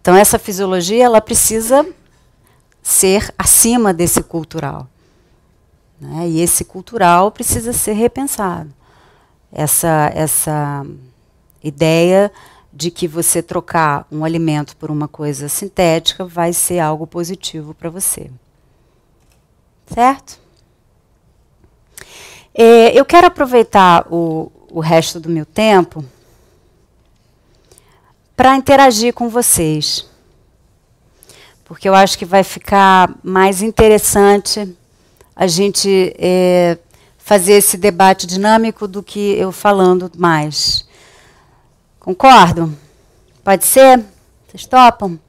Então 0.00 0.14
essa 0.14 0.38
fisiologia 0.38 1.04
ela 1.04 1.20
precisa 1.20 1.86
ser 2.82 3.32
acima 3.38 3.92
desse 3.92 4.22
cultural, 4.22 4.86
né? 6.00 6.28
e 6.28 6.40
esse 6.40 6.64
cultural 6.64 7.30
precisa 7.30 7.72
ser 7.72 7.92
repensado. 7.92 8.70
Essa 9.50 10.10
essa 10.14 10.86
ideia 11.62 12.30
de 12.72 12.90
que 12.90 13.08
você 13.08 13.42
trocar 13.42 14.06
um 14.10 14.24
alimento 14.24 14.76
por 14.76 14.90
uma 14.90 15.08
coisa 15.08 15.48
sintética 15.48 16.24
vai 16.24 16.52
ser 16.52 16.78
algo 16.78 17.06
positivo 17.06 17.74
para 17.74 17.90
você. 17.90 18.30
Certo? 19.86 20.38
É, 22.54 22.98
eu 22.98 23.04
quero 23.04 23.26
aproveitar 23.26 24.06
o, 24.12 24.50
o 24.70 24.80
resto 24.80 25.20
do 25.20 25.28
meu 25.28 25.46
tempo 25.46 26.04
para 28.36 28.56
interagir 28.56 29.14
com 29.14 29.28
vocês. 29.28 30.06
Porque 31.64 31.88
eu 31.88 31.94
acho 31.94 32.18
que 32.18 32.24
vai 32.24 32.42
ficar 32.42 33.14
mais 33.22 33.62
interessante 33.62 34.76
a 35.36 35.46
gente 35.46 36.14
é, 36.18 36.78
fazer 37.18 37.52
esse 37.52 37.76
debate 37.76 38.26
dinâmico 38.26 38.88
do 38.88 39.02
que 39.02 39.34
eu 39.38 39.52
falando 39.52 40.10
mais. 40.16 40.87
Concordam? 42.08 42.74
Pode 43.44 43.66
ser? 43.66 44.02
Vocês 44.46 44.64
topam? 44.64 45.20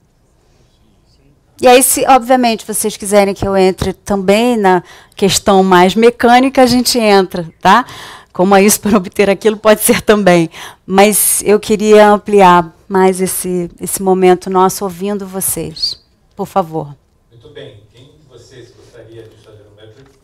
E 1.62 1.68
aí, 1.68 1.84
se 1.84 2.06
obviamente 2.08 2.66
vocês 2.66 2.96
quiserem 2.96 3.34
que 3.34 3.46
eu 3.46 3.58
entre 3.58 3.92
também 3.92 4.56
na 4.56 4.82
questão 5.14 5.62
mais 5.62 5.94
mecânica, 5.94 6.62
a 6.62 6.66
gente 6.66 6.98
entra, 6.98 7.52
tá? 7.60 7.86
Como 8.32 8.56
é 8.56 8.64
isso 8.64 8.80
para 8.80 8.96
obter 8.96 9.30
aquilo, 9.30 9.58
pode 9.58 9.82
ser 9.82 10.02
também. 10.02 10.50
Mas 10.86 11.44
eu 11.44 11.60
queria 11.60 12.12
ampliar 12.12 12.74
mais 12.88 13.20
esse, 13.20 13.70
esse 13.82 14.02
momento 14.02 14.50
nosso 14.50 14.86
ouvindo 14.86 15.28
vocês. 15.28 16.02
Por 16.34 16.46
favor. 16.46 16.96
Muito 17.30 17.50
bem. 17.50 17.84
Quem 17.94 18.06
de 18.06 18.26
vocês 18.30 18.72
gostaria 18.72 19.24
de 19.24 19.36
fazer 19.44 19.66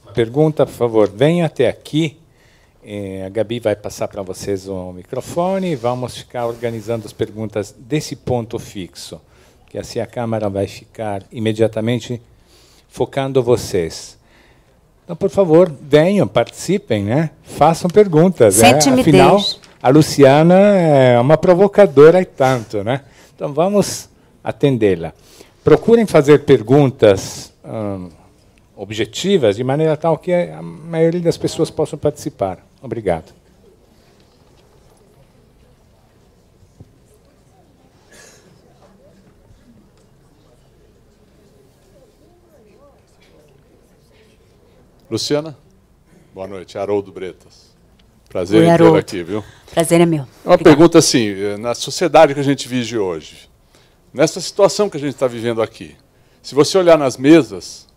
uma 0.02 0.14
pergunta, 0.14 0.66
por 0.66 0.76
favor, 0.76 1.12
venha 1.14 1.48
até 1.48 1.68
aqui. 1.68 2.18
É, 2.88 3.24
a 3.26 3.30
Gabi 3.30 3.60
vai 3.60 3.76
passar 3.76 4.08
para 4.08 4.22
vocês 4.22 4.68
o 4.68 4.94
microfone 4.94 5.72
e 5.72 5.76
vamos 5.76 6.18
ficar 6.18 6.46
organizando 6.46 7.08
as 7.08 7.12
perguntas 7.12 7.74
desse 7.76 8.16
ponto 8.16 8.60
fixo, 8.60 9.20
que 9.68 9.80
assim 9.80 10.00
a 10.00 10.06
câmera 10.06 10.52
vai 10.52 10.68
ficar 10.68 11.24
imediatamente 11.32 12.22
focando 12.88 13.42
vocês. 13.42 14.20
Então, 15.04 15.16
por 15.16 15.32
favor, 15.32 15.72
venham, 15.82 16.28
participem, 16.28 17.04
né? 17.04 17.32
Façam 17.42 17.90
perguntas. 17.90 18.54
Sem 18.54 18.74
né? 18.74 18.78
timidez. 18.78 19.08
Afinal, 19.08 19.42
a 19.82 19.90
Luciana 19.90 20.56
é 20.56 21.20
uma 21.20 21.38
provocadora 21.38 22.22
e 22.22 22.26
tanto, 22.26 22.84
né? 22.84 23.02
Então, 23.36 23.52
vamos 23.52 24.10
atendê-la. 24.44 25.12
Procurem 25.64 26.06
fazer 26.06 26.46
perguntas 26.46 27.52
hum, 27.64 28.10
objetivas, 28.76 29.56
de 29.56 29.64
maneira 29.64 29.98
tal 29.98 30.20
que 30.20 30.32
a 30.32 30.62
maioria 30.62 31.22
das 31.22 31.38
pessoas 31.38 31.72
possam 31.72 31.98
participar. 31.98 32.60
Obrigado. 32.86 33.34
Luciana? 45.10 45.58
Boa 46.32 46.48
noite. 46.48 46.78
Haroldo 46.78 47.12
Bretas. 47.12 47.74
Prazer 48.30 48.62
Oi, 48.62 48.68
em 48.68 48.78
ter 48.78 49.00
aqui, 49.00 49.24
viu? 49.24 49.44
Prazer 49.74 50.02
é 50.02 50.06
meu. 50.06 50.20
Uma 50.20 50.54
Obrigada. 50.54 50.64
pergunta 50.64 51.00
assim, 51.00 51.30
eh, 51.30 51.58
na 51.58 51.74
sociedade 51.74 52.36
que 52.36 52.40
a 52.40 52.44
gente 52.44 52.68
vive 52.68 53.00
hoje, 53.00 53.50
nessa 54.14 54.40
situação 54.40 54.92
que 54.92 54.98
a 54.98 55.00
gente 55.00 55.14
está 55.16 55.26
vivendo 55.26 55.60
aqui, 55.60 55.96
se 56.44 56.54
você 56.54 56.78
olhar 56.78 57.00
nas 57.00 57.18
mesas, 57.18 57.88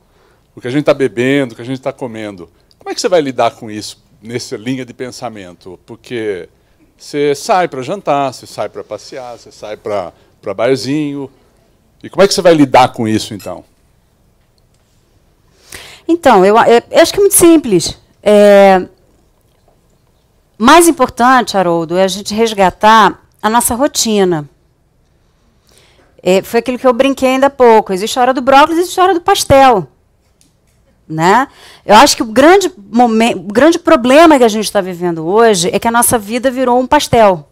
o 0.57 0.63
que 0.63 0.69
a 0.69 0.71
gente 0.71 0.81
está 0.81 0.95
bebendo, 0.95 1.53
o 1.53 1.57
que 1.57 1.63
a 1.63 1.65
gente 1.65 1.79
está 1.79 1.93
comendo, 1.93 2.49
como 2.79 2.91
é 2.91 2.95
que 2.95 3.01
você 3.03 3.09
vai 3.09 3.21
lidar 3.21 3.51
com 3.51 3.71
isso, 3.71 4.08
nessa 4.23 4.57
linha 4.57 4.85
de 4.85 4.93
pensamento? 4.93 5.79
Porque 5.87 6.49
você 6.97 7.35
sai 7.35 7.69
para 7.69 7.83
jantar, 7.83 8.33
você 8.33 8.47
sai 8.47 8.69
para 8.69 8.83
passear, 8.83 9.39
você 9.39 9.53
sai 9.53 9.77
para 9.77 10.13
barzinho, 10.55 11.31
e 12.03 12.09
como 12.09 12.23
é 12.23 12.29
que 12.29 12.35
você 12.35 12.43
vai 12.43 12.55
lidar 12.55 12.93
com 12.93 13.09
isso, 13.09 13.35
então? 13.35 13.65
Então, 16.07 16.45
eu, 16.45 16.57
eu, 16.57 17.03
acho 17.03 17.13
que 17.13 17.19
é 17.19 17.23
muito 17.23 17.35
simples. 17.35 17.99
É, 18.23 18.87
mais 20.57 20.89
importante, 20.89 21.57
Haroldo, 21.57 21.97
é 21.97 22.05
a 22.05 22.09
gente 22.09 22.35
resgatar 22.35 23.23
a 23.43 23.51
nossa 23.51 23.75
rotina. 23.75 24.49
É, 26.23 26.43
foi 26.43 26.61
aquilo 26.61 26.79
que 26.79 26.87
eu 26.87 26.93
brinquei 26.93 27.31
ainda 27.31 27.49
há 27.49 27.51
pouco. 27.51 27.93
Existe 27.93 28.19
a 28.19 28.23
hora 28.23 28.35
do 28.35 28.41
brócolis, 28.41 28.79
existe 28.79 28.99
a 28.99 29.05
hora 29.05 29.15
do 29.15 29.21
pastel. 29.21 29.87
Né? 31.09 31.49
Eu 31.87 31.97
acho 31.97 32.15
que 32.17 32.23
o 32.23 32.27
grande, 32.27 32.71
momento, 32.91 33.39
o 33.39 33.53
grande 33.53 33.79
problema 33.79 34.37
que 34.37 34.45
a 34.45 34.49
gente 34.49 34.67
está 34.67 34.81
vivendo 34.81 35.27
hoje 35.27 35.71
é 35.73 35.79
que 35.79 35.89
a 35.89 35.91
nossa 35.91 36.19
vida 36.19 36.51
virou 36.51 36.79
um 36.79 36.87
pastel. 36.87 37.49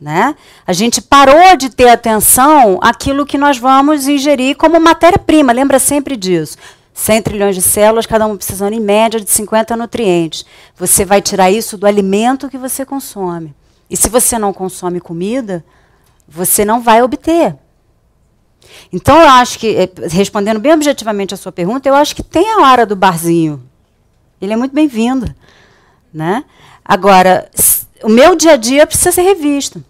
Né? 0.00 0.34
A 0.66 0.72
gente 0.72 1.00
parou 1.00 1.56
de 1.56 1.70
ter 1.70 1.88
atenção 1.88 2.78
àquilo 2.82 3.24
que 3.24 3.38
nós 3.38 3.58
vamos 3.58 4.08
ingerir 4.08 4.56
como 4.56 4.78
matéria-prima. 4.80 5.52
Lembra 5.52 5.78
sempre 5.78 6.16
disso. 6.16 6.58
100 6.92 7.22
trilhões 7.22 7.54
de 7.54 7.62
células, 7.62 8.06
cada 8.06 8.26
uma 8.26 8.36
precisando 8.36 8.72
em 8.72 8.80
média 8.80 9.20
de 9.20 9.30
50 9.30 9.76
nutrientes. 9.76 10.44
Você 10.76 11.04
vai 11.04 11.20
tirar 11.20 11.50
isso 11.50 11.76
do 11.76 11.86
alimento 11.86 12.48
que 12.48 12.58
você 12.58 12.84
consome. 12.84 13.54
E 13.88 13.96
se 13.96 14.08
você 14.08 14.38
não 14.38 14.52
consome 14.52 14.98
comida, 14.98 15.64
você 16.26 16.64
não 16.64 16.80
vai 16.80 17.02
obter. 17.02 17.54
Então, 18.92 19.20
eu 19.20 19.28
acho 19.28 19.58
que, 19.58 19.76
eh, 19.76 19.90
respondendo 20.08 20.60
bem 20.60 20.72
objetivamente 20.72 21.34
a 21.34 21.36
sua 21.36 21.52
pergunta, 21.52 21.88
eu 21.88 21.94
acho 21.94 22.14
que 22.14 22.22
tem 22.22 22.52
a 22.52 22.62
hora 22.62 22.86
do 22.86 22.96
barzinho. 22.96 23.62
Ele 24.40 24.52
é 24.52 24.56
muito 24.56 24.74
bem-vindo. 24.74 25.34
Né? 26.12 26.44
Agora, 26.84 27.50
o 28.02 28.08
meu 28.08 28.36
dia 28.36 28.52
a 28.52 28.56
dia 28.56 28.86
precisa 28.86 29.12
ser 29.12 29.22
revisto. 29.22 29.84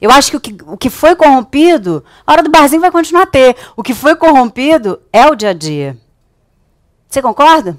Eu 0.00 0.10
acho 0.10 0.30
que 0.30 0.36
o, 0.36 0.40
que 0.40 0.56
o 0.66 0.76
que 0.76 0.90
foi 0.90 1.14
corrompido, 1.14 2.04
a 2.26 2.32
hora 2.32 2.42
do 2.42 2.50
barzinho 2.50 2.80
vai 2.80 2.90
continuar 2.90 3.22
a 3.22 3.26
ter. 3.26 3.56
O 3.76 3.82
que 3.82 3.94
foi 3.94 4.16
corrompido 4.16 5.00
é 5.12 5.26
o 5.26 5.34
dia 5.36 5.50
a 5.50 5.52
dia. 5.52 5.96
Você 7.08 7.22
concorda? 7.22 7.78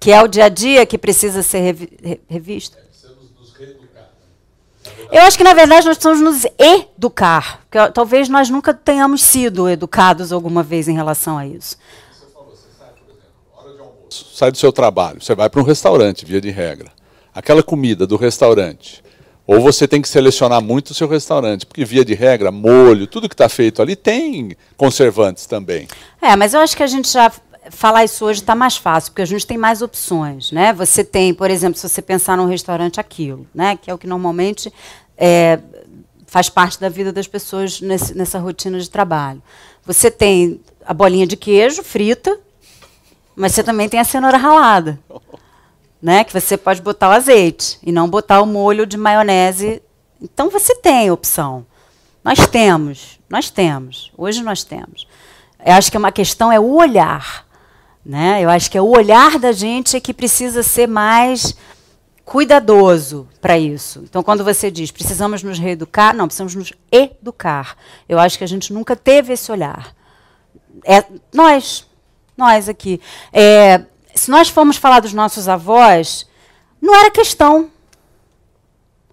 Que 0.00 0.10
é 0.10 0.22
o 0.22 0.28
dia 0.28 0.46
a 0.46 0.48
dia 0.48 0.86
que 0.86 0.96
precisa 0.96 1.42
ser 1.42 1.60
revi 1.60 2.20
revisto? 2.26 2.78
Eu 5.12 5.22
acho 5.22 5.36
que, 5.36 5.44
na 5.44 5.54
verdade, 5.54 5.86
nós 5.86 5.98
precisamos 5.98 6.20
nos 6.20 6.52
educar. 6.58 7.60
Porque, 7.68 7.92
talvez 7.92 8.28
nós 8.28 8.48
nunca 8.48 8.72
tenhamos 8.72 9.22
sido 9.22 9.68
educados 9.68 10.32
alguma 10.32 10.62
vez 10.62 10.86
em 10.88 10.94
relação 10.94 11.36
a 11.36 11.46
isso. 11.46 11.76
Você 12.12 12.26
falou, 12.32 12.50
você 12.50 12.68
sai, 12.78 12.88
por 12.90 13.10
exemplo, 13.10 13.24
hora 13.56 13.72
de 13.72 13.80
almoço. 13.80 14.26
Sai 14.34 14.50
do 14.52 14.58
seu 14.58 14.72
trabalho, 14.72 15.20
você 15.20 15.34
vai 15.34 15.50
para 15.50 15.60
um 15.60 15.64
restaurante, 15.64 16.24
via 16.24 16.40
de 16.40 16.50
regra. 16.50 16.90
Aquela 17.34 17.62
comida 17.62 18.06
do 18.06 18.16
restaurante, 18.16 19.02
ou 19.46 19.60
você 19.60 19.88
tem 19.88 20.00
que 20.00 20.08
selecionar 20.08 20.62
muito 20.62 20.90
o 20.90 20.94
seu 20.94 21.08
restaurante, 21.08 21.66
porque 21.66 21.84
via 21.84 22.04
de 22.04 22.14
regra, 22.14 22.52
molho, 22.52 23.06
tudo 23.06 23.28
que 23.28 23.34
está 23.34 23.48
feito 23.48 23.82
ali 23.82 23.96
tem 23.96 24.56
conservantes 24.76 25.44
também. 25.46 25.88
É, 26.22 26.36
mas 26.36 26.54
eu 26.54 26.60
acho 26.60 26.76
que 26.76 26.82
a 26.82 26.86
gente 26.86 27.10
já 27.10 27.32
falar 27.70 28.04
isso 28.04 28.24
hoje 28.24 28.40
está 28.40 28.54
mais 28.54 28.76
fácil, 28.76 29.10
porque 29.10 29.22
a 29.22 29.26
gente 29.26 29.46
tem 29.46 29.58
mais 29.58 29.82
opções. 29.82 30.50
Né? 30.52 30.72
Você 30.72 31.04
tem, 31.04 31.34
por 31.34 31.50
exemplo, 31.50 31.78
se 31.78 31.88
você 31.88 32.00
pensar 32.00 32.36
num 32.36 32.46
restaurante 32.46 33.00
aquilo, 33.00 33.46
né? 33.54 33.76
que 33.76 33.90
é 33.90 33.94
o 33.94 33.98
que 33.98 34.06
normalmente 34.06 34.72
é, 35.20 35.60
faz 36.26 36.48
parte 36.48 36.80
da 36.80 36.88
vida 36.88 37.12
das 37.12 37.26
pessoas 37.26 37.82
nesse, 37.82 38.16
nessa 38.16 38.38
rotina 38.38 38.80
de 38.80 38.88
trabalho. 38.88 39.42
Você 39.84 40.10
tem 40.10 40.60
a 40.86 40.94
bolinha 40.94 41.26
de 41.26 41.36
queijo 41.36 41.82
frita, 41.82 42.40
mas 43.36 43.52
você 43.52 43.62
também 43.62 43.88
tem 43.88 44.00
a 44.00 44.04
cenoura 44.04 44.38
ralada. 44.38 44.98
Né? 46.00 46.24
Que 46.24 46.32
você 46.32 46.56
pode 46.56 46.80
botar 46.80 47.10
o 47.10 47.12
azeite 47.12 47.78
e 47.82 47.92
não 47.92 48.08
botar 48.08 48.40
o 48.40 48.46
molho 48.46 48.86
de 48.86 48.96
maionese. 48.96 49.82
Então 50.22 50.48
você 50.48 50.74
tem 50.76 51.10
opção. 51.10 51.66
Nós 52.24 52.46
temos, 52.46 53.18
nós 53.28 53.50
temos. 53.50 54.10
Hoje 54.16 54.42
nós 54.42 54.64
temos. 54.64 55.06
Eu 55.64 55.74
acho 55.74 55.90
que 55.90 55.96
é 55.96 56.00
uma 56.00 56.12
questão 56.12 56.50
é 56.50 56.58
o 56.58 56.74
olhar. 56.74 57.46
Né? 58.04 58.42
Eu 58.42 58.48
acho 58.48 58.70
que 58.70 58.78
é 58.78 58.80
o 58.80 58.88
olhar 58.88 59.38
da 59.38 59.52
gente 59.52 60.00
que 60.00 60.14
precisa 60.14 60.62
ser 60.62 60.88
mais 60.88 61.54
cuidadoso 62.30 63.28
para 63.40 63.58
isso. 63.58 64.04
Então, 64.04 64.22
quando 64.22 64.44
você 64.44 64.70
diz 64.70 64.92
precisamos 64.92 65.42
nos 65.42 65.58
reeducar, 65.58 66.14
não, 66.14 66.28
precisamos 66.28 66.54
nos 66.54 66.72
educar. 66.92 67.76
Eu 68.08 68.20
acho 68.20 68.38
que 68.38 68.44
a 68.44 68.46
gente 68.46 68.72
nunca 68.72 68.94
teve 68.94 69.32
esse 69.32 69.50
olhar. 69.50 69.92
É, 70.84 71.04
nós, 71.34 71.84
nós 72.36 72.68
aqui. 72.68 73.00
É, 73.32 73.84
se 74.14 74.30
nós 74.30 74.48
formos 74.48 74.76
falar 74.76 75.00
dos 75.00 75.12
nossos 75.12 75.48
avós, 75.48 76.24
não 76.80 76.94
era 76.94 77.10
questão. 77.10 77.68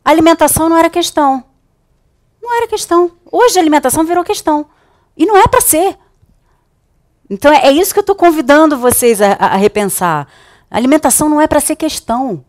A 0.05 0.11
alimentação 0.11 0.69
não 0.69 0.77
era 0.77 0.89
questão. 0.89 1.43
Não 2.39 2.55
era 2.55 2.67
questão. 2.67 3.13
Hoje 3.31 3.57
a 3.57 3.61
alimentação 3.61 4.05
virou 4.05 4.23
questão. 4.23 4.67
E 5.17 5.25
não 5.25 5.35
é 5.35 5.47
para 5.47 5.59
ser. 5.59 5.97
Então 7.27 7.51
é, 7.51 7.65
é 7.65 7.71
isso 7.71 7.93
que 7.93 7.99
eu 7.99 8.01
estou 8.01 8.15
convidando 8.15 8.77
vocês 8.77 9.23
a, 9.23 9.31
a, 9.33 9.55
repensar. 9.55 10.27
A 10.69 10.77
alimentação 10.77 11.27
não 11.27 11.41
é 11.41 11.47
para 11.47 11.59
ser 11.59 11.75
questão. 11.75 12.45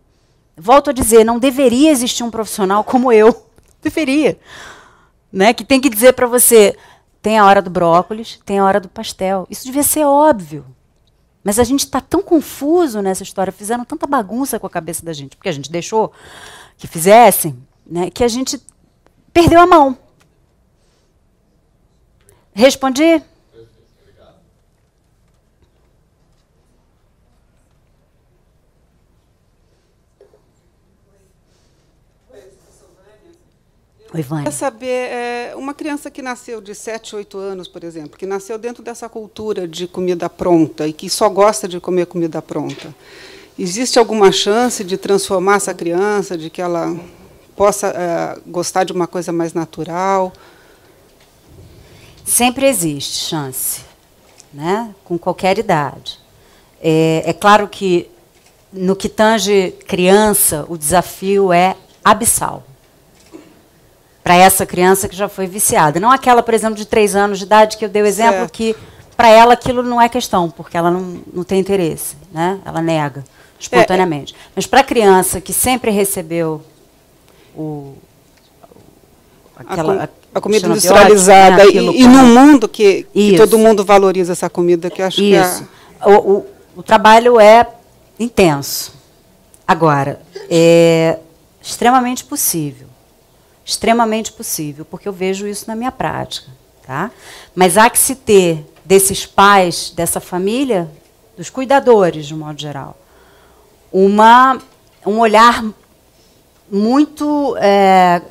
Volto 0.59 0.90
a 0.90 0.92
dizer, 0.92 1.24
não 1.24 1.38
deveria 1.38 1.90
existir 1.90 2.22
um 2.22 2.30
profissional 2.30 2.82
como 2.82 3.12
eu. 3.12 3.46
Deveria. 3.80 4.38
Né? 5.32 5.54
Que 5.54 5.64
tem 5.64 5.80
que 5.80 5.88
dizer 5.88 6.12
para 6.14 6.26
você, 6.26 6.76
tem 7.22 7.38
a 7.38 7.46
hora 7.46 7.62
do 7.62 7.70
brócolis, 7.70 8.40
tem 8.44 8.59
a 8.59 8.64
hora 8.64 8.80
do 8.80 8.88
pastel. 8.88 9.46
Isso 9.48 9.64
devia 9.64 9.82
ser 9.82 10.04
óbvio. 10.04 10.64
Mas 11.44 11.59
a 11.59 11.64
gente 11.64 11.80
está 11.80 12.00
tão 12.00 12.22
confuso 12.22 13.00
nessa 13.00 13.22
história, 13.22 13.52
fizeram 13.52 13.84
tanta 13.84 14.06
bagunça 14.06 14.59
com 14.59 14.66
a 14.66 14.70
cabeça 14.70 15.04
da 15.04 15.12
gente, 15.12 15.36
porque 15.36 15.48
a 15.48 15.52
gente 15.52 15.70
deixou 15.70 16.12
que 16.76 16.86
fizessem, 16.86 17.59
né, 17.86 18.11
que 18.11 18.22
a 18.22 18.28
gente 18.28 18.61
perdeu 19.32 19.61
a 19.61 19.66
mão. 19.66 19.96
Respondi? 22.52 23.22
Oi, 34.14 34.22
Vânia. 34.22 34.44
Quer 34.44 34.52
saber, 34.52 34.86
é, 34.86 35.52
uma 35.54 35.74
criança 35.74 36.11
que 36.11 36.22
nasceu 36.22 36.62
de 36.62 36.74
7, 36.74 37.14
8 37.14 37.36
anos, 37.36 37.68
por 37.68 37.84
exemplo, 37.84 38.18
que 38.18 38.24
nasceu 38.24 38.56
dentro 38.56 38.82
dessa 38.82 39.06
cultura 39.06 39.68
de 39.68 39.86
comida 39.86 40.30
pronta 40.30 40.88
e 40.88 40.94
que 40.94 41.11
só 41.11 41.28
gosta 41.28 41.68
de 41.68 41.78
comer 41.78 42.06
comida 42.06 42.40
pronta, 42.40 42.94
existe 43.59 43.98
alguma 43.98 44.32
chance 44.32 44.82
de 44.82 44.96
transformar 44.96 45.56
essa 45.56 45.74
criança, 45.74 46.38
de 46.38 46.48
que 46.48 46.62
ela 46.62 46.98
possa 47.54 47.88
é, 47.88 48.40
gostar 48.46 48.84
de 48.84 48.94
uma 48.94 49.06
coisa 49.06 49.30
mais 49.30 49.52
natural? 49.52 50.32
Sempre 52.24 52.66
existe 52.66 53.26
chance, 53.26 53.82
né? 54.54 54.94
com 55.04 55.18
qualquer 55.18 55.59
idade. 55.59 56.18
É, 56.80 57.24
é 57.26 57.32
claro 57.34 57.68
que, 57.68 58.09
no 58.72 58.96
que 58.96 59.09
tange 59.11 59.72
criança, 59.86 60.64
o 60.66 60.78
desafio 60.78 61.52
é 61.52 61.76
abissal 62.02 62.68
para 64.29 64.37
essa 64.37 64.66
criança 64.66 65.09
que 65.09 65.16
já 65.16 65.26
foi 65.26 65.47
viciada. 65.47 65.99
Não 65.99 66.11
aquela, 66.11 66.43
por 66.43 66.53
exemplo, 66.53 66.76
de 66.76 66.85
três 66.85 67.16
anos 67.16 67.39
de 67.39 67.47
idade, 67.47 67.79
que 67.79 67.85
eu 67.87 67.89
dei 67.89 68.03
o 68.03 68.07
exemplo, 68.07 68.41
certo. 68.41 68.53
que 68.53 68.76
para 69.16 69.31
ela 69.31 69.55
aquilo 69.55 69.83
não 69.83 69.99
é 69.99 70.07
questão, 70.07 70.51
porque 70.51 70.76
ela 70.76 70.91
não, 70.91 71.22
não 71.33 71.43
tem 71.43 71.59
interesse, 71.59 72.14
né? 72.31 72.61
ela 72.62 72.83
nega 72.83 73.24
espontaneamente. 73.59 74.35
É, 74.35 74.37
é. 74.37 74.51
Mas 74.55 74.66
para 74.66 74.81
a 74.81 74.85
criança 74.85 75.41
que 75.41 75.51
sempre 75.55 75.91
recebeu 75.91 76.61
o, 77.57 77.95
aquela, 79.57 80.05
a, 80.05 80.39
a 80.39 80.41
comida 80.43 80.68
industrializada, 80.68 81.64
né? 81.64 81.70
e, 81.70 82.03
e 82.03 82.07
num 82.07 82.26
mundo 82.26 82.68
que, 82.68 83.07
que, 83.11 83.35
todo 83.35 83.57
mundo 83.57 83.83
valoriza 83.83 84.33
essa 84.33 84.51
comida, 84.51 84.91
que 84.91 85.01
acho 85.01 85.22
Isso. 85.22 85.62
que 85.62 86.07
é... 86.07 86.07
o, 86.07 86.18
o, 86.18 86.47
o 86.76 86.83
trabalho 86.83 87.41
é 87.41 87.66
intenso. 88.20 88.93
Agora, 89.66 90.20
é 90.51 91.18
extremamente 91.62 92.24
possível 92.24 92.88
extremamente 93.69 94.33
possível, 94.33 94.83
porque 94.87 95.07
eu 95.07 95.12
vejo 95.12 95.47
isso 95.47 95.66
na 95.69 95.77
minha 95.77 95.93
prática. 95.93 96.51
Tá? 96.87 97.11
Mas 97.55 97.77
há 97.77 97.91
que 97.91 97.99
se 97.99 98.14
ter 98.14 98.64
desses 98.83 99.27
pais, 99.27 99.93
dessa 99.95 100.21
família, 100.21 100.91
dos 101.37 101.51
cuidadores, 101.51 102.27
de 102.27 102.35
um 102.35 102.39
modo 102.39 102.59
geral, 102.59 102.97
uma, 103.93 104.59
um 105.05 105.19
olhar 105.19 105.62
muito 106.71 107.55
é, 107.61 108.23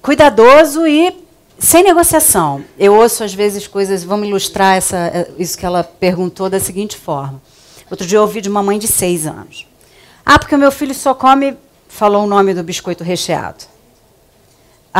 cuidadoso 0.00 0.86
e 0.86 1.12
sem 1.58 1.82
negociação. 1.82 2.64
Eu 2.78 2.94
ouço, 2.94 3.24
às 3.24 3.34
vezes, 3.34 3.66
coisas. 3.66 4.04
Vamos 4.04 4.28
ilustrar 4.28 4.76
essa, 4.76 4.96
é, 4.96 5.28
isso 5.40 5.58
que 5.58 5.66
ela 5.66 5.82
perguntou 5.82 6.48
da 6.48 6.60
seguinte 6.60 6.96
forma. 6.96 7.42
Outro 7.90 8.06
dia 8.06 8.18
eu 8.18 8.22
ouvi 8.22 8.40
de 8.40 8.48
uma 8.48 8.62
mãe 8.62 8.78
de 8.78 8.86
seis 8.86 9.26
anos. 9.26 9.66
Ah, 10.24 10.38
porque 10.38 10.54
o 10.54 10.58
meu 10.58 10.70
filho 10.70 10.94
só 10.94 11.14
come. 11.14 11.56
Falou 11.88 12.22
o 12.22 12.26
nome 12.28 12.54
do 12.54 12.62
biscoito 12.62 13.02
recheado. 13.02 13.64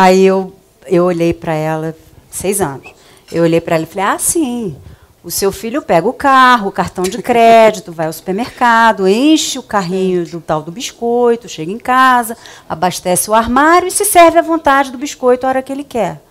Aí 0.00 0.24
eu, 0.24 0.54
eu 0.86 1.06
olhei 1.06 1.34
para 1.34 1.52
ela, 1.54 1.92
seis 2.30 2.60
anos. 2.60 2.88
Eu 3.32 3.42
olhei 3.42 3.60
para 3.60 3.74
ela 3.74 3.82
e 3.82 3.86
falei: 3.88 4.04
ah, 4.04 4.16
sim. 4.16 4.76
O 5.24 5.30
seu 5.30 5.50
filho 5.50 5.82
pega 5.82 6.06
o 6.06 6.12
carro, 6.12 6.68
o 6.68 6.72
cartão 6.72 7.02
de 7.02 7.20
crédito, 7.20 7.90
vai 7.90 8.06
ao 8.06 8.12
supermercado, 8.12 9.08
enche 9.08 9.58
o 9.58 9.62
carrinho 9.62 10.24
do 10.24 10.40
tal 10.40 10.62
do 10.62 10.70
biscoito, 10.70 11.48
chega 11.48 11.72
em 11.72 11.78
casa, 11.78 12.36
abastece 12.68 13.28
o 13.28 13.34
armário 13.34 13.88
e 13.88 13.90
se 13.90 14.04
serve 14.04 14.38
à 14.38 14.42
vontade 14.42 14.92
do 14.92 14.98
biscoito 14.98 15.44
a 15.44 15.48
hora 15.48 15.62
que 15.62 15.72
ele 15.72 15.82
quer. 15.82 16.22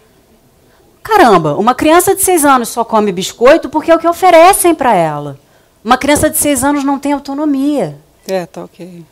Caramba, 1.04 1.58
uma 1.58 1.76
criança 1.76 2.16
de 2.16 2.24
seis 2.24 2.46
anos 2.46 2.70
só 2.70 2.86
come 2.86 3.12
biscoito 3.12 3.68
porque 3.68 3.92
é 3.92 3.96
o 3.96 4.00
que 4.00 4.08
oferecem 4.08 4.74
para 4.74 4.96
ela. 4.96 5.38
Uma 5.84 5.98
criança 5.98 6.30
de 6.30 6.38
seis 6.38 6.64
anos 6.64 6.86
não 6.86 6.98
tem 6.98 7.12
autonomia. 7.12 7.98
É, 8.26 8.46
tá 8.46 8.64
ok. 8.64 9.04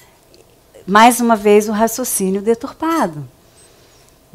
Mais 0.88 1.20
uma 1.20 1.36
vez 1.36 1.68
o 1.68 1.74
raciocínio 1.74 2.42
deturpado. 2.42 3.35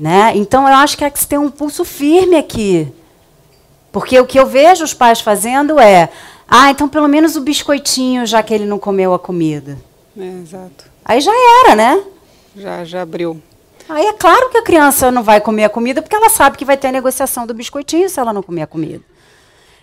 Né? 0.00 0.32
Então, 0.34 0.66
eu 0.66 0.72
acho 0.76 0.96
que 0.96 1.04
é 1.04 1.10
que 1.10 1.20
se 1.20 1.28
tem 1.28 1.38
um 1.38 1.50
pulso 1.50 1.84
firme 1.84 2.38
aqui. 2.38 2.90
Porque 3.92 4.18
o 4.18 4.24
que 4.24 4.40
eu 4.40 4.46
vejo 4.46 4.82
os 4.82 4.94
pais 4.94 5.20
fazendo 5.20 5.78
é: 5.78 6.08
ah, 6.48 6.70
então 6.70 6.88
pelo 6.88 7.06
menos 7.06 7.36
o 7.36 7.42
biscoitinho, 7.42 8.24
já 8.24 8.42
que 8.42 8.54
ele 8.54 8.64
não 8.64 8.78
comeu 8.78 9.12
a 9.12 9.18
comida. 9.18 9.76
É, 10.18 10.26
exato. 10.42 10.86
Aí 11.04 11.20
já 11.20 11.32
era, 11.64 11.76
né? 11.76 12.02
Já, 12.56 12.82
já 12.82 13.02
abriu. 13.02 13.42
Aí 13.90 14.06
é 14.06 14.12
claro 14.14 14.48
que 14.48 14.56
a 14.56 14.62
criança 14.62 15.10
não 15.10 15.22
vai 15.22 15.38
comer 15.38 15.64
a 15.64 15.68
comida 15.68 16.00
porque 16.00 16.16
ela 16.16 16.30
sabe 16.30 16.56
que 16.56 16.64
vai 16.64 16.78
ter 16.78 16.88
a 16.88 16.92
negociação 16.92 17.46
do 17.46 17.52
biscoitinho 17.52 18.08
se 18.08 18.18
ela 18.18 18.32
não 18.32 18.42
comer 18.42 18.62
a 18.62 18.66
comida. 18.66 19.02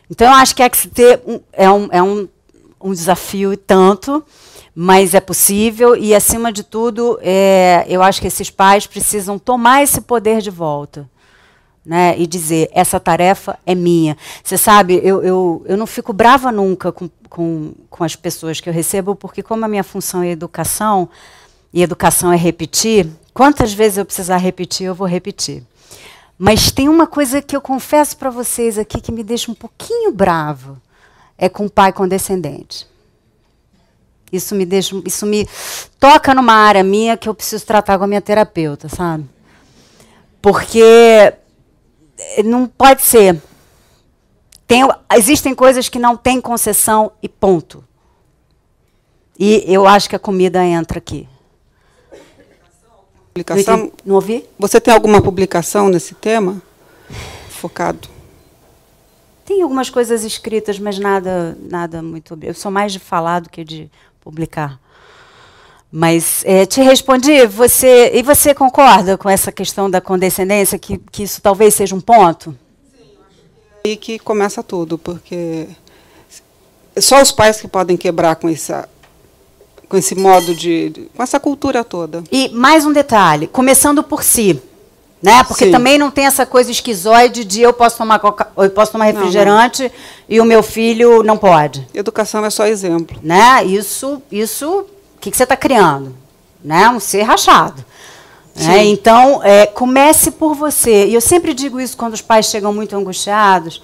Então, 0.09 0.26
eu 0.26 0.34
acho 0.34 0.55
que 0.55 0.63
é 0.63 0.70
que 0.70 0.78
se 0.78 0.88
ter 0.88 1.22
um, 1.28 1.39
é, 1.53 1.70
um, 1.70 1.89
é 1.91 2.01
um, 2.01 2.28
um 2.82 2.91
desafio 2.91 3.53
e 3.53 3.57
tanto 3.57 4.24
mas 4.80 5.15
é 5.15 5.19
possível 5.19 5.95
e, 5.95 6.13
acima 6.13 6.53
de 6.53 6.61
tudo, 6.61 7.17
é, 7.23 7.84
eu 7.89 8.03
acho 8.03 8.21
que 8.21 8.28
esses 8.28 8.51
pais 8.51 8.86
precisam 8.86 9.39
tomar 9.39 9.82
esse 9.82 10.01
poder 10.01 10.39
de 10.39 10.51
volta. 10.51 11.09
Né, 11.84 12.15
e 12.19 12.28
dizer, 12.28 12.69
essa 12.73 12.99
tarefa 12.99 13.57
é 13.65 13.73
minha. 13.73 14.15
Você 14.43 14.57
sabe, 14.57 14.99
eu, 15.01 15.23
eu, 15.23 15.65
eu 15.65 15.78
não 15.78 15.88
fico 15.88 16.11
brava 16.11 16.51
nunca 16.51 16.91
com, 16.91 17.09
com, 17.30 17.73
com 17.89 18.03
as 18.03 18.13
pessoas 18.13 18.59
que 18.59 18.69
eu 18.69 18.73
recebo, 18.73 19.15
porque 19.15 19.41
como 19.41 19.63
a 19.63 19.69
minha 19.69 19.86
função 19.86 20.21
é 20.21 20.30
educação, 20.30 21.09
e 21.73 21.82
educação 21.82 22.32
é 22.32 22.36
repetir, 22.36 23.07
quantas 23.34 23.73
vezes 23.73 23.97
eu 23.97 24.05
precisar 24.05 24.38
repetir, 24.38 24.86
eu 24.86 24.93
vou 24.93 25.07
repetir. 25.07 25.63
Mas 26.38 26.71
tem 26.71 26.89
uma 26.89 27.07
coisa 27.07 27.41
que 27.41 27.55
eu 27.55 27.61
confesso 27.61 28.17
para 28.17 28.30
vocês 28.30 28.78
aqui 28.78 29.01
que 29.01 29.11
me 29.11 29.23
deixa 29.23 29.49
um 29.49 29.55
pouquinho 29.55 30.11
bravo, 30.11 30.78
é 31.36 31.49
com 31.49 31.65
o 31.65 31.71
pai 31.71 31.91
condescendente. 31.93 32.86
Isso 34.32 34.55
me 34.55 34.65
deixa, 34.65 35.01
isso 35.05 35.25
me 35.25 35.47
toca 35.99 36.34
numa 36.34 36.53
área 36.53 36.84
minha 36.84 37.15
que 37.15 37.30
eu 37.30 37.34
preciso 37.34 37.65
tratar 37.65 37.97
com 37.97 38.03
a 38.03 38.07
minha 38.07 38.21
terapeuta, 38.21 38.89
sabe? 38.89 39.25
Porque 40.41 40.82
eh, 40.82 42.43
não 42.43 42.67
pode 42.67 43.01
ser. 43.01 43.41
Tem, 44.67 44.84
existem 45.15 45.55
coisas 45.55 45.88
que 45.88 45.97
não 45.97 46.17
têm 46.17 46.41
concessão 46.41 47.11
e 47.23 47.30
ponto. 47.30 47.84
E 49.39 49.63
eu 49.67 49.88
acho 49.88 50.09
que 50.09 50.15
a 50.15 50.19
comida 50.19 50.63
entra 50.65 50.97
aqui. 50.97 51.28
Publicação? 53.34 53.78
Não, 53.78 53.91
não 54.05 54.15
ouvi? 54.15 54.45
Você 54.57 54.82
tem 54.82 54.93
alguma 54.93 55.21
publicação 55.21 55.89
nesse 55.89 56.15
tema? 56.15 56.61
Focado? 57.49 58.09
Tem 59.45 59.61
algumas 59.61 59.89
coisas 59.89 60.23
escritas, 60.23 60.78
mas 60.80 60.99
nada, 60.99 61.57
nada 61.61 62.01
muito. 62.01 62.38
Eu 62.41 62.53
sou 62.53 62.69
mais 62.71 62.91
de 62.91 62.99
falar 62.99 63.39
do 63.39 63.49
que 63.49 63.63
de 63.63 63.89
publicar. 64.28 64.78
Mas 65.89 66.43
é, 66.43 66.65
te 66.65 66.82
respondi, 66.82 67.45
você 67.47 68.11
e 68.13 68.21
você 68.21 68.53
concorda 68.53 69.17
com 69.17 69.30
essa 69.30 69.53
questão 69.53 69.89
da 69.89 70.01
condescendência, 70.01 70.78
que, 70.78 70.97
que 71.11 71.23
isso 71.23 71.41
talvez 71.41 71.73
seja 71.73 71.95
um 71.95 72.01
ponto? 72.01 72.53
Sim, 72.91 73.07
aí 73.86 73.95
que 73.95 74.19
começa 74.19 74.61
tudo, 74.61 74.97
porque 74.97 75.65
só 76.99 77.21
os 77.21 77.32
pais 77.32 77.61
que 77.61 77.69
podem 77.69 77.95
quebrar 77.95 78.36
com 78.36 78.49
essa 78.49 78.88
com 79.88 79.95
esse 79.95 80.13
modo 80.15 80.53
de, 80.53 81.09
com 81.15 81.23
essa 81.23 81.39
cultura 81.39 81.82
toda. 81.82 82.21
E 82.30 82.49
mais 82.49 82.86
um 82.86 82.91
detalhe, 82.91 83.47
começando 83.47 84.03
por 84.03 84.21
si, 84.21 84.61
né? 85.22 85.43
Porque 85.43 85.65
Sim. 85.65 85.72
também 85.72 85.97
não 85.97 86.11
tem 86.11 86.26
essa 86.26 86.45
coisa 86.45 86.70
esquizoide 86.70 87.43
de 87.43 87.61
eu 87.61 87.74
posso 87.74 87.97
tomar 87.97 88.20
coca, 88.20 88.47
eu 88.57 88.70
posso 88.70 88.91
tomar 88.91 89.05
refrigerante 89.05 89.84
não, 89.84 89.89
não. 89.89 89.95
e 90.30 90.41
o 90.41 90.45
meu 90.45 90.61
filho 90.61 91.24
não 91.24 91.38
pode. 91.38 91.88
Educação 91.93 92.45
é 92.45 92.49
só 92.49 92.65
exemplo. 92.68 93.18
Né? 93.24 93.63
Isso, 93.65 94.22
isso, 94.32 94.86
o 95.15 95.20
que, 95.20 95.32
que 95.32 95.38
você 95.38 95.43
está 95.43 95.57
criando? 95.57 96.15
Né? 96.63 96.88
Um 96.89 96.99
ser 96.99 97.24
rachado. 97.24 97.84
Né? 98.55 98.86
Então, 98.86 99.41
é, 99.43 99.68
comece 99.68 100.32
por 100.32 100.55
você. 100.55 101.07
E 101.07 101.13
eu 101.13 101.22
sempre 101.22 101.53
digo 101.53 101.80
isso 101.80 101.95
quando 101.95 102.13
os 102.13 102.22
pais 102.22 102.47
chegam 102.47 102.74
muito 102.74 102.95
angustiados. 102.95 103.84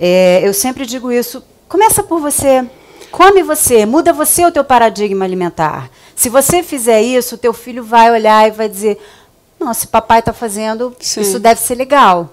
É, 0.00 0.40
eu 0.42 0.54
sempre 0.54 0.86
digo 0.86 1.12
isso. 1.12 1.42
Começa 1.68 2.02
por 2.02 2.20
você. 2.20 2.64
Come 3.10 3.42
você. 3.42 3.84
Muda 3.84 4.12
você 4.12 4.44
o 4.46 4.50
teu 4.50 4.64
paradigma 4.64 5.24
alimentar. 5.24 5.90
Se 6.16 6.28
você 6.28 6.62
fizer 6.62 7.02
isso, 7.02 7.34
o 7.34 7.38
teu 7.38 7.52
filho 7.52 7.84
vai 7.84 8.10
olhar 8.10 8.48
e 8.48 8.50
vai 8.50 8.68
dizer 8.68 8.98
não, 9.64 9.74
se 9.74 9.86
papai 9.86 10.20
está 10.20 10.32
fazendo, 10.32 10.94
Sim. 11.00 11.22
isso 11.22 11.38
deve 11.38 11.60
ser 11.60 11.74
legal. 11.74 12.30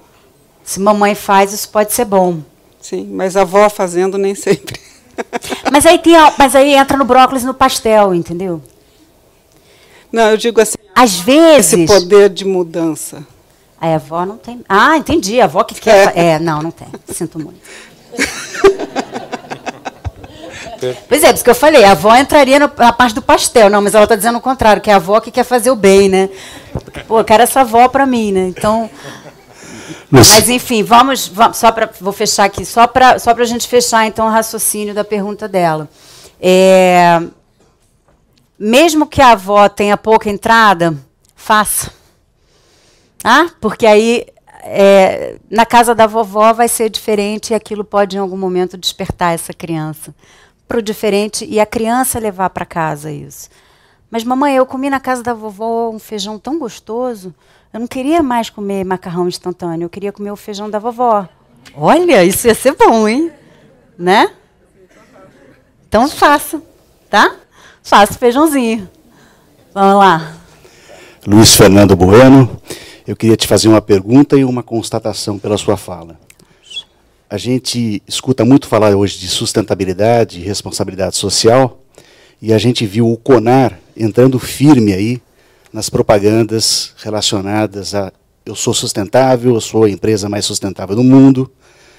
Se 0.63 0.79
mamãe 0.79 1.15
faz, 1.15 1.53
isso 1.53 1.69
pode 1.69 1.93
ser 1.93 2.05
bom. 2.05 2.39
Sim, 2.79 3.07
mas 3.11 3.35
a 3.35 3.41
avó 3.41 3.69
fazendo 3.69 4.17
nem 4.17 4.35
sempre. 4.35 4.79
mas, 5.71 5.85
aí 5.85 5.97
tem, 5.99 6.13
mas 6.37 6.55
aí 6.55 6.73
entra 6.73 6.97
no 6.97 7.05
brócolis 7.05 7.43
no 7.43 7.53
pastel, 7.53 8.13
entendeu? 8.13 8.61
Não, 10.11 10.29
eu 10.29 10.37
digo 10.37 10.59
assim. 10.59 10.77
Às 10.93 11.19
vezes. 11.19 11.73
Esse 11.73 11.85
poder 11.85 12.29
de 12.29 12.43
mudança. 12.43 13.25
A 13.79 13.95
avó 13.95 14.25
não 14.25 14.37
tem. 14.37 14.63
Ah, 14.67 14.97
entendi. 14.97 15.39
A 15.39 15.45
avó 15.45 15.63
que 15.63 15.75
quer. 15.75 16.15
É, 16.15 16.33
é 16.33 16.39
não, 16.39 16.61
não 16.61 16.71
tem. 16.71 16.87
Sinto 17.07 17.39
muito. 17.39 17.59
Pois 21.07 21.23
é, 21.23 21.31
porque 21.31 21.49
eu 21.49 21.55
falei, 21.55 21.83
a 21.83 21.91
avó 21.91 22.15
entraria 22.15 22.59
no, 22.59 22.71
na 22.75 22.91
parte 22.91 23.13
do 23.13 23.21
pastel, 23.21 23.69
não, 23.69 23.81
mas 23.81 23.93
ela 23.93 24.05
está 24.05 24.15
dizendo 24.15 24.39
o 24.39 24.41
contrário, 24.41 24.81
que 24.81 24.89
é 24.89 24.93
a 24.93 24.95
avó 24.95 25.19
que 25.19 25.29
quer 25.29 25.43
fazer 25.43 25.69
o 25.69 25.75
bem, 25.75 26.09
né? 26.09 26.29
Pô, 27.07 27.19
eu 27.19 27.23
quero 27.23 27.43
essa 27.43 27.61
avó 27.61 27.87
para 27.87 28.05
mim, 28.05 28.31
né? 28.31 28.47
Então. 28.47 28.89
Mas 30.09 30.49
enfim, 30.49 30.83
vamos, 30.83 31.27
vamos 31.27 31.57
só 31.57 31.71
para 31.71 31.89
vou 31.99 32.11
fechar 32.11 32.45
aqui, 32.45 32.65
só 32.65 32.87
para 32.87 33.19
só 33.19 33.31
a 33.31 33.45
gente 33.45 33.67
fechar 33.67 34.05
então 34.05 34.27
o 34.27 34.29
raciocínio 34.29 34.93
da 34.93 35.03
pergunta 35.03 35.47
dela. 35.47 35.87
É, 36.39 37.21
mesmo 38.57 39.05
que 39.05 39.21
a 39.21 39.31
avó 39.31 39.69
tenha 39.69 39.95
pouca 39.95 40.29
entrada, 40.29 40.97
faça. 41.35 41.91
Ah, 43.23 43.47
porque 43.61 43.85
aí 43.85 44.25
é, 44.63 45.37
na 45.49 45.65
casa 45.65 45.93
da 45.93 46.07
vovó 46.07 46.51
vai 46.53 46.67
ser 46.67 46.89
diferente 46.89 47.51
e 47.51 47.53
aquilo 47.53 47.83
pode 47.83 48.17
em 48.17 48.19
algum 48.19 48.37
momento 48.37 48.77
despertar 48.77 49.33
essa 49.33 49.53
criança 49.53 50.13
para 50.71 50.79
o 50.79 50.81
diferente 50.81 51.45
e 51.45 51.59
a 51.59 51.65
criança 51.65 52.17
levar 52.17 52.49
para 52.49 52.65
casa 52.65 53.11
isso. 53.11 53.49
Mas 54.09 54.23
mamãe, 54.23 54.55
eu 54.55 54.65
comi 54.65 54.89
na 54.89 55.01
casa 55.01 55.21
da 55.21 55.33
vovó 55.33 55.89
um 55.89 55.99
feijão 55.99 56.39
tão 56.39 56.57
gostoso, 56.57 57.35
eu 57.73 57.79
não 57.81 57.87
queria 57.87 58.23
mais 58.23 58.49
comer 58.49 58.85
macarrão 58.85 59.27
instantâneo, 59.27 59.83
eu 59.83 59.89
queria 59.89 60.13
comer 60.13 60.31
o 60.31 60.35
feijão 60.37 60.69
da 60.69 60.79
vovó. 60.79 61.27
Olha, 61.75 62.23
isso 62.23 62.47
ia 62.47 62.55
ser 62.55 62.73
bom, 62.77 63.05
hein? 63.05 63.33
Né? 63.99 64.31
Então 65.89 66.07
faça, 66.07 66.61
tá? 67.09 67.35
Faça 67.83 68.13
feijãozinho. 68.13 68.89
Vamos 69.73 69.99
lá. 69.99 70.37
Luiz 71.27 71.53
Fernando 71.53 71.97
Bueno. 71.97 72.61
Eu 73.05 73.17
queria 73.17 73.35
te 73.35 73.45
fazer 73.45 73.67
uma 73.67 73.81
pergunta 73.81 74.37
e 74.37 74.45
uma 74.45 74.63
constatação 74.63 75.37
pela 75.37 75.57
sua 75.57 75.75
fala. 75.75 76.17
A 77.31 77.37
gente 77.37 78.03
escuta 78.05 78.43
muito 78.43 78.67
falar 78.67 78.93
hoje 78.93 79.17
de 79.17 79.29
sustentabilidade 79.29 80.41
e 80.41 80.43
responsabilidade 80.43 81.15
social, 81.15 81.81
e 82.41 82.51
a 82.51 82.57
gente 82.57 82.85
viu 82.85 83.09
o 83.09 83.15
CONAR 83.15 83.79
entrando 83.95 84.37
firme 84.37 84.91
aí 84.91 85.21
nas 85.71 85.89
propagandas 85.89 86.93
relacionadas 86.97 87.95
a 87.95 88.11
eu 88.45 88.53
sou 88.53 88.73
sustentável, 88.73 89.53
eu 89.53 89.61
sou 89.61 89.85
a 89.85 89.89
empresa 89.89 90.27
mais 90.27 90.43
sustentável 90.43 90.93
do 90.93 91.05
mundo, 91.05 91.49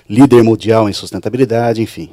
líder 0.06 0.42
mundial 0.42 0.86
em 0.86 0.92
sustentabilidade, 0.92 1.80
enfim. 1.80 2.10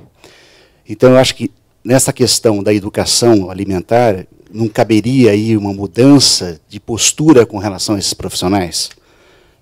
Então 0.88 1.10
eu 1.10 1.18
acho 1.18 1.36
que 1.36 1.52
nessa 1.84 2.14
questão 2.14 2.64
da 2.64 2.74
educação 2.74 3.52
alimentar, 3.52 4.26
não 4.50 4.70
caberia 4.70 5.32
aí 5.32 5.58
uma 5.58 5.74
mudança 5.74 6.58
de 6.70 6.80
postura 6.80 7.46
com 7.46 7.58
relação 7.58 7.96
a 7.96 8.00
esses 8.00 8.14
profissionais? 8.14 8.92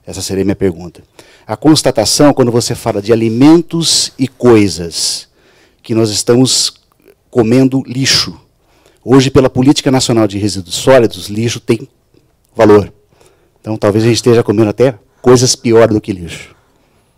Essa 0.05 0.21
seria 0.21 0.43
a 0.43 0.45
minha 0.45 0.55
pergunta. 0.55 1.01
A 1.47 1.55
constatação, 1.55 2.33
quando 2.33 2.51
você 2.51 2.75
fala 2.75 3.01
de 3.01 3.13
alimentos 3.13 4.11
e 4.19 4.27
coisas, 4.27 5.29
que 5.81 5.95
nós 5.95 6.09
estamos 6.09 6.73
comendo 7.31 7.81
lixo. 7.87 8.37
Hoje, 9.01 9.31
pela 9.31 9.49
Política 9.49 9.89
Nacional 9.89 10.27
de 10.27 10.37
Resíduos 10.37 10.75
Sólidos, 10.75 11.29
lixo 11.29 11.61
tem 11.61 11.87
valor. 12.53 12.91
Então, 13.61 13.77
talvez 13.77 14.03
a 14.03 14.07
gente 14.07 14.17
esteja 14.17 14.43
comendo 14.43 14.71
até 14.71 14.99
coisas 15.21 15.55
piores 15.55 15.95
do 15.95 16.01
que 16.01 16.11
lixo. 16.11 16.53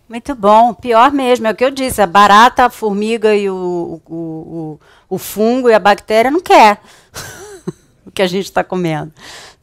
Muito 0.08 0.32
bom, 0.36 0.74
pior 0.74 1.10
mesmo, 1.10 1.48
é 1.48 1.50
o 1.50 1.54
que 1.56 1.64
eu 1.64 1.70
disse, 1.72 2.00
a 2.00 2.06
barata, 2.06 2.66
a 2.66 2.70
formiga 2.70 3.34
e 3.34 3.50
o, 3.50 4.00
o, 4.08 4.14
o, 4.14 4.80
o 5.08 5.18
fungo 5.18 5.68
e 5.68 5.74
a 5.74 5.78
bactéria 5.80 6.30
não 6.30 6.40
quer. 6.40 6.80
o 8.06 8.12
que 8.12 8.22
a 8.22 8.28
gente 8.28 8.44
está 8.44 8.62
comendo. 8.62 9.10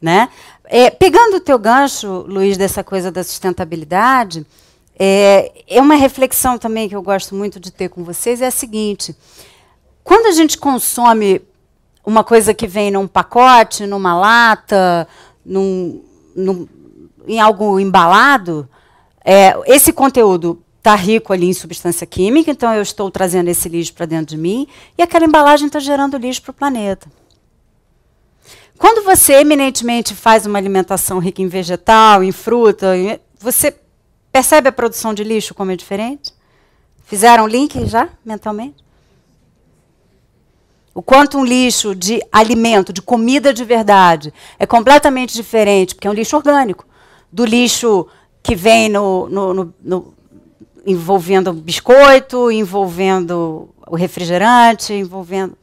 Né? 0.00 0.28
É, 0.70 0.90
pegando 0.90 1.38
o 1.38 1.40
teu 1.40 1.58
gancho, 1.58 2.26
Luiz, 2.28 2.58
dessa 2.58 2.84
coisa 2.84 3.10
da 3.10 3.24
sustentabilidade, 3.24 4.46
é, 4.98 5.50
é 5.66 5.80
uma 5.80 5.94
reflexão 5.94 6.58
também 6.58 6.90
que 6.90 6.94
eu 6.94 7.00
gosto 7.00 7.34
muito 7.34 7.58
de 7.58 7.70
ter 7.70 7.88
com 7.88 8.04
vocês, 8.04 8.42
é 8.42 8.48
a 8.48 8.50
seguinte, 8.50 9.16
quando 10.04 10.26
a 10.26 10.32
gente 10.32 10.58
consome 10.58 11.40
uma 12.04 12.22
coisa 12.22 12.52
que 12.52 12.66
vem 12.66 12.90
num 12.90 13.06
pacote, 13.06 13.86
numa 13.86 14.14
lata, 14.14 15.08
num, 15.42 16.02
num, 16.36 16.68
em 17.26 17.40
algo 17.40 17.80
embalado, 17.80 18.68
é, 19.24 19.54
esse 19.66 19.90
conteúdo 19.90 20.62
está 20.76 20.94
rico 20.94 21.32
ali 21.32 21.46
em 21.46 21.54
substância 21.54 22.06
química, 22.06 22.50
então 22.50 22.74
eu 22.74 22.82
estou 22.82 23.10
trazendo 23.10 23.48
esse 23.48 23.70
lixo 23.70 23.94
para 23.94 24.04
dentro 24.04 24.36
de 24.36 24.36
mim, 24.36 24.68
e 24.98 25.02
aquela 25.02 25.24
embalagem 25.24 25.66
está 25.66 25.78
gerando 25.78 26.18
lixo 26.18 26.42
para 26.42 26.50
o 26.50 26.54
planeta. 26.54 27.08
Quando 28.78 29.04
você 29.04 29.34
eminentemente 29.34 30.14
faz 30.14 30.46
uma 30.46 30.56
alimentação 30.56 31.18
rica 31.18 31.42
em 31.42 31.48
vegetal, 31.48 32.22
em 32.22 32.30
fruta, 32.30 32.94
você 33.38 33.74
percebe 34.30 34.68
a 34.68 34.72
produção 34.72 35.12
de 35.12 35.24
lixo 35.24 35.52
como 35.52 35.72
é 35.72 35.76
diferente? 35.76 36.32
Fizeram 37.04 37.48
link 37.48 37.84
já 37.86 38.08
mentalmente? 38.24 38.76
O 40.94 41.02
quanto 41.02 41.38
um 41.38 41.44
lixo 41.44 41.94
de 41.94 42.20
alimento, 42.30 42.92
de 42.92 43.02
comida 43.02 43.52
de 43.52 43.64
verdade, 43.64 44.32
é 44.58 44.66
completamente 44.66 45.34
diferente, 45.34 45.94
porque 45.94 46.06
é 46.06 46.10
um 46.10 46.14
lixo 46.14 46.36
orgânico, 46.36 46.86
do 47.32 47.44
lixo 47.44 48.06
que 48.42 48.54
vem 48.54 48.88
no, 48.88 49.28
no, 49.28 49.54
no, 49.54 49.74
no 49.82 50.14
envolvendo 50.86 51.52
biscoito, 51.52 52.50
envolvendo 52.50 53.68
o 53.86 53.96
refrigerante, 53.96 54.92
envolvendo. 54.92 55.56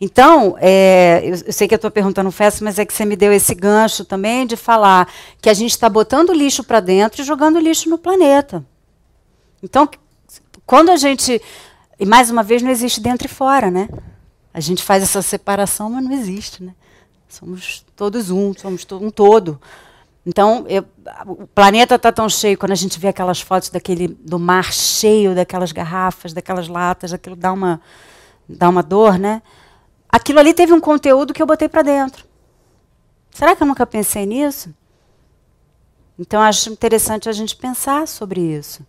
Então, 0.00 0.56
é, 0.60 1.22
eu, 1.24 1.36
eu, 1.46 1.52
sei 1.52 1.66
que 1.66 1.74
a 1.74 1.78
tua 1.78 1.90
pergunta 1.90 2.22
não 2.22 2.32
essa, 2.38 2.62
mas 2.62 2.78
é 2.78 2.84
que 2.84 2.92
você 2.92 3.04
me 3.04 3.16
deu 3.16 3.32
esse 3.32 3.54
gancho 3.54 4.04
também 4.04 4.46
de 4.46 4.56
falar 4.56 5.10
que 5.40 5.48
a 5.48 5.54
gente 5.54 5.70
está 5.70 5.88
botando 5.88 6.32
lixo 6.32 6.62
para 6.62 6.80
dentro 6.80 7.22
e 7.22 7.24
jogando 7.24 7.58
lixo 7.58 7.88
no 7.88 7.96
planeta. 7.96 8.64
Então, 9.62 9.88
quando 10.66 10.90
a 10.90 10.96
gente. 10.96 11.40
E 11.98 12.04
mais 12.04 12.30
uma 12.30 12.42
vez, 12.42 12.62
não 12.62 12.70
existe 12.70 13.00
dentro 13.00 13.26
e 13.26 13.30
fora, 13.30 13.70
né? 13.70 13.88
A 14.52 14.60
gente 14.60 14.82
faz 14.82 15.02
essa 15.02 15.22
separação, 15.22 15.88
mas 15.88 16.04
não 16.04 16.12
existe, 16.12 16.62
né? 16.62 16.74
Somos 17.28 17.84
todos 17.96 18.30
um, 18.30 18.52
somos 18.54 18.86
um 18.92 19.10
todo. 19.10 19.60
Então, 20.26 20.66
eu, 20.68 20.84
o 21.26 21.46
planeta 21.46 21.94
está 21.94 22.10
tão 22.10 22.28
cheio, 22.28 22.58
quando 22.58 22.72
a 22.72 22.76
gente 22.76 22.98
vê 22.98 23.08
aquelas 23.08 23.40
fotos 23.40 23.70
daquele, 23.70 24.08
do 24.08 24.38
mar 24.38 24.72
cheio 24.72 25.34
daquelas 25.34 25.70
garrafas, 25.72 26.32
daquelas 26.32 26.66
latas, 26.66 27.12
aquilo 27.12 27.36
dá 27.36 27.52
uma, 27.52 27.80
dá 28.48 28.68
uma 28.68 28.82
dor, 28.82 29.18
né? 29.18 29.40
Aquilo 30.16 30.38
ali 30.40 30.54
teve 30.54 30.72
um 30.72 30.80
conteúdo 30.80 31.32
que 31.34 31.42
eu 31.42 31.46
botei 31.46 31.68
para 31.68 31.82
dentro. 31.82 32.24
Será 33.30 33.54
que 33.54 33.62
eu 33.62 33.66
nunca 33.66 33.86
pensei 33.86 34.24
nisso? 34.24 34.74
Então 36.18 36.40
acho 36.40 36.70
interessante 36.70 37.28
a 37.28 37.32
gente 37.32 37.54
pensar 37.54 38.08
sobre 38.08 38.40
isso, 38.40 38.84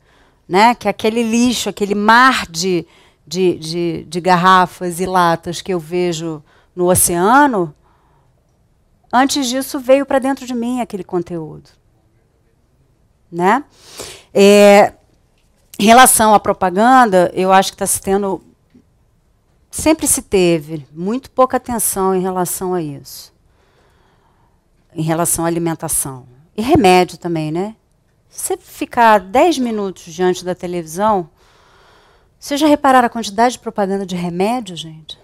né? 0.48 0.74
Que 0.74 0.88
aquele 0.88 1.22
lixo, 1.22 1.68
aquele 1.68 1.94
mar 1.94 2.48
de, 2.50 2.88
de, 3.26 3.60
de, 3.60 4.04
de 4.06 4.22
garrafas 4.22 5.02
e 5.02 5.06
latas 5.06 5.62
que 5.62 5.74
eu 5.74 5.80
vejo 5.80 6.42
no 6.74 6.90
oceano, 6.90 7.76
antes 9.12 9.48
disso 9.48 9.80
veio 9.80 10.06
para 10.06 10.20
dentro 10.20 10.46
de 10.46 10.56
mim 10.56 10.80
aquele 10.80 11.04
conteúdo, 11.04 11.70
né? 13.30 13.66
É, 14.34 14.94
em 15.78 15.86
relação 15.86 16.34
à 16.34 16.40
propaganda, 16.40 17.30
eu 17.34 17.52
acho 17.52 17.72
que 17.72 17.76
está 17.76 17.86
se 17.86 18.02
tendo 18.02 18.42
sempre 19.78 20.08
se 20.08 20.24
teve 20.24 20.88
muito 20.92 21.30
pouca 21.30 21.58
atenção 21.58 22.16
em 22.16 22.22
relação 22.22 22.74
a 22.74 22.82
isso. 22.82 23.34
Em 24.94 25.04
relação 25.04 25.46
à 25.46 25.48
alimentação. 25.48 26.28
E 26.56 26.62
remédio 26.62 27.18
também, 27.18 27.52
né? 27.52 27.76
Você 28.28 28.58
ficar 28.58 29.20
10 29.20 29.60
minutos 29.60 30.12
diante 30.12 30.44
da 30.44 30.56
televisão, 30.56 31.30
vocês 32.40 32.60
já 32.60 32.68
repararam 32.68 33.06
a 33.06 33.10
quantidade 33.10 33.54
de 33.54 33.60
propaganda 33.60 34.06
de 34.06 34.16
remédio, 34.16 34.76
gente? 34.76 35.18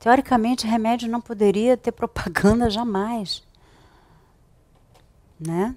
Teoricamente, 0.00 0.66
remédio 0.66 1.08
não 1.08 1.20
poderia 1.20 1.76
ter 1.76 1.92
propaganda 1.92 2.68
jamais. 2.70 3.44
Né? 5.38 5.74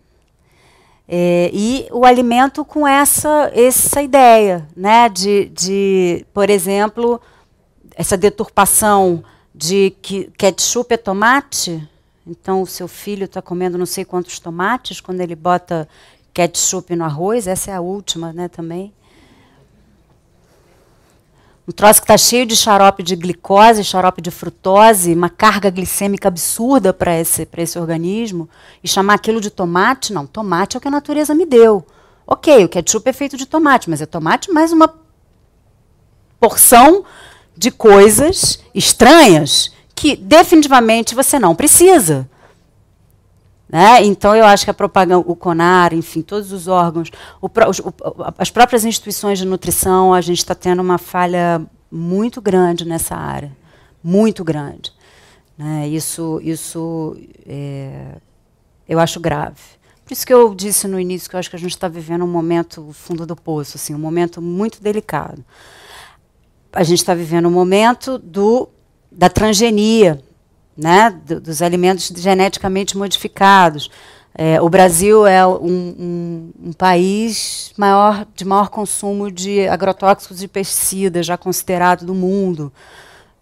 É, 1.08 1.52
e 1.54 1.88
o 1.92 2.04
alimento 2.04 2.66
com 2.66 2.88
essa, 2.88 3.52
essa 3.54 4.02
ideia, 4.02 4.68
né, 4.76 5.08
de, 5.08 5.50
de, 5.50 6.26
por 6.34 6.50
exemplo, 6.50 7.22
essa 7.96 8.18
deturpação 8.18 9.24
de 9.54 9.96
que 10.02 10.32
ketchup 10.38 10.94
é 10.94 10.98
tomate, 10.98 11.88
então 12.26 12.62
o 12.62 12.68
seu 12.68 12.88
filho 12.88 13.26
está 13.26 13.42
comendo 13.42 13.78
não 13.78 13.86
sei 13.86 14.04
quantos 14.04 14.40
tomates 14.40 15.00
quando 15.00 15.22
ele 15.22 15.36
bota 15.36 15.88
ketchup 16.34 16.96
no 16.96 17.06
arroz, 17.06 17.48
essa 17.48 17.72
é 17.72 17.76
a 17.76 17.82
última 17.82 18.34
né, 18.34 18.48
também. 18.48 18.92
Um 21.68 21.72
troço 21.72 22.00
que 22.00 22.06
está 22.06 22.18
cheio 22.18 22.46
de 22.46 22.56
xarope 22.56 23.02
de 23.02 23.16
glicose, 23.16 23.84
xarope 23.84 24.22
de 24.22 24.30
frutose, 24.30 25.14
uma 25.14 25.30
carga 25.30 25.72
glicêmica 25.72 26.28
absurda 26.28 26.94
para 26.94 27.20
esse, 27.20 27.48
esse 27.58 27.80
organismo. 27.80 28.48
E 28.84 28.88
chamar 28.88 29.16
aquilo 29.16 29.42
de 29.42 29.50
tomate? 29.50 30.14
Não, 30.14 30.28
tomate 30.28 30.76
é 30.76 30.78
o 30.78 30.82
que 30.82 30.88
a 30.88 30.92
natureza 30.92 31.34
me 31.34 31.46
deu. 31.46 31.84
Ok, 32.28 32.66
o 32.66 32.70
ketchup 32.70 33.10
é 33.10 33.14
feito 33.14 33.36
de 33.36 33.48
tomate, 33.48 33.90
mas 33.90 34.00
é 34.00 34.06
tomate 34.06 34.52
mais 34.52 34.72
uma 34.72 34.94
porção 36.40 37.04
de 37.58 37.72
coisas 37.72 38.60
estranhas 38.74 39.72
que 39.96 40.16
definitivamente 40.16 41.16
você 41.16 41.40
não 41.40 41.56
precisa. 41.56 42.30
Né? 43.76 44.06
Então, 44.06 44.34
eu 44.34 44.46
acho 44.46 44.64
que 44.64 44.72
a 44.72 44.74
propaganda, 44.74 45.20
o 45.28 45.36
CONAR, 45.36 45.94
enfim, 45.94 46.22
todos 46.22 46.54
os 46.54 46.70
órgãos, 46.70 47.12
o, 47.42 47.48
o, 47.48 47.52
as 48.38 48.50
próprias 48.50 48.86
instituições 48.86 49.38
de 49.38 49.44
nutrição, 49.46 50.14
a 50.14 50.22
gente 50.22 50.38
está 50.38 50.56
tendo 50.56 50.82
uma 50.82 50.98
falha 50.98 51.62
muito 51.92 52.42
grande 52.42 52.86
nessa 52.86 53.18
área, 53.18 53.52
muito 54.02 54.46
grande. 54.46 54.94
Né? 55.58 55.90
Isso, 55.90 56.40
isso 56.42 57.18
é, 57.46 58.16
eu 58.88 58.98
acho 58.98 59.20
grave. 59.20 59.60
Por 60.06 60.14
isso 60.14 60.26
que 60.26 60.34
eu 60.34 60.56
disse 60.56 60.88
no 60.88 60.98
início 60.98 61.30
que 61.30 61.36
eu 61.36 61.40
acho 61.42 61.50
que 61.50 61.58
a 61.58 61.60
gente 61.60 61.72
está 61.72 61.90
vivendo 61.90 62.24
um 62.24 62.32
momento 62.32 62.94
fundo 62.94 63.26
do 63.26 63.36
poço, 63.36 63.76
assim, 63.76 63.94
um 63.94 64.00
momento 64.00 64.42
muito 64.42 64.82
delicado. 64.82 65.44
A 66.72 66.84
gente 66.84 67.00
está 67.00 67.14
vivendo 67.14 67.50
um 67.50 67.52
momento 67.52 68.18
do, 68.18 68.70
da 69.12 69.28
transgenia, 69.28 70.24
né, 70.78 71.10
do, 71.26 71.40
dos 71.40 71.62
alimentos 71.62 72.12
geneticamente 72.16 72.98
modificados. 72.98 73.90
É, 74.38 74.62
o 74.62 74.68
Brasil 74.68 75.26
é 75.26 75.48
um, 75.48 75.56
um, 75.58 76.54
um, 76.66 76.74
país 76.74 77.72
maior, 77.78 78.28
de 78.36 78.44
maior 78.44 78.68
consumo 78.68 79.32
de 79.32 79.66
agrotóxicos 79.68 80.44
e 80.44 80.48
pesticidas, 80.48 81.26
já 81.26 81.38
considerado 81.38 82.06
do 82.06 82.14
mundo. 82.14 82.72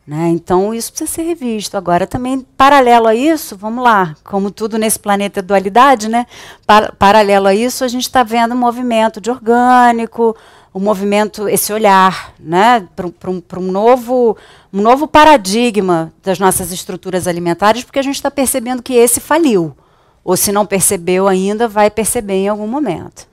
Né? 0.06 0.28
Então, 0.30 0.74
isso 0.74 0.92
precisa 0.92 1.10
ser 1.10 1.24
revisto. 1.24 1.78
Agora, 1.78 2.06
também, 2.06 2.42
paralelo 2.58 3.08
a 3.08 3.16
isso, 3.16 3.58
vamos 3.58 3.84
lá, 3.84 4.16
como 4.24 4.52
tudo 4.52 4.78
nesse 4.78 5.00
planeta 5.00 5.40
é 5.40 5.42
dualidade, 5.42 6.10
né? 6.10 6.28
Par 6.68 6.94
paralelo 6.96 7.48
a 7.48 7.56
isso, 7.56 7.84
a 7.84 7.88
gente 7.88 8.04
está 8.04 8.22
vendo 8.22 8.54
movimento 8.54 9.22
de 9.22 9.32
orgânico, 9.32 10.36
o 10.74 10.80
movimento, 10.80 11.48
esse 11.48 11.72
olhar 11.72 12.34
né? 12.40 12.88
para 12.96 13.30
um, 13.30 13.44
um, 13.58 13.72
novo, 13.72 14.36
um 14.74 14.82
novo 14.82 15.08
paradigma 15.08 16.12
das 16.24 16.40
nossas 16.40 16.72
estruturas 16.72 17.28
alimentares, 17.28 17.84
porque 17.84 18.00
a 18.00 18.04
gente 18.04 18.16
está 18.16 18.32
percebendo 18.32 18.82
que 18.82 18.94
esse 18.94 19.20
faliu. 19.20 19.78
Ou 20.24 20.36
se 20.36 20.52
não 20.52 20.66
percebeu 20.66 21.28
ainda, 21.28 21.68
vai 21.68 21.92
perceber 21.92 22.34
em 22.34 22.48
algum 22.48 22.66
momento. 22.66 23.28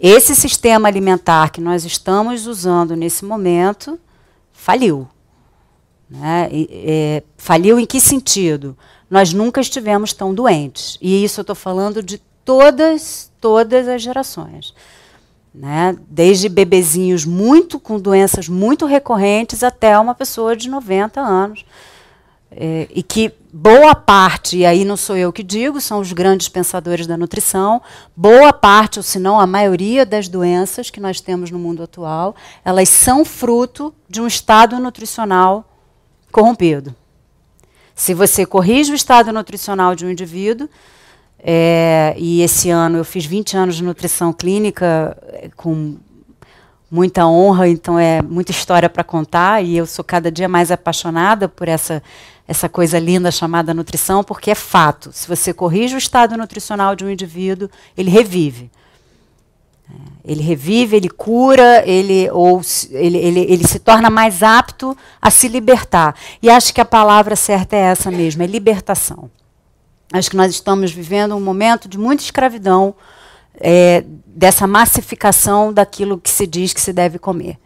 Esse 0.00 0.36
sistema 0.36 0.86
alimentar 0.86 1.50
que 1.50 1.60
nós 1.60 1.84
estamos 1.84 2.46
usando 2.46 2.94
nesse 2.94 3.24
momento 3.24 3.98
faliu. 4.52 5.08
Né? 6.08 6.48
E, 6.52 6.68
é, 6.72 7.22
faliu 7.36 7.80
em 7.80 7.86
que 7.86 8.00
sentido? 8.00 8.76
Nós 9.10 9.32
nunca 9.32 9.60
estivemos 9.60 10.12
tão 10.12 10.32
doentes. 10.32 10.96
E 11.00 11.24
isso 11.24 11.40
eu 11.40 11.42
estou 11.42 11.56
falando 11.56 12.02
de 12.02 12.18
todas, 12.44 13.32
todas 13.40 13.88
as 13.88 14.00
gerações. 14.00 14.72
Né? 15.54 15.96
Desde 16.08 16.48
bebezinhos 16.48 17.24
muito 17.24 17.80
com 17.80 17.98
doenças 17.98 18.48
muito 18.48 18.86
recorrentes 18.86 19.62
até 19.62 19.98
uma 19.98 20.14
pessoa 20.14 20.54
de 20.54 20.68
90 20.68 21.20
anos. 21.20 21.64
É, 22.50 22.88
e 22.90 23.02
que 23.02 23.32
boa 23.52 23.94
parte, 23.94 24.58
e 24.58 24.66
aí 24.66 24.84
não 24.84 24.96
sou 24.96 25.16
eu 25.16 25.32
que 25.32 25.42
digo, 25.42 25.80
são 25.80 26.00
os 26.00 26.12
grandes 26.12 26.48
pensadores 26.48 27.06
da 27.06 27.16
nutrição, 27.16 27.82
boa 28.16 28.52
parte, 28.52 28.98
ou 28.98 29.02
se 29.02 29.18
não 29.18 29.38
a 29.38 29.46
maioria 29.46 30.06
das 30.06 30.28
doenças 30.28 30.90
que 30.90 31.00
nós 31.00 31.20
temos 31.20 31.50
no 31.50 31.58
mundo 31.58 31.82
atual, 31.82 32.34
elas 32.64 32.88
são 32.88 33.24
fruto 33.24 33.94
de 34.08 34.20
um 34.20 34.26
estado 34.26 34.78
nutricional 34.78 35.68
corrompido. 36.32 36.94
Se 37.94 38.14
você 38.14 38.46
corrige 38.46 38.92
o 38.92 38.94
estado 38.94 39.32
nutricional 39.32 39.94
de 39.94 40.06
um 40.06 40.10
indivíduo, 40.10 40.68
é, 41.40 42.14
e 42.18 42.42
esse 42.42 42.70
ano 42.70 42.98
eu 42.98 43.04
fiz 43.04 43.24
20 43.24 43.56
anos 43.56 43.76
de 43.76 43.84
nutrição 43.84 44.32
clínica 44.32 45.16
é, 45.28 45.48
com 45.56 45.96
muita 46.90 47.26
honra, 47.26 47.68
então 47.68 47.98
é 47.98 48.22
muita 48.22 48.50
história 48.50 48.88
para 48.88 49.04
contar, 49.04 49.62
e 49.62 49.76
eu 49.76 49.86
sou 49.86 50.04
cada 50.04 50.32
dia 50.32 50.48
mais 50.48 50.70
apaixonada 50.70 51.48
por 51.48 51.68
essa, 51.68 52.02
essa 52.46 52.68
coisa 52.68 52.98
linda 52.98 53.30
chamada 53.30 53.74
nutrição, 53.74 54.24
porque 54.24 54.50
é 54.50 54.54
fato. 54.54 55.10
Se 55.12 55.28
você 55.28 55.52
corrige 55.52 55.94
o 55.94 55.98
estado 55.98 56.36
nutricional 56.36 56.96
de 56.96 57.04
um 57.04 57.10
indivíduo, 57.10 57.68
ele 57.96 58.10
revive. 58.10 58.70
Ele 60.24 60.42
revive, 60.42 60.96
ele 60.96 61.08
cura, 61.08 61.82
ele, 61.86 62.28
ou 62.30 62.60
ele, 62.90 63.16
ele, 63.16 63.40
ele 63.40 63.66
se 63.66 63.78
torna 63.78 64.10
mais 64.10 64.42
apto 64.42 64.96
a 65.20 65.30
se 65.30 65.48
libertar. 65.48 66.14
E 66.42 66.50
acho 66.50 66.74
que 66.74 66.80
a 66.80 66.84
palavra 66.84 67.34
certa 67.36 67.76
é 67.76 67.80
essa 67.80 68.10
mesmo, 68.10 68.42
é 68.42 68.46
libertação. 68.46 69.30
Acho 70.12 70.30
que 70.30 70.36
nós 70.36 70.52
estamos 70.52 70.90
vivendo 70.90 71.36
um 71.36 71.40
momento 71.40 71.86
de 71.86 71.98
muita 71.98 72.22
escravidão, 72.22 72.94
é, 73.54 74.04
dessa 74.26 74.66
massificação 74.66 75.72
daquilo 75.72 76.18
que 76.18 76.30
se 76.30 76.46
diz 76.46 76.72
que 76.72 76.80
se 76.80 76.92
deve 76.92 77.18
comer. 77.18 77.58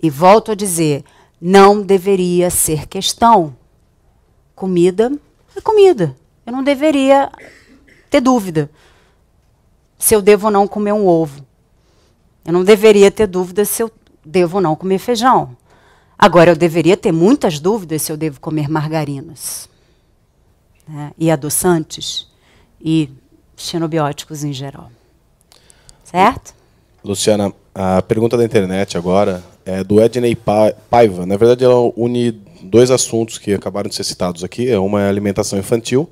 E 0.00 0.08
volto 0.08 0.52
a 0.52 0.54
dizer, 0.54 1.04
não 1.40 1.82
deveria 1.82 2.50
ser 2.50 2.86
questão. 2.86 3.56
Comida 4.54 5.10
é 5.56 5.60
comida. 5.60 6.14
Eu 6.44 6.52
não 6.52 6.62
deveria 6.62 7.30
ter 8.08 8.20
dúvida 8.20 8.70
se 9.98 10.14
eu 10.14 10.22
devo 10.22 10.46
ou 10.46 10.52
não 10.52 10.68
comer 10.68 10.92
um 10.92 11.06
ovo. 11.06 11.44
Eu 12.44 12.52
não 12.52 12.62
deveria 12.62 13.10
ter 13.10 13.26
dúvida 13.26 13.64
se 13.64 13.82
eu 13.82 13.90
devo 14.24 14.58
ou 14.58 14.62
não 14.62 14.76
comer 14.76 14.98
feijão. 14.98 15.56
Agora, 16.16 16.52
eu 16.52 16.56
deveria 16.56 16.96
ter 16.96 17.10
muitas 17.10 17.58
dúvidas 17.58 18.02
se 18.02 18.12
eu 18.12 18.16
devo 18.16 18.40
comer 18.40 18.68
margarinas 18.68 19.68
né? 20.88 21.12
e 21.18 21.30
adoçantes 21.30 22.28
e 22.80 23.10
xenobióticos 23.56 24.44
em 24.44 24.52
geral. 24.52 24.90
Certo? 26.04 26.54
Luciana, 27.04 27.52
a 27.74 28.02
pergunta 28.02 28.36
da 28.36 28.44
internet 28.44 28.96
agora 28.96 29.42
é 29.64 29.82
do 29.82 30.00
Ednei 30.00 30.36
Paiva. 30.36 31.26
Na 31.26 31.36
verdade, 31.36 31.64
ela 31.64 31.92
une 31.96 32.32
dois 32.62 32.90
assuntos 32.90 33.38
que 33.38 33.52
acabaram 33.52 33.88
de 33.88 33.94
ser 33.94 34.04
citados 34.04 34.42
aqui. 34.44 34.74
Uma 34.76 35.02
é 35.02 35.08
alimentação 35.08 35.58
infantil 35.58 36.10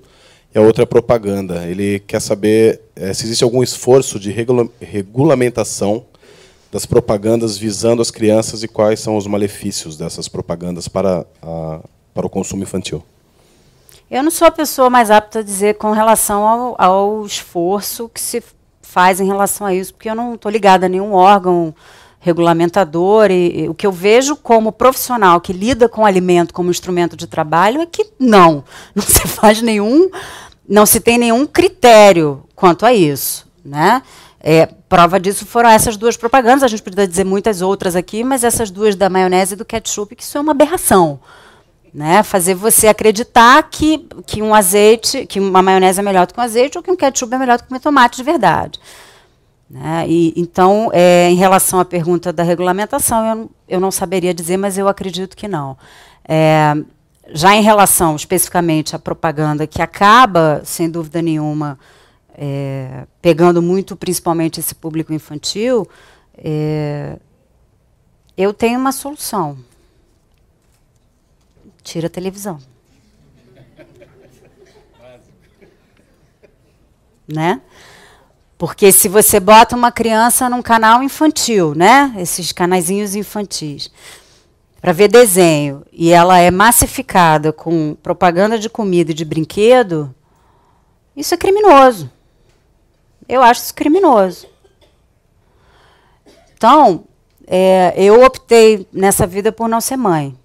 e 0.54 0.58
a 0.58 0.62
outra 0.62 0.82
é 0.82 0.86
propaganda. 0.86 1.64
Ele 1.66 2.00
quer 2.00 2.20
saber 2.20 2.80
é, 2.96 3.12
se 3.12 3.24
existe 3.24 3.44
algum 3.44 3.62
esforço 3.62 4.18
de 4.18 4.30
regula 4.30 4.68
regulamentação 4.80 6.04
das 6.70 6.84
propagandas 6.84 7.56
visando 7.56 8.02
as 8.02 8.10
crianças 8.10 8.64
e 8.64 8.68
quais 8.68 8.98
são 8.98 9.16
os 9.16 9.28
malefícios 9.28 9.96
dessas 9.96 10.26
propagandas 10.26 10.88
para, 10.88 11.24
a, 11.40 11.80
para 12.12 12.26
o 12.26 12.30
consumo 12.30 12.64
infantil. 12.64 13.02
Eu 14.10 14.22
não 14.22 14.30
sou 14.30 14.46
a 14.46 14.50
pessoa 14.50 14.90
mais 14.90 15.10
apta 15.10 15.38
a 15.38 15.42
dizer 15.42 15.74
com 15.74 15.90
relação 15.92 16.46
ao, 16.46 16.74
ao 16.78 17.26
esforço 17.26 18.08
que 18.08 18.20
se 18.20 18.42
faz 18.82 19.18
em 19.18 19.26
relação 19.26 19.66
a 19.66 19.74
isso, 19.74 19.94
porque 19.94 20.08
eu 20.08 20.14
não 20.14 20.34
estou 20.34 20.52
ligada 20.52 20.86
a 20.86 20.88
nenhum 20.88 21.12
órgão 21.12 21.74
regulamentador 22.20 23.30
e, 23.30 23.64
e, 23.64 23.68
o 23.68 23.74
que 23.74 23.86
eu 23.86 23.92
vejo 23.92 24.36
como 24.36 24.72
profissional 24.72 25.40
que 25.40 25.52
lida 25.52 25.88
com 25.88 26.06
alimento 26.06 26.54
como 26.54 26.70
instrumento 26.70 27.16
de 27.16 27.26
trabalho 27.26 27.82
é 27.82 27.86
que 27.86 28.06
não, 28.18 28.64
não 28.94 29.02
se 29.02 29.26
faz 29.26 29.60
nenhum, 29.60 30.10
não 30.68 30.86
se 30.86 31.00
tem 31.00 31.18
nenhum 31.18 31.46
critério 31.46 32.44
quanto 32.54 32.86
a 32.86 32.94
isso, 32.94 33.46
né? 33.64 34.02
É, 34.46 34.66
prova 34.66 35.18
disso 35.18 35.46
foram 35.46 35.70
essas 35.70 35.96
duas 35.96 36.18
propagandas. 36.18 36.62
A 36.62 36.68
gente 36.68 36.82
poderia 36.82 37.08
dizer 37.08 37.24
muitas 37.24 37.62
outras 37.62 37.96
aqui, 37.96 38.22
mas 38.22 38.44
essas 38.44 38.70
duas 38.70 38.94
da 38.94 39.08
maionese 39.08 39.54
e 39.54 39.56
do 39.56 39.64
ketchup, 39.64 40.14
que 40.14 40.22
isso 40.22 40.36
é 40.36 40.40
uma 40.40 40.52
aberração. 40.52 41.18
Né? 41.94 42.24
Fazer 42.24 42.54
você 42.54 42.88
acreditar 42.88 43.62
que, 43.70 44.08
que 44.26 44.42
um 44.42 44.52
azeite, 44.52 45.26
que 45.26 45.38
uma 45.38 45.62
maionese 45.62 46.00
é 46.00 46.02
melhor 46.02 46.26
do 46.26 46.34
que 46.34 46.40
um 46.40 46.42
azeite, 46.42 46.76
ou 46.76 46.82
que 46.82 46.90
um 46.90 46.96
ketchup 46.96 47.32
é 47.32 47.38
melhor 47.38 47.58
do 47.58 47.64
que 47.64 47.72
um 47.72 47.78
tomate 47.78 48.16
de 48.16 48.24
verdade. 48.24 48.80
Né? 49.70 50.04
E, 50.08 50.34
então, 50.36 50.90
é, 50.92 51.30
em 51.30 51.36
relação 51.36 51.78
à 51.78 51.84
pergunta 51.84 52.32
da 52.32 52.42
regulamentação, 52.42 53.26
eu, 53.26 53.50
eu 53.68 53.80
não 53.80 53.92
saberia 53.92 54.34
dizer, 54.34 54.56
mas 54.56 54.76
eu 54.76 54.88
acredito 54.88 55.36
que 55.36 55.46
não. 55.46 55.76
É, 56.28 56.74
já 57.32 57.54
em 57.54 57.62
relação 57.62 58.16
especificamente 58.16 58.94
à 58.94 58.98
propaganda, 58.98 59.66
que 59.66 59.80
acaba, 59.80 60.62
sem 60.64 60.90
dúvida 60.90 61.22
nenhuma, 61.22 61.78
é, 62.36 63.06
pegando 63.22 63.62
muito 63.62 63.96
principalmente 63.96 64.60
esse 64.60 64.74
público 64.74 65.12
infantil, 65.12 65.88
é, 66.36 67.16
eu 68.36 68.52
tenho 68.52 68.78
uma 68.78 68.92
solução. 68.92 69.56
Tira 71.84 72.08
a 72.08 72.10
televisão. 72.10 72.58
Né? 77.28 77.60
Porque 78.58 78.90
se 78.90 79.08
você 79.08 79.38
bota 79.38 79.76
uma 79.76 79.92
criança 79.92 80.48
num 80.48 80.62
canal 80.62 81.02
infantil, 81.02 81.74
né? 81.74 82.14
Esses 82.16 82.50
canaizinhos 82.50 83.14
infantis, 83.14 83.90
para 84.80 84.92
ver 84.92 85.08
desenho, 85.08 85.84
e 85.92 86.10
ela 86.10 86.38
é 86.38 86.50
massificada 86.50 87.52
com 87.52 87.96
propaganda 88.02 88.58
de 88.58 88.68
comida 88.70 89.10
e 89.10 89.14
de 89.14 89.24
brinquedo, 89.24 90.14
isso 91.16 91.34
é 91.34 91.36
criminoso. 91.36 92.10
Eu 93.28 93.42
acho 93.42 93.62
isso 93.62 93.74
criminoso. 93.74 94.46
Então, 96.56 97.04
é, 97.46 97.94
eu 97.96 98.22
optei 98.22 98.86
nessa 98.92 99.26
vida 99.26 99.52
por 99.52 99.68
não 99.68 99.80
ser 99.80 99.96
mãe. 99.96 100.36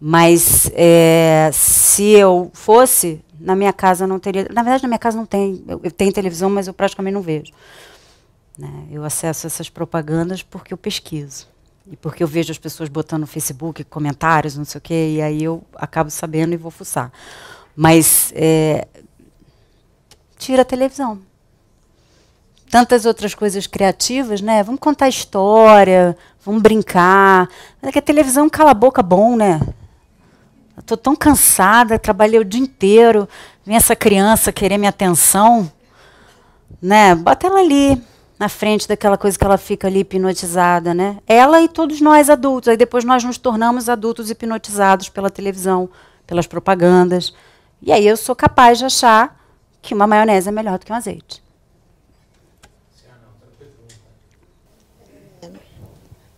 Mas 0.00 0.70
é, 0.74 1.50
se 1.52 2.04
eu 2.10 2.50
fosse, 2.54 3.20
na 3.40 3.56
minha 3.56 3.72
casa 3.72 4.06
não 4.06 4.18
teria. 4.18 4.46
Na 4.52 4.62
verdade, 4.62 4.82
na 4.82 4.88
minha 4.88 4.98
casa 4.98 5.16
não 5.16 5.26
tem. 5.26 5.64
Eu, 5.66 5.80
eu 5.82 5.90
tenho 5.90 6.12
televisão, 6.12 6.48
mas 6.48 6.68
eu 6.68 6.74
praticamente 6.74 7.14
não 7.14 7.22
vejo. 7.22 7.52
Né? 8.56 8.86
Eu 8.90 9.04
acesso 9.04 9.46
essas 9.46 9.68
propagandas 9.68 10.42
porque 10.42 10.72
eu 10.72 10.78
pesquiso. 10.78 11.48
E 11.90 11.96
porque 11.96 12.22
eu 12.22 12.26
vejo 12.26 12.52
as 12.52 12.58
pessoas 12.58 12.88
botando 12.88 13.22
no 13.22 13.26
Facebook 13.26 13.82
comentários, 13.84 14.56
não 14.56 14.64
sei 14.64 14.78
o 14.78 14.82
quê, 14.82 15.14
e 15.16 15.22
aí 15.22 15.42
eu 15.42 15.62
acabo 15.74 16.10
sabendo 16.10 16.52
e 16.52 16.56
vou 16.56 16.70
fuçar. 16.70 17.10
Mas 17.74 18.30
é, 18.34 18.86
tira 20.36 20.62
a 20.62 20.64
televisão. 20.64 21.18
Tantas 22.70 23.06
outras 23.06 23.34
coisas 23.34 23.66
criativas, 23.66 24.42
né? 24.42 24.62
Vamos 24.62 24.80
contar 24.80 25.08
história, 25.08 26.14
vamos 26.44 26.60
brincar. 26.60 27.48
Mas 27.80 27.88
é 27.88 27.92
que 27.92 27.98
a 27.98 28.02
televisão 28.02 28.50
cala 28.50 28.72
a 28.72 28.74
boca 28.74 29.02
bom, 29.02 29.34
né? 29.36 29.58
Estou 30.88 30.96
tão 30.96 31.14
cansada, 31.14 31.98
trabalhei 31.98 32.40
o 32.40 32.44
dia 32.44 32.62
inteiro, 32.62 33.28
vem 33.62 33.76
essa 33.76 33.94
criança 33.94 34.50
querer 34.50 34.78
minha 34.78 34.88
atenção, 34.88 35.70
né? 36.80 37.14
Bota 37.14 37.46
ela 37.46 37.60
ali, 37.60 38.02
na 38.38 38.48
frente 38.48 38.88
daquela 38.88 39.18
coisa 39.18 39.38
que 39.38 39.44
ela 39.44 39.58
fica 39.58 39.86
ali 39.86 39.98
hipnotizada, 39.98 40.94
né? 40.94 41.18
Ela 41.26 41.60
e 41.60 41.68
todos 41.68 42.00
nós 42.00 42.30
adultos. 42.30 42.70
Aí 42.70 42.76
depois 42.78 43.04
nós 43.04 43.22
nos 43.22 43.36
tornamos 43.36 43.90
adultos 43.90 44.30
hipnotizados 44.30 45.10
pela 45.10 45.28
televisão, 45.28 45.90
pelas 46.26 46.46
propagandas. 46.46 47.34
E 47.82 47.92
aí 47.92 48.06
eu 48.06 48.16
sou 48.16 48.34
capaz 48.34 48.78
de 48.78 48.86
achar 48.86 49.38
que 49.82 49.92
uma 49.92 50.06
maionese 50.06 50.48
é 50.48 50.52
melhor 50.52 50.78
do 50.78 50.86
que 50.86 50.92
um 50.92 50.96
azeite. 50.96 51.42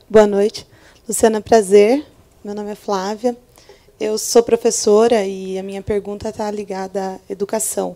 Boa 0.08 0.26
noite. 0.26 0.66
Luciana, 1.06 1.40
prazer. 1.40 2.04
Meu 2.42 2.52
nome 2.52 2.72
é 2.72 2.74
Flávia. 2.74 3.36
Eu 4.00 4.16
sou 4.16 4.42
professora 4.42 5.26
e 5.26 5.58
a 5.58 5.62
minha 5.62 5.82
pergunta 5.82 6.30
está 6.30 6.50
ligada 6.50 7.16
à 7.16 7.18
educação. 7.32 7.94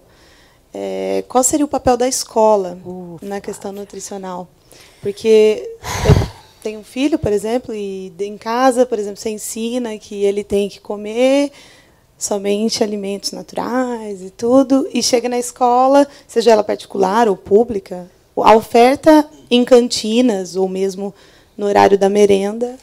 É, 0.74 1.24
qual 1.26 1.42
seria 1.42 1.64
o 1.64 1.68
papel 1.68 1.96
da 1.96 2.06
escola 2.06 2.78
na 3.22 3.40
questão 3.40 3.72
nutricional? 3.72 4.46
Porque 5.00 5.66
eu 6.04 6.26
tenho 6.62 6.80
um 6.80 6.84
filho, 6.84 7.18
por 7.18 7.32
exemplo, 7.32 7.74
e 7.74 8.12
em 8.20 8.36
casa, 8.36 8.84
por 8.84 8.98
exemplo, 8.98 9.16
você 9.16 9.30
ensina 9.30 9.96
que 9.96 10.22
ele 10.22 10.44
tem 10.44 10.68
que 10.68 10.78
comer 10.78 11.50
somente 12.18 12.84
alimentos 12.84 13.32
naturais 13.32 14.20
e 14.20 14.28
tudo, 14.28 14.86
e 14.92 15.02
chega 15.02 15.26
na 15.26 15.38
escola, 15.38 16.06
seja 16.28 16.50
ela 16.50 16.62
particular 16.62 17.30
ou 17.30 17.36
pública, 17.36 18.10
a 18.36 18.54
oferta 18.54 19.26
em 19.50 19.64
cantinas 19.64 20.54
ou 20.54 20.68
mesmo 20.68 21.14
no 21.56 21.64
horário 21.64 21.96
da 21.96 22.10
merenda 22.10 22.76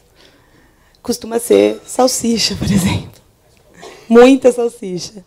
costuma 1.01 1.39
ser 1.39 1.81
salsicha, 1.85 2.55
por 2.59 2.69
exemplo. 2.71 3.21
Muita 4.07 4.51
salsicha. 4.51 5.23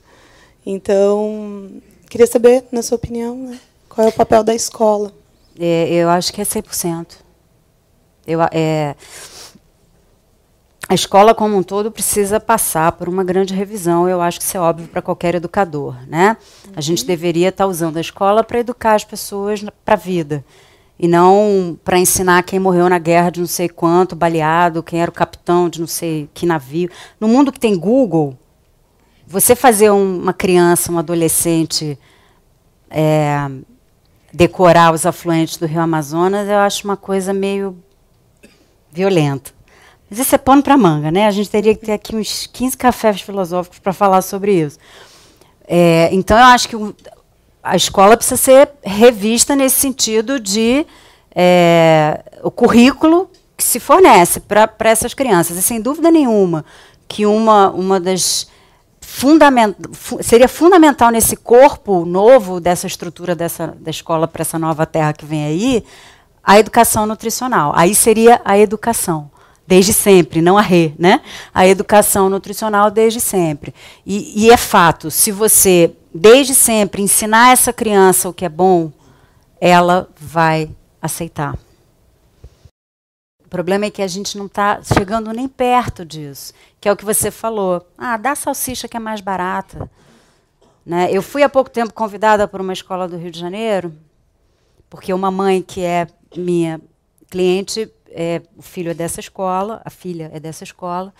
Então, 0.64 1.83
queria 2.09 2.27
saber, 2.27 2.64
na 2.70 2.83
sua 2.83 2.97
opinião, 2.97 3.37
né, 3.37 3.61
qual 3.89 4.07
é 4.07 4.11
o 4.11 4.12
papel 4.12 4.43
da 4.43 4.55
escola. 4.55 5.12
É, 5.59 5.89
eu 5.93 6.09
acho 6.09 6.33
que 6.33 6.41
é 6.41 6.45
100%. 6.45 7.07
Eu, 8.27 8.41
é, 8.51 8.95
a 10.89 10.95
escola 10.95 11.35
como 11.35 11.57
um 11.57 11.62
todo 11.62 11.91
precisa 11.91 12.41
passar 12.41 12.93
por 12.93 13.09
uma 13.09 13.22
grande 13.22 13.55
revisão. 13.55 14.09
Eu 14.09 14.20
acho 14.20 14.39
que 14.39 14.45
isso 14.45 14.57
é 14.57 14.61
óbvio 14.61 14.89
para 14.89 15.03
qualquer 15.03 15.35
educador, 15.35 15.97
né? 16.07 16.37
Uhum. 16.66 16.72
A 16.77 16.81
gente 16.81 17.05
deveria 17.05 17.49
estar 17.49 17.64
tá 17.64 17.68
usando 17.68 17.97
a 17.97 18.01
escola 18.01 18.43
para 18.43 18.61
educar 18.61 18.95
as 18.95 19.05
pessoas 19.05 19.64
para 19.85 19.95
a 19.95 19.99
vida 19.99 20.45
e 20.99 21.09
não 21.09 21.78
para 21.84 21.99
ensinar 21.99 22.42
quem 22.45 22.59
morreu 22.59 22.88
na 22.88 22.99
guerra 22.99 23.30
de 23.30 23.40
não 23.40 23.47
sei 23.47 23.68
quanto, 23.68 24.14
baleado, 24.14 24.82
quem 24.82 25.01
era 25.01 25.11
o 25.11 25.14
capitão 25.14 25.68
de 25.68 25.80
não 25.80 25.86
sei 25.86 26.28
que 26.32 26.47
navio. 26.47 26.88
No 27.20 27.26
mundo 27.26 27.51
que 27.51 27.59
tem 27.59 27.76
Google, 27.76 28.38
você 29.26 29.57
fazer 29.57 29.90
um, 29.90 30.20
uma 30.20 30.32
criança, 30.32 30.92
um 30.92 30.99
adolescente 30.99 31.99
é, 32.90 33.51
decorar 34.32 34.92
os 34.92 35.05
afluentes 35.05 35.57
do 35.57 35.66
Rio 35.66 35.80
Amazonas, 35.80 36.49
eu 36.49 36.59
acho 36.59 36.84
uma 36.84 36.97
coisa 36.97 37.32
meio 37.32 37.76
violenta. 38.92 39.53
Mas 40.09 40.20
isso 40.20 40.34
é 40.34 40.38
pano 40.38 40.62
para 40.62 40.76
manga, 40.76 41.11
né? 41.11 41.26
A 41.26 41.30
gente 41.30 41.51
teria 41.51 41.74
que 41.74 41.86
ter 41.86 41.92
aqui 41.92 42.14
uns 42.14 42.47
15 42.47 42.76
cafés 42.76 43.20
filosóficos 43.20 43.78
para 43.80 43.92
falar 43.92 44.22
sobre 44.22 44.53
isso. 44.61 44.78
É, 45.66 46.09
então, 46.12 46.36
eu 46.38 46.45
acho 46.45 46.68
que 46.68 46.76
a 47.65 47.75
escola 47.75 48.17
precisa 48.17 48.37
ser 48.37 48.71
revista 48.83 49.57
nesse 49.57 49.81
sentido 49.81 50.39
de 50.39 50.87
é, 51.35 52.23
o 52.43 52.51
currículo 52.51 53.31
que 53.57 53.65
se 53.65 53.81
fornece 53.81 54.41
para 54.41 54.71
essas 54.81 55.15
crianças. 55.15 55.57
E 55.57 55.62
sem 55.62 55.81
dúvida 55.81 56.11
nenhuma 56.11 56.65
que 57.09 57.25
uma, 57.25 57.71
uma 57.71 57.99
das 57.99 58.47
fundament, 59.01 59.75
seria 60.21 60.49
fundamental 60.49 61.11
nesse 61.11 61.37
corpo 61.37 62.05
novo 62.05 62.61
dessa 62.61 62.87
estrutura 62.87 63.35
dessa, 63.35 63.75
da 63.79 63.91
escola 63.91 64.27
para 64.29 64.43
essa 64.43 64.59
nova 64.59 64.85
terra 64.85 65.12
que 65.12 65.25
vem 65.25 65.45
aí, 65.45 65.85
a 66.43 66.59
educação 66.59 67.07
nutricional. 67.07 67.73
Aí 67.75 67.95
seria 67.95 68.41
a 68.45 68.59
educação 68.59 69.31
desde 69.67 69.93
sempre, 69.93 70.43
não 70.43 70.59
a 70.59 70.61
re, 70.61 70.95
né? 70.99 71.23
A 71.55 71.67
educação 71.67 72.29
nutricional 72.29 72.91
desde 72.91 73.21
sempre. 73.21 73.75
E, 74.05 74.45
e, 74.45 74.51
é 74.51 74.57
fato, 74.57 75.11
se 75.11 75.33
você 75.33 75.95
desde 76.15 76.55
sempre 76.55 77.03
ensinar 77.03 77.53
essa 77.53 77.73
criança 77.73 78.29
o 78.29 78.33
que 78.33 78.45
é 78.45 78.49
bom, 78.49 78.93
ela 79.61 80.09
vai 80.17 80.71
aceitar. 81.03 81.59
O 83.45 83.49
problema 83.49 83.87
é 83.87 83.91
que 83.91 84.03
a 84.03 84.07
gente 84.07 84.39
não 84.39 84.47
está 84.47 84.81
chegando 84.83 85.33
nem 85.33 85.49
perto 85.49 86.05
disso, 86.05 86.53
que 86.81 86.89
é 86.89 86.93
o 86.93 86.97
que 86.97 87.05
você 87.05 87.31
falou. 87.31 87.85
Ah, 87.99 88.17
dá 88.17 88.35
salsicha 88.35 88.89
que 88.89 88.97
é 88.97 89.01
mais 89.01 89.21
barata. 89.21 89.91
Né? 90.87 91.09
Eu 91.11 91.23
fui 91.23 91.43
há 91.43 91.49
pouco 91.49 91.71
tempo 91.71 91.93
convidada 91.93 92.47
por 92.47 92.61
uma 92.61 92.73
escola 92.73 93.09
do 93.09 93.17
Rio 93.17 93.31
de 93.31 93.39
Janeiro, 93.41 93.95
porque 94.89 95.12
uma 95.12 95.31
mãe 95.31 95.62
que 95.62 95.83
é 95.83 96.07
minha 96.37 96.81
cliente 97.31 97.91
é, 98.15 98.41
o 98.57 98.62
filho 98.62 98.93
é 98.93 98.95
dessa 98.95 99.19
escola, 99.19 99.83
a 99.85 99.91
filha 99.91 100.31
é 100.33 100.39
dessa 100.39 100.62
escola, 100.62 101.12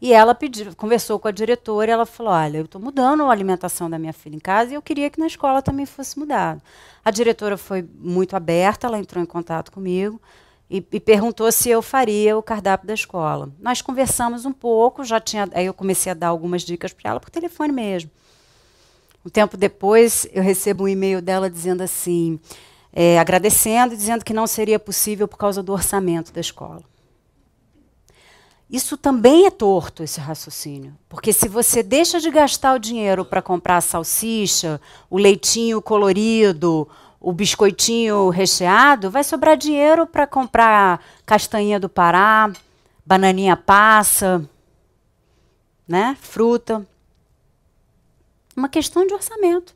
e 0.00 0.12
ela 0.12 0.34
pediu, 0.34 0.74
conversou 0.74 1.18
com 1.18 1.28
a 1.28 1.30
diretora 1.30 1.90
e 1.90 1.92
ela 1.92 2.06
falou: 2.06 2.32
Olha, 2.32 2.58
eu 2.58 2.64
estou 2.64 2.80
mudando 2.80 3.24
a 3.24 3.30
alimentação 3.30 3.90
da 3.90 3.98
minha 3.98 4.12
filha 4.12 4.36
em 4.36 4.40
casa 4.40 4.70
e 4.70 4.74
eu 4.74 4.82
queria 4.82 5.10
que 5.10 5.20
na 5.20 5.26
escola 5.26 5.60
também 5.60 5.84
fosse 5.84 6.18
mudado. 6.18 6.62
A 7.04 7.10
diretora 7.10 7.56
foi 7.58 7.86
muito 7.98 8.34
aberta, 8.34 8.86
ela 8.86 8.98
entrou 8.98 9.22
em 9.22 9.26
contato 9.26 9.70
comigo 9.70 10.20
e, 10.70 10.84
e 10.92 11.00
perguntou 11.00 11.50
se 11.52 11.68
eu 11.68 11.82
faria 11.82 12.38
o 12.38 12.42
cardápio 12.42 12.86
da 12.86 12.94
escola. 12.94 13.50
Nós 13.58 13.82
conversamos 13.82 14.46
um 14.46 14.52
pouco, 14.52 15.04
já 15.04 15.20
tinha, 15.20 15.48
aí 15.52 15.66
eu 15.66 15.74
comecei 15.74 16.12
a 16.12 16.14
dar 16.14 16.28
algumas 16.28 16.62
dicas 16.62 16.92
para 16.92 17.10
ela 17.10 17.20
por 17.20 17.28
telefone 17.28 17.72
mesmo. 17.72 18.10
Um 19.24 19.28
tempo 19.28 19.56
depois, 19.56 20.26
eu 20.32 20.42
recebo 20.42 20.84
um 20.84 20.88
e-mail 20.88 21.20
dela 21.20 21.50
dizendo 21.50 21.82
assim: 21.82 22.40
é, 22.90 23.18
agradecendo 23.18 23.92
e 23.92 23.96
dizendo 23.96 24.24
que 24.24 24.32
não 24.32 24.46
seria 24.46 24.78
possível 24.78 25.28
por 25.28 25.36
causa 25.36 25.62
do 25.62 25.72
orçamento 25.72 26.32
da 26.32 26.40
escola. 26.40 26.82
Isso 28.70 28.96
também 28.96 29.46
é 29.46 29.50
torto, 29.50 30.04
esse 30.04 30.20
raciocínio. 30.20 30.96
Porque 31.08 31.32
se 31.32 31.48
você 31.48 31.82
deixa 31.82 32.20
de 32.20 32.30
gastar 32.30 32.74
o 32.76 32.78
dinheiro 32.78 33.24
para 33.24 33.42
comprar 33.42 33.78
a 33.78 33.80
salsicha, 33.80 34.80
o 35.10 35.18
leitinho 35.18 35.82
colorido, 35.82 36.88
o 37.18 37.32
biscoitinho 37.32 38.28
recheado, 38.28 39.10
vai 39.10 39.24
sobrar 39.24 39.56
dinheiro 39.56 40.06
para 40.06 40.24
comprar 40.24 41.04
castanha 41.26 41.80
do 41.80 41.88
Pará, 41.88 42.52
bananinha 43.04 43.56
passa, 43.56 44.48
né? 45.86 46.16
fruta. 46.20 46.86
Uma 48.56 48.68
questão 48.68 49.04
de 49.04 49.12
orçamento. 49.12 49.74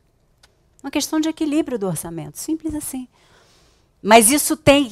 Uma 0.80 0.90
questão 0.90 1.18
de 1.18 1.28
equilíbrio 1.28 1.78
do 1.78 1.88
orçamento, 1.88 2.38
simples 2.38 2.74
assim. 2.74 3.08
Mas 4.04 4.30
isso 4.30 4.54
tem 4.54 4.90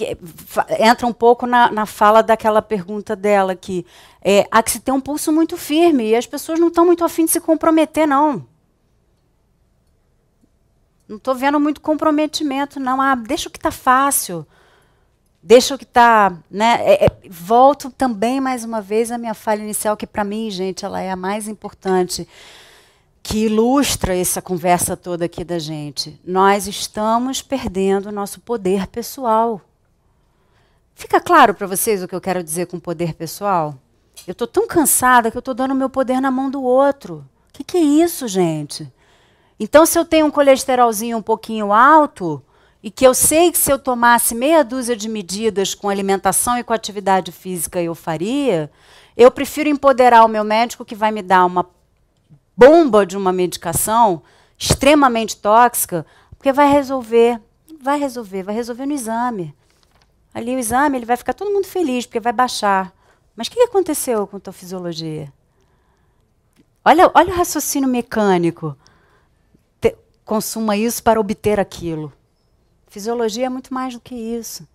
entra 0.80 1.06
um 1.06 1.12
pouco 1.12 1.46
na, 1.46 1.70
na 1.70 1.84
fala 1.84 2.22
daquela 2.22 2.62
pergunta 2.62 3.14
dela 3.14 3.54
que 3.54 3.84
é, 4.22 4.48
há 4.50 4.62
que 4.62 4.70
se 4.70 4.80
ter 4.80 4.90
um 4.90 5.02
pulso 5.02 5.30
muito 5.30 5.54
firme 5.58 6.08
e 6.08 6.16
as 6.16 6.26
pessoas 6.26 6.58
não 6.58 6.68
estão 6.68 6.86
muito 6.86 7.04
afim 7.04 7.26
de 7.26 7.32
se 7.32 7.38
comprometer, 7.38 8.08
não. 8.08 8.46
Não 11.06 11.18
estou 11.18 11.34
vendo 11.34 11.60
muito 11.60 11.82
comprometimento, 11.82 12.80
não. 12.80 13.02
Ah, 13.02 13.14
deixa 13.14 13.50
o 13.50 13.52
que 13.52 13.58
está 13.58 13.70
fácil. 13.70 14.46
Deixa 15.42 15.74
o 15.74 15.78
que 15.78 15.84
está. 15.84 16.34
Né? 16.50 16.78
É, 16.80 17.04
é, 17.04 17.08
volto 17.28 17.90
também, 17.90 18.40
mais 18.40 18.64
uma 18.64 18.80
vez, 18.80 19.12
à 19.12 19.18
minha 19.18 19.34
falha 19.34 19.62
inicial, 19.62 19.94
que 19.94 20.06
para 20.06 20.24
mim, 20.24 20.50
gente, 20.50 20.86
ela 20.86 21.02
é 21.02 21.10
a 21.10 21.16
mais 21.16 21.48
importante 21.48 22.26
que 23.22 23.44
ilustra 23.46 24.16
essa 24.16 24.42
conversa 24.42 24.96
toda 24.96 25.24
aqui 25.24 25.44
da 25.44 25.58
gente. 25.58 26.20
Nós 26.24 26.66
estamos 26.66 27.40
perdendo 27.40 28.06
o 28.06 28.12
nosso 28.12 28.40
poder 28.40 28.86
pessoal. 28.88 29.60
Fica 30.94 31.20
claro 31.20 31.54
para 31.54 31.66
vocês 31.66 32.02
o 32.02 32.08
que 32.08 32.14
eu 32.14 32.20
quero 32.20 32.42
dizer 32.42 32.66
com 32.66 32.80
poder 32.80 33.14
pessoal? 33.14 33.76
Eu 34.26 34.32
estou 34.32 34.46
tão 34.46 34.66
cansada 34.66 35.30
que 35.30 35.36
eu 35.36 35.40
estou 35.40 35.54
dando 35.54 35.74
meu 35.74 35.88
poder 35.88 36.20
na 36.20 36.30
mão 36.30 36.50
do 36.50 36.62
outro. 36.62 37.24
O 37.48 37.52
que, 37.52 37.64
que 37.64 37.76
é 37.76 37.80
isso, 37.80 38.26
gente? 38.26 38.92
Então, 39.58 39.86
se 39.86 39.98
eu 39.98 40.04
tenho 40.04 40.26
um 40.26 40.30
colesterolzinho 40.30 41.16
um 41.16 41.22
pouquinho 41.22 41.72
alto, 41.72 42.42
e 42.82 42.90
que 42.90 43.06
eu 43.06 43.14
sei 43.14 43.52
que 43.52 43.58
se 43.58 43.72
eu 43.72 43.78
tomasse 43.78 44.34
meia 44.34 44.64
dúzia 44.64 44.96
de 44.96 45.08
medidas 45.08 45.74
com 45.74 45.88
alimentação 45.88 46.58
e 46.58 46.64
com 46.64 46.72
atividade 46.72 47.30
física 47.30 47.80
eu 47.80 47.94
faria, 47.94 48.70
eu 49.16 49.30
prefiro 49.30 49.68
empoderar 49.68 50.24
o 50.24 50.28
meu 50.28 50.42
médico 50.42 50.84
que 50.84 50.96
vai 50.96 51.12
me 51.12 51.22
dar 51.22 51.44
uma 51.44 51.64
bomba 52.62 53.04
de 53.04 53.16
uma 53.16 53.32
medicação 53.32 54.22
extremamente 54.56 55.36
tóxica, 55.36 56.06
porque 56.36 56.52
vai 56.52 56.70
resolver, 56.70 57.40
vai 57.80 57.98
resolver, 57.98 58.44
vai 58.44 58.54
resolver 58.54 58.86
no 58.86 58.92
exame. 58.92 59.52
Ali 60.32 60.54
o 60.54 60.58
exame 60.58 60.96
ele 60.96 61.06
vai 61.06 61.16
ficar 61.16 61.34
todo 61.34 61.50
mundo 61.50 61.66
feliz, 61.66 62.06
porque 62.06 62.20
vai 62.20 62.32
baixar. 62.32 62.94
Mas 63.34 63.48
o 63.48 63.50
que 63.50 63.60
aconteceu 63.60 64.26
com 64.28 64.36
a 64.36 64.40
tua 64.40 64.52
fisiologia? 64.52 65.32
Olha, 66.84 67.10
olha 67.14 67.32
o 67.32 67.36
raciocínio 67.36 67.88
mecânico. 67.88 68.76
consuma 70.24 70.76
isso 70.76 71.02
para 71.02 71.20
obter 71.20 71.58
aquilo. 71.58 72.12
Fisiologia 72.86 73.46
é 73.46 73.48
muito 73.48 73.74
mais 73.74 73.94
do 73.94 74.00
que 74.00 74.14
isso. 74.14 74.66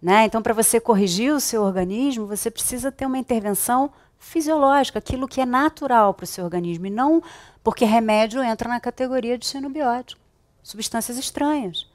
Né? 0.00 0.26
Então, 0.26 0.42
para 0.42 0.52
você 0.52 0.78
corrigir 0.78 1.32
o 1.32 1.40
seu 1.40 1.62
organismo, 1.62 2.26
você 2.26 2.50
precisa 2.50 2.92
ter 2.92 3.06
uma 3.06 3.16
intervenção 3.16 3.90
fisiológica, 4.24 4.98
aquilo 4.98 5.28
que 5.28 5.40
é 5.40 5.46
natural 5.46 6.14
para 6.14 6.24
o 6.24 6.26
seu 6.26 6.44
organismo, 6.44 6.86
e 6.86 6.90
não 6.90 7.22
porque 7.62 7.84
remédio 7.84 8.42
entra 8.42 8.68
na 8.68 8.80
categoria 8.80 9.38
de 9.38 9.46
xenobiótico, 9.46 10.20
substâncias 10.62 11.16
estranhas. 11.16 11.86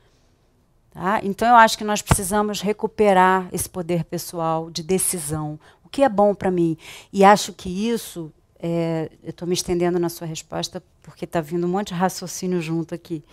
Tá? 0.92 1.20
Então, 1.24 1.48
eu 1.48 1.56
acho 1.56 1.78
que 1.78 1.84
nós 1.84 2.02
precisamos 2.02 2.62
recuperar 2.62 3.48
esse 3.52 3.70
poder 3.70 4.04
pessoal 4.04 4.72
de 4.72 4.82
decisão. 4.82 5.60
O 5.84 5.90
que 5.90 6.04
é 6.04 6.10
bom 6.10 6.34
para 6.34 6.50
mim? 6.50 6.78
E 7.14 7.24
acho 7.24 7.54
que 7.54 7.70
isso, 7.90 8.32
é, 8.60 9.12
eu 9.24 9.30
estou 9.30 9.48
me 9.48 9.54
estendendo 9.54 10.00
na 10.00 10.10
sua 10.10 10.26
resposta, 10.26 10.84
porque 11.02 11.26
está 11.26 11.42
vindo 11.42 11.66
um 11.66 11.70
monte 11.70 11.90
de 11.90 11.94
raciocínio 11.96 12.62
junto 12.62 12.96
aqui. 12.96 13.24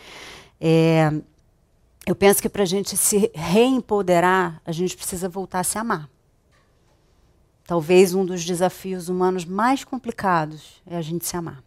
É, 0.61 1.11
eu 2.07 2.15
penso 2.15 2.41
que 2.41 2.49
para 2.49 2.63
a 2.63 2.67
gente 2.67 2.97
se 2.97 3.31
reempoderar, 3.35 4.61
a 4.65 4.73
gente 4.73 4.97
precisa 4.97 5.29
voltar 5.29 5.61
a 5.61 5.65
se 5.65 5.79
amar. 5.79 6.09
Talvez 7.67 8.15
um 8.15 8.25
dos 8.25 8.45
desafios 8.45 9.09
humanos 9.09 9.45
mais 9.45 9.83
complicados 9.83 10.81
é 10.87 10.97
a 10.97 11.03
gente 11.03 11.27
se 11.27 11.37
amar, 11.37 11.63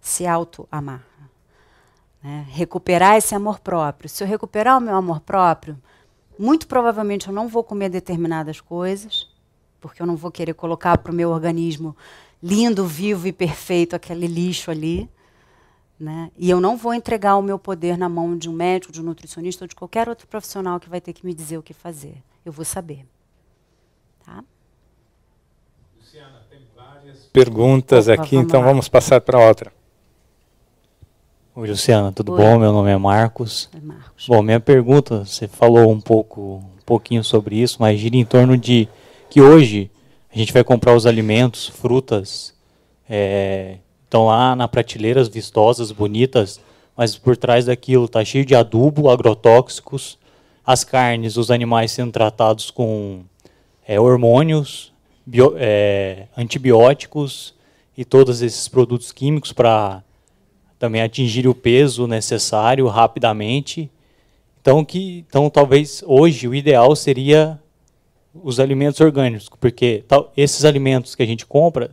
se 0.00 0.26
auto-amar. 0.26 1.02
Né? 2.22 2.46
Recuperar 2.50 3.16
esse 3.16 3.34
amor 3.34 3.58
próprio. 3.60 4.08
Se 4.08 4.22
eu 4.22 4.28
recuperar 4.28 4.76
o 4.76 4.80
meu 4.80 4.94
amor 4.94 5.20
próprio, 5.20 5.80
muito 6.38 6.66
provavelmente 6.66 7.28
eu 7.28 7.32
não 7.32 7.48
vou 7.48 7.64
comer 7.64 7.88
determinadas 7.88 8.60
coisas, 8.60 9.28
porque 9.80 10.02
eu 10.02 10.06
não 10.06 10.16
vou 10.16 10.30
querer 10.30 10.52
colocar 10.52 10.98
para 10.98 11.10
o 11.10 11.14
meu 11.14 11.30
organismo 11.30 11.96
lindo, 12.42 12.86
vivo 12.86 13.26
e 13.26 13.32
perfeito 13.32 13.96
aquele 13.96 14.26
lixo 14.26 14.70
ali. 14.70 15.08
Né? 15.98 16.30
E 16.36 16.48
eu 16.48 16.60
não 16.60 16.76
vou 16.76 16.94
entregar 16.94 17.36
o 17.36 17.42
meu 17.42 17.58
poder 17.58 17.96
na 17.96 18.08
mão 18.08 18.36
de 18.36 18.48
um 18.48 18.52
médico, 18.52 18.92
de 18.92 19.00
um 19.00 19.04
nutricionista 19.04 19.64
ou 19.64 19.68
de 19.68 19.74
qualquer 19.74 20.08
outro 20.08 20.26
profissional 20.26 20.78
que 20.78 20.88
vai 20.88 21.00
ter 21.00 21.12
que 21.12 21.24
me 21.24 21.34
dizer 21.34 21.58
o 21.58 21.62
que 21.62 21.74
fazer. 21.74 22.22
Eu 22.44 22.52
vou 22.52 22.64
saber. 22.64 23.06
Tá? 24.24 24.42
Perguntas 27.32 28.08
Opa, 28.08 28.22
aqui, 28.22 28.34
vamos 28.34 28.48
então 28.48 28.60
lá. 28.60 28.66
vamos 28.66 28.88
passar 28.88 29.20
para 29.20 29.38
outra. 29.38 29.72
Oi, 31.54 31.68
Luciana, 31.68 32.10
tudo 32.12 32.32
Oi. 32.32 32.38
bom? 32.38 32.58
Meu 32.58 32.72
nome 32.72 32.90
é 32.90 32.96
Marcos. 32.96 33.68
É 33.74 33.80
Marcos. 33.80 34.26
Bom, 34.26 34.42
minha 34.42 34.60
pergunta, 34.60 35.24
você 35.24 35.46
falou 35.46 35.90
um 35.90 36.00
pouco, 36.00 36.62
um 36.78 36.84
pouquinho 36.84 37.22
sobre 37.22 37.56
isso, 37.56 37.76
mas 37.80 38.00
gira 38.00 38.16
em 38.16 38.24
torno 38.24 38.56
de 38.56 38.88
que 39.28 39.40
hoje 39.40 39.90
a 40.32 40.38
gente 40.38 40.52
vai 40.52 40.64
comprar 40.64 40.94
os 40.94 41.06
alimentos, 41.06 41.68
frutas, 41.68 42.54
é, 43.08 43.78
estão 44.04 44.26
lá 44.26 44.56
na 44.56 44.66
prateleiras 44.66 45.28
vistosas, 45.28 45.92
bonitas, 45.92 46.60
mas 46.96 47.16
por 47.16 47.36
trás 47.36 47.66
daquilo 47.66 48.06
está 48.06 48.24
cheio 48.24 48.44
de 48.44 48.54
adubo, 48.54 49.08
agrotóxicos, 49.08 50.18
as 50.64 50.84
carnes, 50.84 51.36
os 51.36 51.50
animais 51.50 51.92
sendo 51.92 52.12
tratados 52.12 52.70
com 52.70 53.22
é, 53.86 53.98
hormônios, 53.98 54.89
bio, 55.30 55.54
é, 55.56 56.26
antibióticos 56.36 57.54
e 57.96 58.04
todos 58.04 58.42
esses 58.42 58.66
produtos 58.68 59.12
químicos 59.12 59.52
para 59.52 60.02
também 60.78 61.02
atingir 61.02 61.46
o 61.46 61.54
peso 61.54 62.06
necessário 62.06 62.86
rapidamente. 62.86 63.90
Então, 64.60 64.84
que, 64.84 65.24
então 65.28 65.48
talvez 65.48 66.02
hoje 66.06 66.48
o 66.48 66.54
ideal 66.54 66.94
seria 66.96 67.58
os 68.34 68.58
alimentos 68.60 69.00
orgânicos, 69.00 69.48
porque 69.60 70.04
tal, 70.06 70.32
esses 70.36 70.64
alimentos 70.64 71.14
que 71.14 71.22
a 71.22 71.26
gente 71.26 71.46
compra 71.46 71.90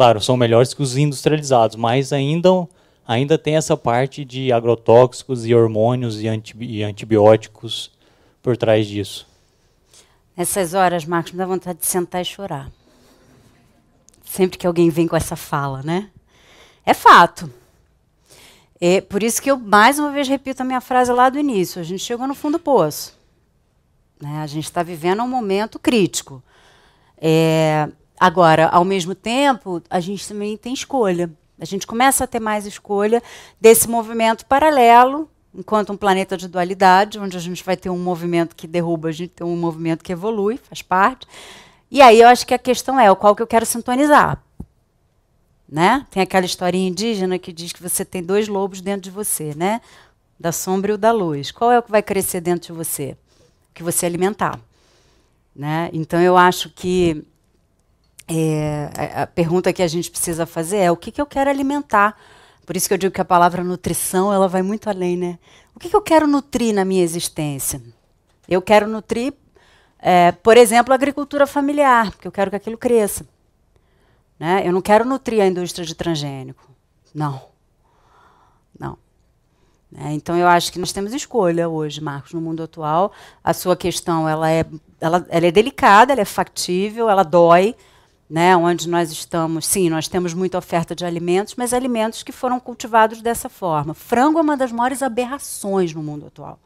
Claro, 0.00 0.18
são 0.18 0.34
melhores 0.34 0.72
que 0.72 0.80
os 0.80 0.96
industrializados, 0.96 1.76
mas 1.76 2.10
ainda, 2.10 2.66
ainda 3.06 3.36
tem 3.36 3.56
essa 3.56 3.76
parte 3.76 4.24
de 4.24 4.50
agrotóxicos 4.50 5.44
e 5.44 5.54
hormônios 5.54 6.22
e, 6.22 6.26
e 6.60 6.82
antibióticos 6.82 7.90
por 8.42 8.56
trás 8.56 8.86
disso. 8.86 9.28
Nessas 10.36 10.74
horas, 10.74 11.04
Marcos, 11.04 11.32
me 11.32 11.38
dá 11.38 11.46
vontade 11.46 11.80
de 11.80 11.86
sentar 11.86 12.22
e 12.22 12.24
chorar. 12.24 12.70
Sempre 14.24 14.58
que 14.58 14.66
alguém 14.66 14.90
vem 14.90 15.06
com 15.06 15.16
essa 15.16 15.36
fala, 15.36 15.82
né? 15.82 16.10
É 16.84 16.94
fato. 16.94 17.52
É 18.80 19.00
por 19.00 19.22
isso 19.22 19.42
que 19.42 19.50
eu 19.50 19.58
mais 19.58 19.98
uma 19.98 20.10
vez 20.10 20.28
repito 20.28 20.62
a 20.62 20.64
minha 20.64 20.80
frase 20.80 21.12
lá 21.12 21.28
do 21.28 21.38
início. 21.38 21.80
A 21.80 21.84
gente 21.84 22.02
chegou 22.02 22.26
no 22.26 22.34
fundo 22.34 22.58
do 22.58 22.62
poço. 22.62 23.18
Né? 24.20 24.40
A 24.40 24.46
gente 24.46 24.64
está 24.64 24.82
vivendo 24.82 25.22
um 25.22 25.28
momento 25.28 25.78
crítico. 25.78 26.42
É, 27.18 27.88
Agora, 28.20 28.68
ao 28.68 28.84
mesmo 28.84 29.14
tempo, 29.14 29.82
a 29.88 29.98
gente 29.98 30.28
também 30.28 30.54
tem 30.54 30.74
escolha. 30.74 31.30
A 31.58 31.64
gente 31.64 31.86
começa 31.86 32.24
a 32.24 32.26
ter 32.26 32.38
mais 32.38 32.66
escolha 32.66 33.22
desse 33.58 33.88
movimento 33.88 34.44
paralelo, 34.44 35.26
enquanto 35.54 35.92
um 35.92 35.96
planeta 35.96 36.36
de 36.36 36.48
dualidade, 36.48 37.18
onde 37.18 37.36
a 37.36 37.40
gente 37.40 37.64
vai 37.64 37.76
ter 37.76 37.90
um 37.90 37.98
movimento 37.98 38.54
que 38.54 38.66
derruba, 38.66 39.08
a 39.08 39.12
gente 39.12 39.30
tem 39.30 39.46
um 39.46 39.56
movimento 39.56 40.02
que 40.02 40.12
evolui, 40.12 40.56
faz 40.56 40.82
parte. 40.82 41.26
E 41.90 42.00
aí 42.00 42.20
eu 42.20 42.28
acho 42.28 42.46
que 42.46 42.54
a 42.54 42.58
questão 42.58 42.98
é 42.98 43.10
o 43.10 43.16
qual 43.16 43.34
que 43.34 43.42
eu 43.42 43.46
quero 43.46 43.66
sintonizar. 43.66 44.42
Né? 45.68 46.06
Tem 46.10 46.22
aquela 46.22 46.46
historinha 46.46 46.88
indígena 46.88 47.38
que 47.38 47.52
diz 47.52 47.72
que 47.72 47.82
você 47.82 48.04
tem 48.04 48.22
dois 48.22 48.48
lobos 48.48 48.80
dentro 48.80 49.02
de 49.02 49.10
você, 49.10 49.54
né? 49.54 49.80
Da 50.38 50.50
sombra 50.50 50.92
e 50.92 50.94
o 50.94 50.98
da 50.98 51.12
luz. 51.12 51.52
Qual 51.52 51.70
é 51.70 51.78
o 51.78 51.82
que 51.82 51.90
vai 51.90 52.02
crescer 52.02 52.40
dentro 52.40 52.72
de 52.72 52.78
você? 52.78 53.16
O 53.70 53.74
que 53.74 53.82
você 53.82 54.04
alimentar. 54.06 54.58
Né? 55.54 55.90
Então 55.92 56.20
eu 56.20 56.36
acho 56.36 56.70
que 56.70 57.24
é, 58.26 58.90
a 59.14 59.26
pergunta 59.26 59.72
que 59.72 59.82
a 59.82 59.88
gente 59.88 60.10
precisa 60.10 60.46
fazer 60.46 60.78
é 60.78 60.90
o 60.90 60.96
que, 60.96 61.10
que 61.10 61.20
eu 61.20 61.26
quero 61.26 61.50
alimentar. 61.50 62.16
Por 62.70 62.76
isso 62.76 62.86
que 62.86 62.94
eu 62.94 62.98
digo 62.98 63.12
que 63.12 63.20
a 63.20 63.24
palavra 63.24 63.64
nutrição 63.64 64.32
ela 64.32 64.46
vai 64.46 64.62
muito 64.62 64.88
além, 64.88 65.16
né? 65.16 65.40
O 65.74 65.80
que, 65.80 65.88
que 65.88 65.96
eu 65.96 66.00
quero 66.00 66.28
nutrir 66.28 66.72
na 66.72 66.84
minha 66.84 67.02
existência? 67.02 67.82
Eu 68.48 68.62
quero 68.62 68.86
nutrir, 68.86 69.34
é, 69.98 70.30
por 70.30 70.56
exemplo, 70.56 70.92
a 70.92 70.94
agricultura 70.94 71.48
familiar, 71.48 72.12
porque 72.12 72.28
eu 72.28 72.30
quero 72.30 72.48
que 72.48 72.54
aquilo 72.54 72.78
cresça. 72.78 73.26
Né? 74.38 74.62
Eu 74.64 74.72
não 74.72 74.80
quero 74.80 75.04
nutrir 75.04 75.42
a 75.42 75.48
indústria 75.48 75.84
de 75.84 75.96
transgênico. 75.96 76.70
Não. 77.12 77.42
Não. 78.78 78.96
É, 79.92 80.12
então 80.12 80.36
eu 80.36 80.46
acho 80.46 80.72
que 80.72 80.78
nós 80.78 80.92
temos 80.92 81.12
escolha 81.12 81.68
hoje, 81.68 82.00
Marcos, 82.00 82.34
no 82.34 82.40
mundo 82.40 82.62
atual. 82.62 83.10
A 83.42 83.52
sua 83.52 83.76
questão 83.76 84.28
ela 84.28 84.48
é, 84.48 84.64
ela, 85.00 85.26
ela 85.28 85.46
é 85.46 85.50
delicada, 85.50 86.12
ela 86.12 86.22
é 86.22 86.24
factível, 86.24 87.10
ela 87.10 87.24
dói 87.24 87.74
né, 88.30 88.56
onde 88.56 88.88
nós 88.88 89.10
estamos, 89.10 89.66
sim, 89.66 89.90
nós 89.90 90.06
temos 90.06 90.32
muita 90.32 90.56
oferta 90.56 90.94
de 90.94 91.04
alimentos, 91.04 91.56
mas 91.56 91.74
alimentos 91.74 92.22
que 92.22 92.30
foram 92.30 92.60
cultivados 92.60 93.20
dessa 93.20 93.48
forma. 93.48 93.92
Frango 93.92 94.38
é 94.38 94.42
uma 94.42 94.56
das 94.56 94.70
maiores 94.70 95.02
aberrações 95.02 95.92
no 95.92 96.00
mundo 96.00 96.26
atual. 96.26 96.60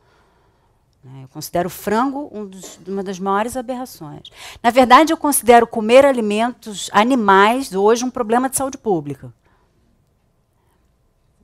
Né. 1.03 1.21
Eu 1.23 1.29
considero 1.29 1.71
frango 1.71 2.29
um 2.31 2.45
dos, 2.45 2.79
uma 2.87 3.03
das 3.03 3.19
maiores 3.19 3.57
aberrações. 3.57 4.25
Na 4.62 4.71
verdade, 4.71 5.11
eu 5.11 5.17
considero 5.17 5.67
comer 5.67 6.05
alimentos 6.05 6.91
animais 6.93 7.73
hoje 7.75 8.05
um 8.05 8.11
problema 8.11 8.51
de 8.51 8.59
saúde 8.59 8.77
pública. 8.77 9.33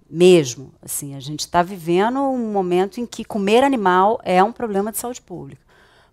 Mesmo. 0.09 0.75
Assim, 0.83 1.15
a 1.15 1.21
gente 1.21 1.41
está 1.41 1.63
vivendo 1.63 2.21
um 2.21 2.53
momento 2.53 3.01
em 3.01 3.07
que 3.07 3.25
comer 3.25 3.65
animal 3.65 4.21
é 4.23 4.45
um 4.45 4.53
problema 4.53 4.93
de 4.93 4.99
saúde 4.99 5.23
pública 5.23 5.70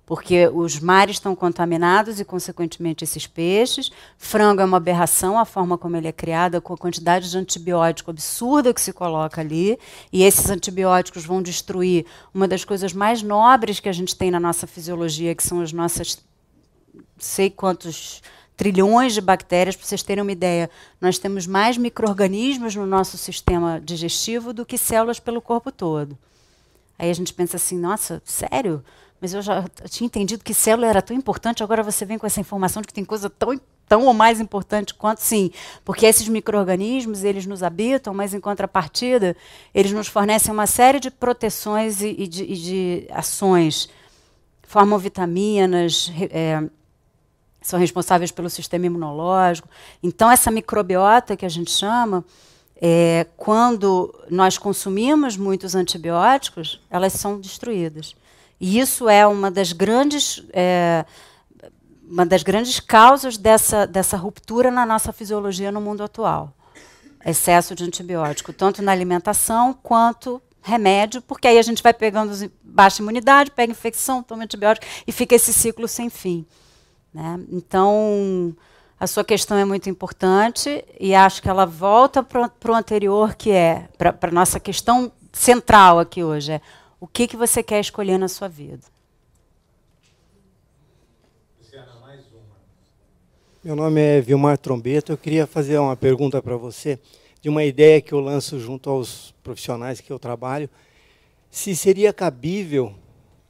porque 0.08 0.48
os 0.48 0.80
mares 0.80 1.18
estão 1.18 1.36
contaminados 1.36 2.18
e, 2.22 2.24
consequentemente, 2.24 3.04
esses 3.04 3.28
peixes. 3.28 3.92
Frango 4.18 4.62
é 4.62 4.66
uma 4.66 4.78
aberração, 4.78 5.38
a 5.38 5.44
forma 5.44 5.78
como 5.78 5.98
ele 5.98 6.08
é 6.08 6.14
criado, 6.14 6.62
com 6.62 6.74
a 6.74 6.78
quantidade 6.78 7.30
de 7.30 7.38
antibiótico 7.38 8.10
absurda 8.10 8.74
que 8.74 8.80
se 8.80 8.94
coloca 8.94 9.42
ali. 9.42 9.78
E 10.12 10.24
esses 10.24 10.50
antibióticos 10.50 11.26
vão 11.26 11.42
destruir 11.42 12.06
uma 12.34 12.48
das 12.48 12.64
coisas 12.64 12.94
mais 12.94 13.22
nobres 13.22 13.82
que 13.82 13.90
a 13.90 13.92
gente 13.92 14.16
tem 14.16 14.32
na 14.32 14.40
nossa 14.40 14.66
fisiologia, 14.66 15.36
que 15.36 15.44
são 15.44 15.60
as 15.60 15.74
nossas 15.74 16.18
sei 17.20 17.50
quantos 17.50 18.22
trilhões 18.56 19.14
de 19.14 19.20
bactérias, 19.20 19.76
para 19.76 19.86
vocês 19.86 20.04
terem 20.04 20.22
uma 20.22 20.32
ideia. 20.32 20.70
Nós 21.02 21.20
temos 21.20 21.46
mais 21.46 21.78
micro-organismos 21.78 22.74
no 22.76 22.86
nosso 22.86 23.18
sistema 23.18 23.82
digestivo 23.84 24.54
do 24.54 24.66
que 24.66 24.78
células 24.78 25.20
pelo 25.20 25.42
corpo 25.42 25.70
todo. 25.70 26.18
Aí 26.98 27.10
a 27.10 27.14
gente 27.14 27.34
pensa 27.34 27.58
assim, 27.58 27.78
nossa, 27.78 28.22
sério? 28.24 28.82
Mas 29.20 29.34
eu 29.34 29.42
já 29.42 29.66
tinha 29.90 30.06
entendido 30.06 30.44
que 30.44 30.54
célula 30.54 30.88
era 30.88 31.02
tão 31.02 31.16
importante, 31.16 31.64
agora 31.64 31.84
você 31.84 32.06
vem 32.06 32.18
com 32.18 32.28
essa 32.28 32.40
informação 32.40 32.82
de 32.82 32.88
que 32.88 32.94
tem 32.94 33.06
coisa 33.06 33.30
tão, 33.30 33.60
tão 33.88 34.06
ou 34.06 34.14
mais 34.14 34.40
importante 34.40 34.94
quanto 34.94 35.20
sim, 35.20 35.52
porque 35.84 36.06
esses 36.06 36.28
micro-organismos, 36.28 37.24
eles 37.24 37.46
nos 37.46 37.64
habitam, 37.64 38.14
mas 38.14 38.34
em 38.34 38.40
contrapartida, 38.40 39.36
eles 39.74 39.92
nos 39.92 40.08
fornecem 40.08 40.52
uma 40.52 40.68
série 40.68 41.00
de 41.00 41.10
proteções 41.10 42.02
e, 42.02 42.16
e, 42.18 42.28
de, 42.28 42.44
e 42.44 42.56
de, 42.56 43.08
ações, 43.12 43.90
formam 44.64 45.00
vitaminas, 45.00 46.12
é, 46.30 46.62
são 47.62 47.80
responsáveis 47.80 48.32
pelo 48.32 48.50
sistema 48.50 48.86
imunológico. 48.86 49.68
Então, 50.02 50.30
essa 50.30 50.52
microbiota 50.52 51.36
que 51.36 51.46
a 51.46 51.50
gente 51.50 51.72
chama, 51.72 52.24
é, 52.80 53.26
quando 53.36 54.14
nós 54.30 54.58
consumimos 54.58 55.36
muitos 55.36 55.76
antibióticos, 55.76 56.80
elas 56.90 57.14
são 57.14 57.40
destruídas. 57.40 58.16
E 58.60 58.80
isso 58.80 59.08
é 59.08 59.26
uma 59.26 59.52
das 59.52 59.72
grandes, 59.72 60.44
é, 60.52 61.06
uma 62.08 62.26
das 62.26 62.44
grandes 62.44 62.80
causas 62.80 63.38
dessa, 63.38 63.86
dessa 63.86 64.18
ruptura 64.18 64.72
na 64.72 64.86
nossa 64.86 65.14
fisiologia 65.14 65.72
no 65.72 65.82
mundo 65.82 66.04
atual. 66.04 66.54
excesso 67.26 67.76
de 67.76 67.84
antibiótico, 67.84 68.54
tanto 68.54 68.82
na 68.82 68.92
alimentação 68.92 69.74
quanto 69.74 70.42
remédio, 70.62 71.22
porque 71.22 71.48
aí 71.48 71.58
a 71.58 71.62
gente 71.62 71.82
vai 71.82 71.94
pegando 71.94 72.52
baixa 72.64 73.02
imunidade, 73.02 73.52
pega 73.52 73.72
infecção, 73.72 74.22
toma 74.22 74.44
antibiótico 74.44 74.86
e 75.06 75.12
fica 75.12 75.36
esse 75.36 75.54
ciclo 75.54 75.88
sem 75.88 76.10
fim. 76.10 76.46
Né? 77.14 77.40
Então, 77.52 78.56
a 79.00 79.08
sua 79.08 79.24
questão 79.24 79.58
é 79.58 79.66
muito 79.66 79.90
importante 79.90 80.84
e 81.00 81.16
acho 81.16 81.42
que 81.42 81.50
ela 81.50 81.66
volta 81.66 82.22
para 82.24 82.72
o 82.72 82.74
anterior, 82.74 83.36
que 83.36 83.52
é 83.52 83.88
para 83.98 84.16
a 84.22 84.32
nossa 84.32 84.60
questão 84.60 85.12
central 85.32 86.00
aqui 86.00 86.24
hoje, 86.24 86.54
é 86.54 86.62
o 87.00 87.08
que, 87.08 87.28
que 87.28 87.38
você 87.38 87.62
quer 87.62 87.80
escolher 87.80 88.18
na 88.18 88.28
sua 88.28 88.48
vida. 88.48 88.84
Meu 93.64 93.76
nome 93.76 94.00
é 94.00 94.22
Vilmar 94.22 94.58
Trombeta. 94.58 95.12
Eu 95.12 95.18
queria 95.18 95.46
fazer 95.46 95.78
uma 95.78 95.96
pergunta 95.96 96.42
para 96.42 96.56
você 96.56 96.98
de 97.42 97.50
uma 97.50 97.64
ideia 97.64 98.02
que 98.02 98.14
eu 98.14 98.20
lanço 98.20 98.60
junto 98.60 98.90
aos 98.90 99.34
profissionais 99.44 100.00
que 100.00 100.12
eu 100.12 100.18
trabalho. 100.18 100.70
Se 101.52 101.76
seria 101.76 102.14
cabível, 102.14 102.94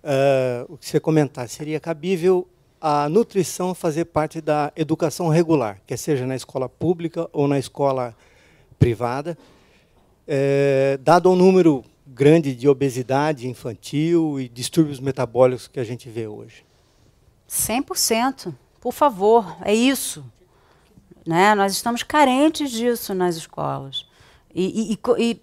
uh, 0.03 0.73
o 0.73 0.77
que 0.77 0.87
você 0.87 0.99
comentar, 0.99 1.47
seria 1.47 1.79
cabível 1.79 2.47
a 2.81 3.07
nutrição 3.09 3.73
fazer 3.75 4.05
parte 4.05 4.41
da 4.41 4.71
educação 4.75 5.27
regular, 5.29 5.81
quer 5.85 5.97
seja 5.97 6.25
na 6.25 6.35
escola 6.35 6.67
pública 6.67 7.29
ou 7.31 7.47
na 7.47 7.59
escola 7.59 8.15
privada, 8.77 9.37
é, 10.27 10.99
dado 11.01 11.31
o 11.31 11.35
número 11.35 11.83
grande 12.17 12.55
de 12.55 12.67
obesidade 12.67 13.47
infantil 13.47 14.39
e 14.39 14.49
distúrbios 14.49 14.99
metabólicos 14.99 15.67
que 15.67 15.79
a 15.79 15.83
gente 15.83 16.09
vê 16.09 16.27
hoje. 16.27 16.65
100%. 17.47 18.53
Por 18.81 18.91
favor, 18.91 19.55
é 19.61 19.73
isso. 19.73 20.25
Né? 21.25 21.53
Nós 21.53 21.73
estamos 21.73 22.01
carentes 22.01 22.71
disso 22.71 23.13
nas 23.13 23.35
escolas. 23.35 24.05
E, 24.53 24.93
e, 24.93 24.99
e, 25.19 25.41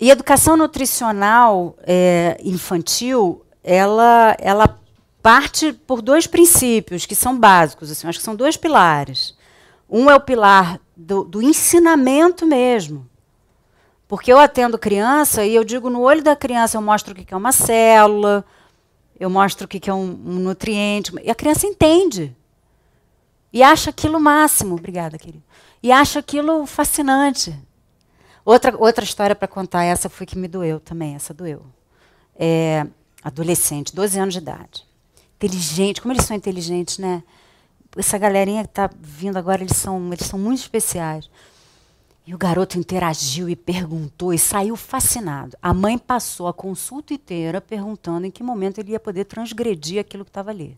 e 0.00 0.10
educação 0.10 0.56
nutricional 0.56 1.76
é, 1.82 2.36
infantil, 2.42 3.44
ela, 3.62 4.36
ela 4.40 4.80
parte 5.22 5.72
por 5.72 6.02
dois 6.02 6.26
princípios 6.26 7.06
que 7.06 7.14
são 7.14 7.38
básicos, 7.38 7.90
assim, 7.90 8.08
acho 8.08 8.18
que 8.18 8.24
são 8.24 8.34
dois 8.34 8.56
pilares. 8.56 9.36
Um 9.88 10.10
é 10.10 10.16
o 10.16 10.20
pilar 10.20 10.80
do, 10.96 11.22
do 11.22 11.40
ensinamento 11.40 12.44
mesmo. 12.44 13.08
Porque 14.08 14.32
eu 14.32 14.38
atendo 14.38 14.78
criança 14.78 15.44
e 15.44 15.54
eu 15.54 15.62
digo 15.62 15.90
no 15.90 16.00
olho 16.00 16.22
da 16.22 16.34
criança, 16.34 16.78
eu 16.78 16.82
mostro 16.82 17.12
o 17.12 17.14
que 17.14 17.32
é 17.32 17.36
uma 17.36 17.52
célula, 17.52 18.42
eu 19.20 19.28
mostro 19.28 19.66
o 19.66 19.68
que 19.68 19.90
é 19.90 19.92
um, 19.92 20.06
nutriente, 20.06 21.12
e 21.22 21.30
a 21.30 21.34
criança 21.34 21.66
entende. 21.66 22.34
E 23.52 23.62
acha 23.62 23.90
aquilo 23.90 24.18
máximo, 24.18 24.76
obrigada, 24.76 25.18
querido. 25.18 25.44
E 25.82 25.92
acha 25.92 26.20
aquilo 26.20 26.64
fascinante. 26.66 27.54
Outra, 28.44 28.74
outra 28.78 29.04
história 29.04 29.36
para 29.36 29.46
contar, 29.46 29.84
essa 29.84 30.08
foi 30.08 30.24
que 30.24 30.38
me 30.38 30.48
doeu 30.48 30.80
também, 30.80 31.14
essa 31.14 31.34
doeu. 31.34 31.66
É, 32.34 32.86
adolescente, 33.22 33.94
12 33.94 34.18
anos 34.18 34.34
de 34.34 34.40
idade. 34.40 34.86
Inteligente, 35.36 36.00
como 36.00 36.14
eles 36.14 36.24
são 36.24 36.36
inteligentes, 36.36 36.96
né? 36.96 37.22
Essa 37.96 38.16
galerinha 38.16 38.62
que 38.62 38.70
está 38.70 38.90
vindo 38.98 39.36
agora, 39.36 39.62
eles 39.62 39.76
são, 39.76 40.12
eles 40.12 40.26
são 40.26 40.38
muito 40.38 40.60
especiais. 40.60 41.28
E 42.28 42.34
o 42.34 42.36
garoto 42.36 42.78
interagiu 42.78 43.48
e 43.48 43.56
perguntou 43.56 44.34
e 44.34 44.38
saiu 44.38 44.76
fascinado. 44.76 45.56
A 45.62 45.72
mãe 45.72 45.96
passou 45.96 46.46
a 46.46 46.52
consulta 46.52 47.14
inteira 47.14 47.58
perguntando 47.58 48.26
em 48.26 48.30
que 48.30 48.42
momento 48.42 48.76
ele 48.76 48.92
ia 48.92 49.00
poder 49.00 49.24
transgredir 49.24 49.98
aquilo 49.98 50.26
que 50.26 50.30
estava 50.30 50.50
ali. 50.50 50.76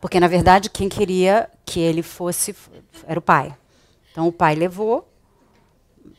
Porque, 0.00 0.18
na 0.18 0.26
verdade, 0.26 0.68
quem 0.68 0.88
queria 0.88 1.48
que 1.64 1.78
ele 1.78 2.02
fosse 2.02 2.52
era 3.06 3.16
o 3.16 3.22
pai. 3.22 3.56
Então, 4.10 4.26
o 4.26 4.32
pai 4.32 4.56
levou, 4.56 5.08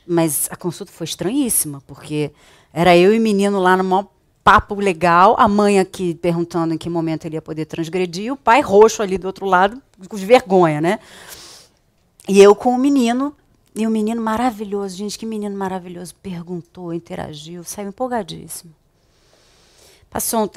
mas 0.08 0.48
a 0.50 0.56
consulta 0.56 0.94
foi 0.94 1.04
estranhíssima, 1.04 1.82
porque 1.86 2.32
era 2.72 2.96
eu 2.96 3.14
e 3.14 3.20
o 3.20 3.22
menino 3.22 3.60
lá 3.60 3.76
no 3.76 3.84
maior 3.84 4.08
papo 4.46 4.76
legal, 4.76 5.36
a 5.38 5.50
mãe 5.50 5.78
aqui 5.78 6.16
perguntando 6.16 6.74
em 6.74 6.78
que 6.78 6.90
momento 6.90 7.26
ele 7.26 7.36
ia 7.36 7.42
poder 7.42 7.66
transgredir, 7.66 8.28
e 8.28 8.32
o 8.32 8.38
pai 8.38 8.62
roxo 8.62 9.04
ali 9.04 9.18
do 9.18 9.28
outro 9.28 9.46
lado, 9.46 9.82
com 10.08 10.16
vergonha, 10.16 10.80
né? 10.80 11.00
E 12.28 12.42
eu 12.42 12.56
com 12.56 12.74
o 12.74 12.78
menino, 12.78 13.36
e 13.76 13.86
o 13.86 13.90
menino 13.90 14.22
maravilhoso, 14.22 14.96
gente, 14.96 15.20
que 15.20 15.26
menino 15.26 15.56
maravilhoso, 15.56 16.16
perguntou, 16.16 16.94
interagiu, 16.94 17.64
saiu 17.64 17.90
empolgadíssimo. 17.90 18.74
Passou 20.10 20.46
um 20.46 20.50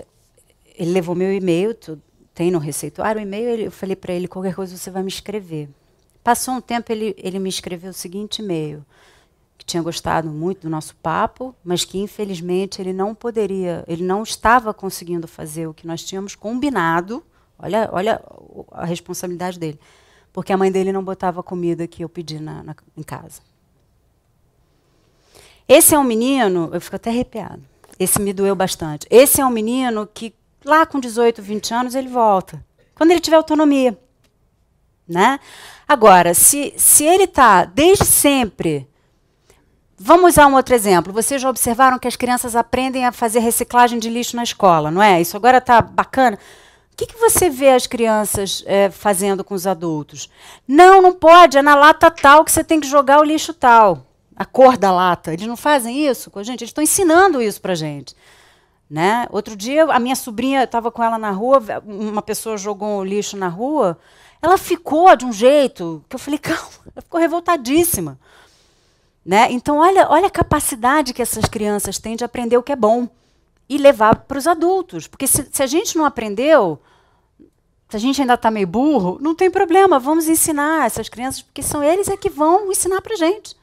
ele 0.78 0.92
levou 0.92 1.14
meu 1.14 1.32
e-mail, 1.32 1.76
tem 2.32 2.52
no 2.52 2.58
receituário 2.58 3.20
o 3.20 3.22
e-mail, 3.22 3.60
eu 3.60 3.70
falei 3.72 3.96
para 3.96 4.14
ele, 4.14 4.28
qualquer 4.28 4.54
coisa 4.54 4.76
você 4.76 4.90
vai 4.92 5.02
me 5.02 5.08
escrever. 5.08 5.68
Passou 6.22 6.54
um 6.54 6.60
tempo, 6.60 6.92
ele, 6.92 7.16
ele 7.18 7.40
me 7.40 7.48
escreveu 7.48 7.90
o 7.90 7.94
seguinte 7.94 8.40
e-mail, 8.40 8.84
que 9.58 9.64
tinha 9.64 9.82
gostado 9.82 10.28
muito 10.28 10.60
do 10.60 10.70
nosso 10.70 10.94
papo, 10.96 11.52
mas 11.64 11.84
que 11.84 11.98
infelizmente 11.98 12.80
ele 12.80 12.92
não 12.92 13.12
poderia, 13.12 13.84
ele 13.88 14.04
não 14.04 14.22
estava 14.22 14.72
conseguindo 14.72 15.26
fazer 15.26 15.66
o 15.66 15.74
que 15.74 15.84
nós 15.84 16.04
tínhamos 16.04 16.36
combinado. 16.36 17.24
Olha, 17.58 17.88
olha 17.92 18.22
a 18.70 18.84
responsabilidade 18.84 19.58
dele, 19.58 19.80
porque 20.32 20.52
a 20.52 20.56
mãe 20.56 20.70
dele 20.70 20.92
não 20.92 21.02
botava 21.02 21.40
a 21.40 21.42
comida 21.42 21.86
que 21.86 22.04
eu 22.04 22.08
pedi 22.08 22.38
na, 22.38 22.62
na, 22.62 22.76
em 22.96 23.02
casa. 23.02 23.40
Esse 25.68 25.94
é 25.94 25.98
um 25.98 26.04
menino, 26.04 26.70
eu 26.72 26.80
fico 26.80 26.96
até 26.96 27.10
arrepiado. 27.10 27.62
Esse 27.98 28.20
me 28.20 28.32
doeu 28.32 28.54
bastante. 28.54 29.06
Esse 29.10 29.40
é 29.40 29.44
um 29.44 29.50
menino 29.50 30.08
que 30.12 30.34
lá 30.64 30.86
com 30.86 31.00
18, 31.00 31.42
20 31.42 31.74
anos, 31.74 31.94
ele 31.94 32.08
volta. 32.08 32.64
Quando 32.94 33.10
ele 33.10 33.20
tiver 33.20 33.36
autonomia. 33.36 33.98
Né? 35.06 35.40
Agora, 35.86 36.34
se, 36.34 36.74
se 36.76 37.04
ele 37.04 37.24
está 37.24 37.64
desde 37.64 38.04
sempre. 38.04 38.88
Vamos 39.96 40.34
usar 40.34 40.46
um 40.46 40.54
outro 40.54 40.74
exemplo. 40.74 41.12
Vocês 41.12 41.42
já 41.42 41.50
observaram 41.50 41.98
que 41.98 42.06
as 42.06 42.14
crianças 42.14 42.54
aprendem 42.54 43.04
a 43.04 43.10
fazer 43.10 43.40
reciclagem 43.40 43.98
de 43.98 44.08
lixo 44.08 44.36
na 44.36 44.44
escola, 44.44 44.90
não 44.90 45.02
é? 45.02 45.20
Isso 45.20 45.36
agora 45.36 45.58
está 45.58 45.80
bacana. 45.80 46.38
O 46.98 47.06
que, 47.06 47.14
que 47.14 47.20
você 47.20 47.48
vê 47.48 47.68
as 47.68 47.86
crianças 47.86 48.64
é, 48.66 48.90
fazendo 48.90 49.44
com 49.44 49.54
os 49.54 49.68
adultos? 49.68 50.28
Não, 50.66 51.00
não 51.00 51.14
pode, 51.14 51.56
é 51.56 51.62
na 51.62 51.76
lata 51.76 52.10
tal 52.10 52.44
que 52.44 52.50
você 52.50 52.64
tem 52.64 52.80
que 52.80 52.88
jogar 52.88 53.20
o 53.20 53.22
lixo 53.22 53.54
tal. 53.54 54.04
A 54.34 54.44
cor 54.44 54.76
da 54.76 54.90
lata. 54.90 55.32
Eles 55.32 55.46
não 55.46 55.56
fazem 55.56 56.08
isso 56.08 56.28
com 56.28 56.40
a 56.40 56.42
gente, 56.42 56.62
eles 56.62 56.70
estão 56.70 56.82
ensinando 56.82 57.40
isso 57.40 57.60
para 57.60 57.70
a 57.70 57.76
gente. 57.76 58.16
Né? 58.90 59.28
Outro 59.30 59.54
dia, 59.54 59.84
a 59.84 60.00
minha 60.00 60.16
sobrinha 60.16 60.64
estava 60.64 60.90
com 60.90 61.00
ela 61.00 61.18
na 61.18 61.30
rua, 61.30 61.62
uma 61.86 62.20
pessoa 62.20 62.56
jogou 62.56 62.98
um 62.98 63.04
lixo 63.04 63.36
na 63.36 63.46
rua, 63.46 63.96
ela 64.42 64.58
ficou 64.58 65.14
de 65.14 65.24
um 65.24 65.32
jeito 65.32 66.04
que 66.08 66.16
eu 66.16 66.18
falei, 66.18 66.38
calma, 66.42 66.68
ela 66.92 67.00
ficou 67.00 67.20
revoltadíssima. 67.20 68.18
Né? 69.24 69.46
Então, 69.52 69.78
olha, 69.78 70.08
olha 70.10 70.26
a 70.26 70.30
capacidade 70.30 71.14
que 71.14 71.22
essas 71.22 71.44
crianças 71.44 72.00
têm 72.00 72.16
de 72.16 72.24
aprender 72.24 72.56
o 72.56 72.62
que 72.62 72.72
é 72.72 72.76
bom 72.76 73.08
e 73.68 73.76
levar 73.78 74.14
para 74.20 74.38
os 74.38 74.46
adultos. 74.46 75.06
Porque 75.06 75.26
se, 75.26 75.46
se, 75.50 75.62
a 75.62 75.66
gente 75.66 75.96
não 75.96 76.04
aprendeu, 76.04 76.80
se 77.88 77.96
a 77.96 78.00
gente 78.00 78.20
ainda 78.20 78.34
está 78.34 78.50
meio 78.50 78.66
burro, 78.66 79.18
não 79.20 79.34
tem 79.34 79.50
problema, 79.50 79.98
vamos 79.98 80.28
ensinar 80.28 80.86
essas 80.86 81.08
crianças, 81.08 81.42
porque 81.42 81.62
são 81.62 81.82
eles 81.82 82.08
é 82.08 82.16
que 82.16 82.30
vão 82.30 82.70
ensinar 82.70 83.00
para 83.00 83.14
a 83.14 83.18
gente. 83.18 83.56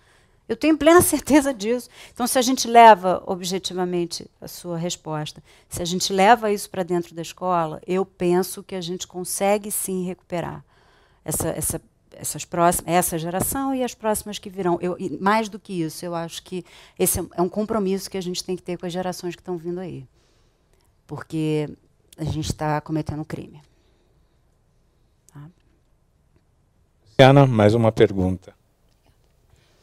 Eu 0.47 0.55
tenho 0.55 0.77
plena 0.77 1.01
certeza 1.01 1.53
disso. 1.53 1.89
Então, 2.13 2.27
se 2.27 2.37
a 2.37 2.41
gente 2.41 2.67
leva 2.67 3.23
objetivamente 3.25 4.29
a 4.39 4.47
sua 4.47 4.77
resposta, 4.77 5.43
se 5.67 5.81
a 5.81 5.85
gente 5.85 6.13
leva 6.13 6.51
isso 6.51 6.69
para 6.69 6.83
dentro 6.83 7.15
da 7.15 7.21
escola, 7.21 7.81
eu 7.87 8.05
penso 8.05 8.63
que 8.63 8.75
a 8.75 8.81
gente 8.81 9.07
consegue 9.07 9.71
sim 9.71 10.05
recuperar 10.05 10.63
essa, 11.23 11.49
essa, 11.49 11.81
essas 12.17 12.45
próximas, 12.45 12.93
essa 12.93 13.17
geração 13.17 13.73
e 13.73 13.83
as 13.83 13.93
próximas 13.93 14.39
que 14.39 14.49
virão. 14.49 14.77
Eu, 14.81 14.97
mais 15.19 15.49
do 15.49 15.59
que 15.59 15.81
isso, 15.81 16.05
eu 16.05 16.15
acho 16.15 16.43
que 16.43 16.63
esse 16.97 17.19
é 17.19 17.41
um 17.41 17.49
compromisso 17.49 18.09
que 18.09 18.17
a 18.17 18.21
gente 18.21 18.43
tem 18.43 18.55
que 18.55 18.63
ter 18.63 18.77
com 18.77 18.85
as 18.85 18.93
gerações 18.93 19.35
que 19.35 19.41
estão 19.41 19.57
vindo 19.57 19.79
aí. 19.79 20.05
Porque 21.05 21.69
a 22.17 22.23
gente 22.23 22.49
está 22.49 22.79
cometendo 22.81 23.21
um 23.21 23.25
crime. 23.25 23.61
Tá? 25.33 25.47
Luciana, 27.09 27.45
mais 27.45 27.73
uma 27.73 27.91
pergunta. 27.91 28.53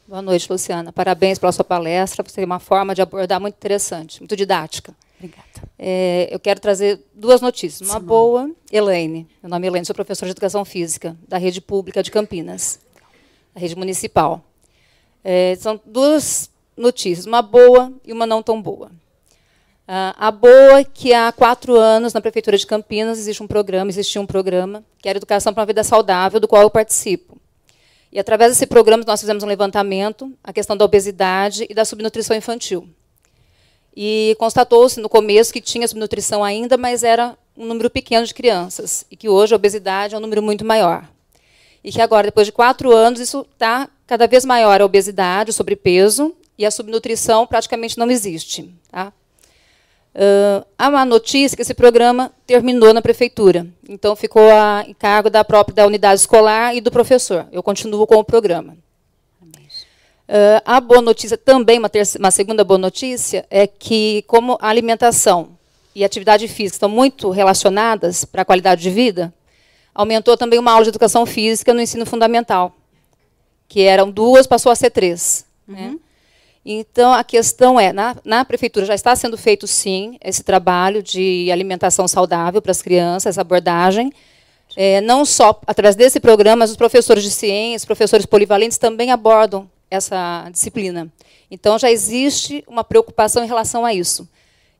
Boa 0.07 0.21
noite, 0.21 0.51
Luciana. 0.51 0.91
Parabéns 0.91 1.39
pela 1.39 1.51
sua 1.51 1.63
palestra. 1.63 2.23
Você 2.23 2.35
tem 2.35 2.45
uma 2.45 2.59
forma 2.59 2.93
de 2.93 3.01
abordar 3.01 3.39
muito 3.39 3.55
interessante, 3.55 4.19
muito 4.19 4.35
didática. 4.35 4.93
Obrigada. 5.23 5.47
É, 5.79 6.27
eu 6.29 6.37
quero 6.37 6.59
trazer 6.59 6.99
duas 7.13 7.39
notícias. 7.39 7.89
Uma 7.89 7.99
Sim. 8.01 8.05
boa, 8.05 8.51
Elaine. 8.69 9.25
Meu 9.41 9.49
nome 9.49 9.65
é 9.65 9.69
Elaine, 9.69 9.85
sou 9.85 9.95
professora 9.95 10.27
de 10.27 10.33
Educação 10.33 10.65
Física 10.65 11.15
da 11.25 11.37
Rede 11.37 11.61
Pública 11.61 12.03
de 12.03 12.11
Campinas, 12.11 12.81
da 13.55 13.61
Rede 13.61 13.73
Municipal. 13.77 14.43
É, 15.23 15.55
são 15.55 15.79
duas 15.85 16.51
notícias, 16.75 17.25
uma 17.25 17.41
boa 17.41 17.93
e 18.03 18.11
uma 18.11 18.27
não 18.27 18.43
tão 18.43 18.61
boa. 18.61 18.91
a 19.87 20.29
boa 20.29 20.79
é 20.79 20.83
que 20.83 21.13
há 21.13 21.31
quatro 21.31 21.77
anos, 21.77 22.13
na 22.13 22.19
Prefeitura 22.19 22.57
de 22.57 22.67
Campinas, 22.67 23.17
existe 23.17 23.41
um 23.41 23.47
programa, 23.47 23.89
existia 23.89 24.19
um 24.19 24.25
programa, 24.25 24.83
que 25.01 25.07
era 25.07 25.19
Educação 25.19 25.53
para 25.53 25.61
uma 25.61 25.67
Vida 25.67 25.85
Saudável, 25.85 26.41
do 26.41 26.49
qual 26.49 26.63
eu 26.63 26.69
participo. 26.69 27.39
E 28.11 28.19
através 28.19 28.51
desse 28.51 28.67
programa 28.67 29.05
nós 29.07 29.21
fizemos 29.21 29.41
um 29.41 29.47
levantamento, 29.47 30.33
a 30.43 30.51
questão 30.51 30.75
da 30.75 30.83
obesidade 30.83 31.65
e 31.69 31.73
da 31.73 31.85
subnutrição 31.85 32.35
infantil. 32.35 32.89
E 33.95 34.35
constatou-se 34.39 34.99
no 34.99 35.07
começo 35.07 35.53
que 35.53 35.61
tinha 35.61 35.87
subnutrição 35.87 36.43
ainda, 36.43 36.77
mas 36.77 37.03
era 37.03 37.37
um 37.55 37.65
número 37.65 37.89
pequeno 37.89 38.25
de 38.25 38.33
crianças, 38.33 39.05
e 39.11 39.15
que 39.15 39.29
hoje 39.29 39.53
a 39.53 39.55
obesidade 39.55 40.15
é 40.15 40.17
um 40.17 40.21
número 40.21 40.41
muito 40.41 40.65
maior. 40.65 41.07
e 41.83 41.91
que 41.91 42.01
agora, 42.01 42.27
depois 42.27 42.47
de 42.47 42.53
quatro 42.53 42.93
anos, 42.93 43.19
isso 43.19 43.45
está 43.51 43.89
cada 44.07 44.25
vez 44.25 44.45
maior 44.45 44.79
a 44.81 44.85
obesidade, 44.85 45.49
o 45.49 45.53
sobrepeso, 45.53 46.33
e 46.57 46.65
a 46.65 46.71
subnutrição 46.71 47.45
praticamente 47.45 47.97
não 47.97 48.09
existe. 48.09 48.73
Tá? 48.89 49.11
Uh, 50.15 50.65
há 50.77 50.87
uma 50.87 51.03
notícia 51.03 51.55
que 51.55 51.61
esse 51.61 51.73
programa 51.73 52.31
terminou 52.45 52.93
na 52.93 53.01
prefeitura, 53.01 53.67
então 53.89 54.15
ficou 54.15 54.49
a 54.51 54.85
encargo 54.87 55.29
da 55.29 55.43
própria 55.43 55.75
da 55.75 55.87
unidade 55.87 56.21
escolar 56.21 56.75
e 56.75 56.79
do 56.79 56.91
professor. 56.91 57.47
Eu 57.51 57.63
continuo 57.63 58.05
com 58.05 58.15
o 58.15 58.23
programa. 58.23 58.77
Uh, 60.33 60.57
a 60.65 60.81
boa 60.81 60.99
notícia 60.99 61.37
também, 61.37 61.77
uma, 61.77 61.91
uma 62.17 62.31
segunda 62.31 62.63
boa 62.63 62.79
notícia, 62.79 63.45
é 63.51 63.67
que 63.67 64.23
como 64.25 64.57
a 64.59 64.67
alimentação 64.67 65.49
e 65.93 66.03
atividade 66.03 66.47
física 66.47 66.77
estão 66.77 66.89
muito 66.89 67.29
relacionadas 67.29 68.25
para 68.25 68.41
a 68.41 68.45
qualidade 68.45 68.81
de 68.81 68.89
vida, 68.89 69.31
aumentou 69.93 70.35
também 70.35 70.57
uma 70.57 70.71
aula 70.71 70.85
de 70.85 70.89
educação 70.89 71.23
física 71.23 71.71
no 71.71 71.79
ensino 71.79 72.03
fundamental, 72.03 72.75
que 73.67 73.81
eram 73.81 74.09
duas, 74.09 74.47
passou 74.47 74.71
a 74.71 74.75
ser 74.75 74.89
três. 74.89 75.45
Né? 75.67 75.79
Uhum. 75.79 75.91
Né? 75.91 75.97
Então, 76.65 77.13
a 77.13 77.23
questão 77.23 77.79
é, 77.79 77.93
na, 77.93 78.15
na, 78.25 78.43
prefeitura 78.43 78.87
já 78.87 78.95
está 78.95 79.15
sendo 79.15 79.37
feito, 79.37 79.67
sim, 79.67 80.17
esse 80.19 80.43
trabalho 80.43 81.03
de 81.03 81.51
alimentação 81.51 82.07
saudável 82.07 82.59
para 82.59 82.71
as 82.71 82.81
crianças, 82.81 83.27
essa 83.27 83.41
abordagem, 83.41 84.11
é, 84.75 84.99
não 84.99 85.25
só 85.25 85.61
através 85.67 85.95
desse 85.95 86.19
programa, 86.19 86.61
mas 86.61 86.71
os 86.71 86.77
professores 86.77 87.23
de 87.23 87.29
ciências, 87.29 87.85
professores 87.85 88.25
polivalentes 88.25 88.79
também 88.79 89.11
abordam 89.11 89.69
essa 89.95 90.49
disciplina. 90.51 91.11
Então, 91.49 91.77
já 91.77 91.91
existe 91.91 92.63
uma 92.67 92.83
preocupação 92.83 93.43
em 93.43 93.47
relação 93.47 93.85
a 93.85 93.93
isso. 93.93 94.27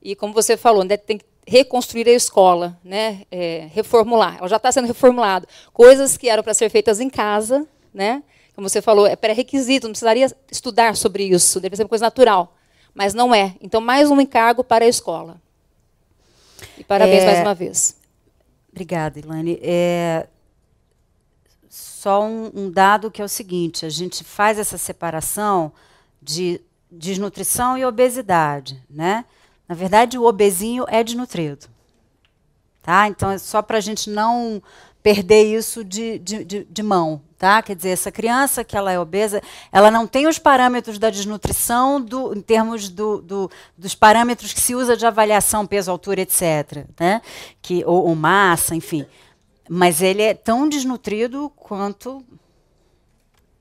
E, 0.02 0.14
como 0.14 0.32
você 0.32 0.56
falou, 0.56 0.84
né, 0.84 0.96
tem 0.96 1.18
que 1.18 1.24
reconstruir 1.46 2.08
a 2.08 2.12
escola, 2.12 2.78
né, 2.82 3.22
é, 3.30 3.68
reformular. 3.72 4.36
Ela 4.38 4.48
já 4.48 4.56
está 4.56 4.72
sendo 4.72 4.86
reformulada. 4.86 5.46
Coisas 5.72 6.16
que 6.16 6.28
eram 6.28 6.42
para 6.42 6.54
ser 6.54 6.68
feitas 6.70 7.00
em 7.00 7.08
casa, 7.08 7.66
né, 7.92 8.22
como 8.54 8.68
você 8.68 8.80
falou, 8.80 9.06
é 9.06 9.16
pré-requisito, 9.16 9.86
não 9.86 9.92
precisaria 9.92 10.30
estudar 10.50 10.96
sobre 10.96 11.24
isso, 11.24 11.60
deve 11.60 11.76
ser 11.76 11.82
uma 11.82 11.88
coisa 11.88 12.04
natural. 12.04 12.54
Mas 12.94 13.12
não 13.12 13.34
é. 13.34 13.54
Então, 13.60 13.80
mais 13.80 14.10
um 14.10 14.20
encargo 14.20 14.62
para 14.62 14.84
a 14.84 14.88
escola. 14.88 15.40
E 16.78 16.84
parabéns 16.84 17.24
é... 17.24 17.26
mais 17.26 17.40
uma 17.40 17.54
vez. 17.54 17.96
Obrigada, 18.70 19.18
Ilane. 19.18 19.58
É... 19.62 20.26
Só 22.04 22.22
um, 22.22 22.50
um 22.54 22.70
dado 22.70 23.10
que 23.10 23.22
é 23.22 23.24
o 23.24 23.28
seguinte: 23.28 23.86
a 23.86 23.88
gente 23.88 24.22
faz 24.22 24.58
essa 24.58 24.76
separação 24.76 25.72
de 26.20 26.60
desnutrição 26.90 27.78
e 27.78 27.84
obesidade. 27.86 28.78
Né? 28.90 29.24
Na 29.66 29.74
verdade, 29.74 30.18
o 30.18 30.24
obesinho 30.24 30.84
é 30.86 31.02
desnutrido. 31.02 31.66
Tá? 32.82 33.08
Então, 33.08 33.30
é 33.30 33.38
só 33.38 33.62
para 33.62 33.78
a 33.78 33.80
gente 33.80 34.10
não 34.10 34.62
perder 35.02 35.44
isso 35.44 35.82
de, 35.82 36.18
de, 36.18 36.44
de, 36.44 36.64
de, 36.64 36.82
mão. 36.82 37.22
Tá? 37.38 37.62
Quer 37.62 37.74
dizer, 37.74 37.90
essa 37.90 38.12
criança 38.12 38.62
que 38.62 38.76
ela 38.76 38.92
é 38.92 39.00
obesa, 39.00 39.40
ela 39.72 39.90
não 39.90 40.06
tem 40.06 40.26
os 40.26 40.38
parâmetros 40.38 40.98
da 40.98 41.08
desnutrição 41.08 41.98
do, 41.98 42.36
em 42.36 42.42
termos 42.42 42.90
do, 42.90 43.22
do, 43.22 43.50
dos 43.78 43.94
parâmetros 43.94 44.52
que 44.52 44.60
se 44.60 44.74
usa 44.74 44.94
de 44.94 45.06
avaliação, 45.06 45.66
peso, 45.66 45.90
altura, 45.90 46.20
etc. 46.20 46.84
Né? 47.00 47.22
Que, 47.62 47.82
ou, 47.86 48.08
ou 48.08 48.14
massa, 48.14 48.74
enfim. 48.74 49.06
Mas 49.68 50.02
ele 50.02 50.22
é 50.22 50.34
tão 50.34 50.68
desnutrido 50.68 51.50
quanto 51.56 52.24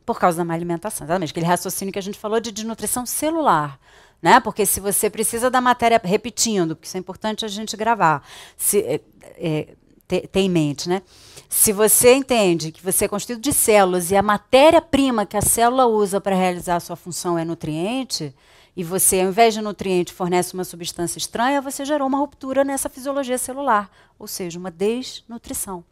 por 0.05 0.19
causa 0.19 0.37
da 0.37 0.45
má 0.45 0.53
alimentação. 0.53 1.05
Exatamente, 1.05 1.31
aquele 1.31 1.45
raciocínio 1.45 1.91
que 1.91 1.99
a 1.99 2.01
gente 2.03 2.19
falou 2.19 2.39
de 2.39 2.51
desnutrição 2.51 3.05
celular. 3.05 3.79
Né? 4.21 4.39
Porque 4.39 4.65
se 4.65 4.79
você 4.79 5.09
precisa 5.09 5.49
da 5.49 5.59
matéria, 5.59 5.99
repetindo, 6.03 6.75
porque 6.75 6.87
isso 6.87 6.97
é 6.97 6.99
importante 6.99 7.43
a 7.43 7.47
gente 7.47 7.75
gravar, 7.75 8.25
se, 8.55 8.79
é, 8.79 9.01
é, 9.37 9.75
ter, 10.07 10.27
ter 10.27 10.39
em 10.39 10.49
mente, 10.49 10.87
né? 10.87 11.01
Se 11.49 11.71
você 11.71 12.13
entende 12.13 12.71
que 12.71 12.83
você 12.83 13.05
é 13.05 13.07
constituído 13.07 13.41
de 13.41 13.53
células 13.53 14.11
e 14.11 14.15
a 14.15 14.23
matéria-prima 14.23 15.25
que 15.25 15.37
a 15.37 15.41
célula 15.41 15.85
usa 15.85 16.19
para 16.19 16.35
realizar 16.35 16.77
a 16.77 16.79
sua 16.79 16.95
função 16.95 17.37
é 17.37 17.45
nutriente, 17.45 18.33
e 18.75 18.83
você, 18.83 19.21
ao 19.21 19.27
invés 19.27 19.53
de 19.53 19.61
nutriente, 19.61 20.11
fornece 20.11 20.53
uma 20.53 20.63
substância 20.63 21.19
estranha, 21.19 21.61
você 21.61 21.85
gerou 21.85 22.07
uma 22.07 22.17
ruptura 22.17 22.63
nessa 22.63 22.89
fisiologia 22.89 23.37
celular, 23.37 23.89
ou 24.17 24.27
seja, 24.27 24.57
uma 24.57 24.71
desnutrição. 24.71 25.83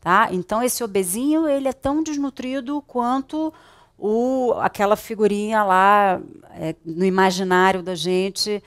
Tá? 0.00 0.28
Então, 0.32 0.62
esse 0.62 0.82
obesinho 0.82 1.48
ele 1.48 1.68
é 1.68 1.72
tão 1.72 2.02
desnutrido 2.02 2.82
quanto 2.82 3.52
o, 3.96 4.52
aquela 4.60 4.96
figurinha 4.96 5.62
lá 5.62 6.20
é, 6.54 6.74
no 6.84 7.04
imaginário 7.04 7.82
da 7.82 7.94
gente, 7.94 8.62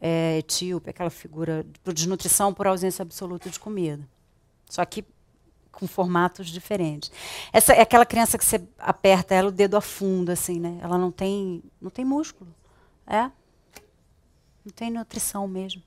é, 0.00 0.38
etíope, 0.38 0.90
aquela 0.90 1.10
figura 1.10 1.64
de 1.84 1.92
desnutrição 1.92 2.52
por 2.52 2.66
ausência 2.66 3.02
absoluta 3.02 3.50
de 3.50 3.58
comida. 3.58 4.06
Só 4.68 4.84
que 4.84 5.04
com 5.72 5.86
formatos 5.86 6.48
diferentes. 6.48 7.12
Essa 7.52 7.74
é 7.74 7.82
aquela 7.82 8.06
criança 8.06 8.38
que 8.38 8.44
você 8.44 8.62
aperta 8.78 9.34
ela, 9.34 9.48
o 9.48 9.52
dedo 9.52 9.76
afunda, 9.76 10.32
assim, 10.32 10.58
né? 10.58 10.78
Ela 10.80 10.96
não 10.96 11.10
tem, 11.10 11.62
não 11.80 11.90
tem 11.90 12.04
músculo. 12.04 12.50
É? 13.06 13.30
Não 14.64 14.72
tem 14.74 14.90
nutrição 14.90 15.46
mesmo. 15.46 15.82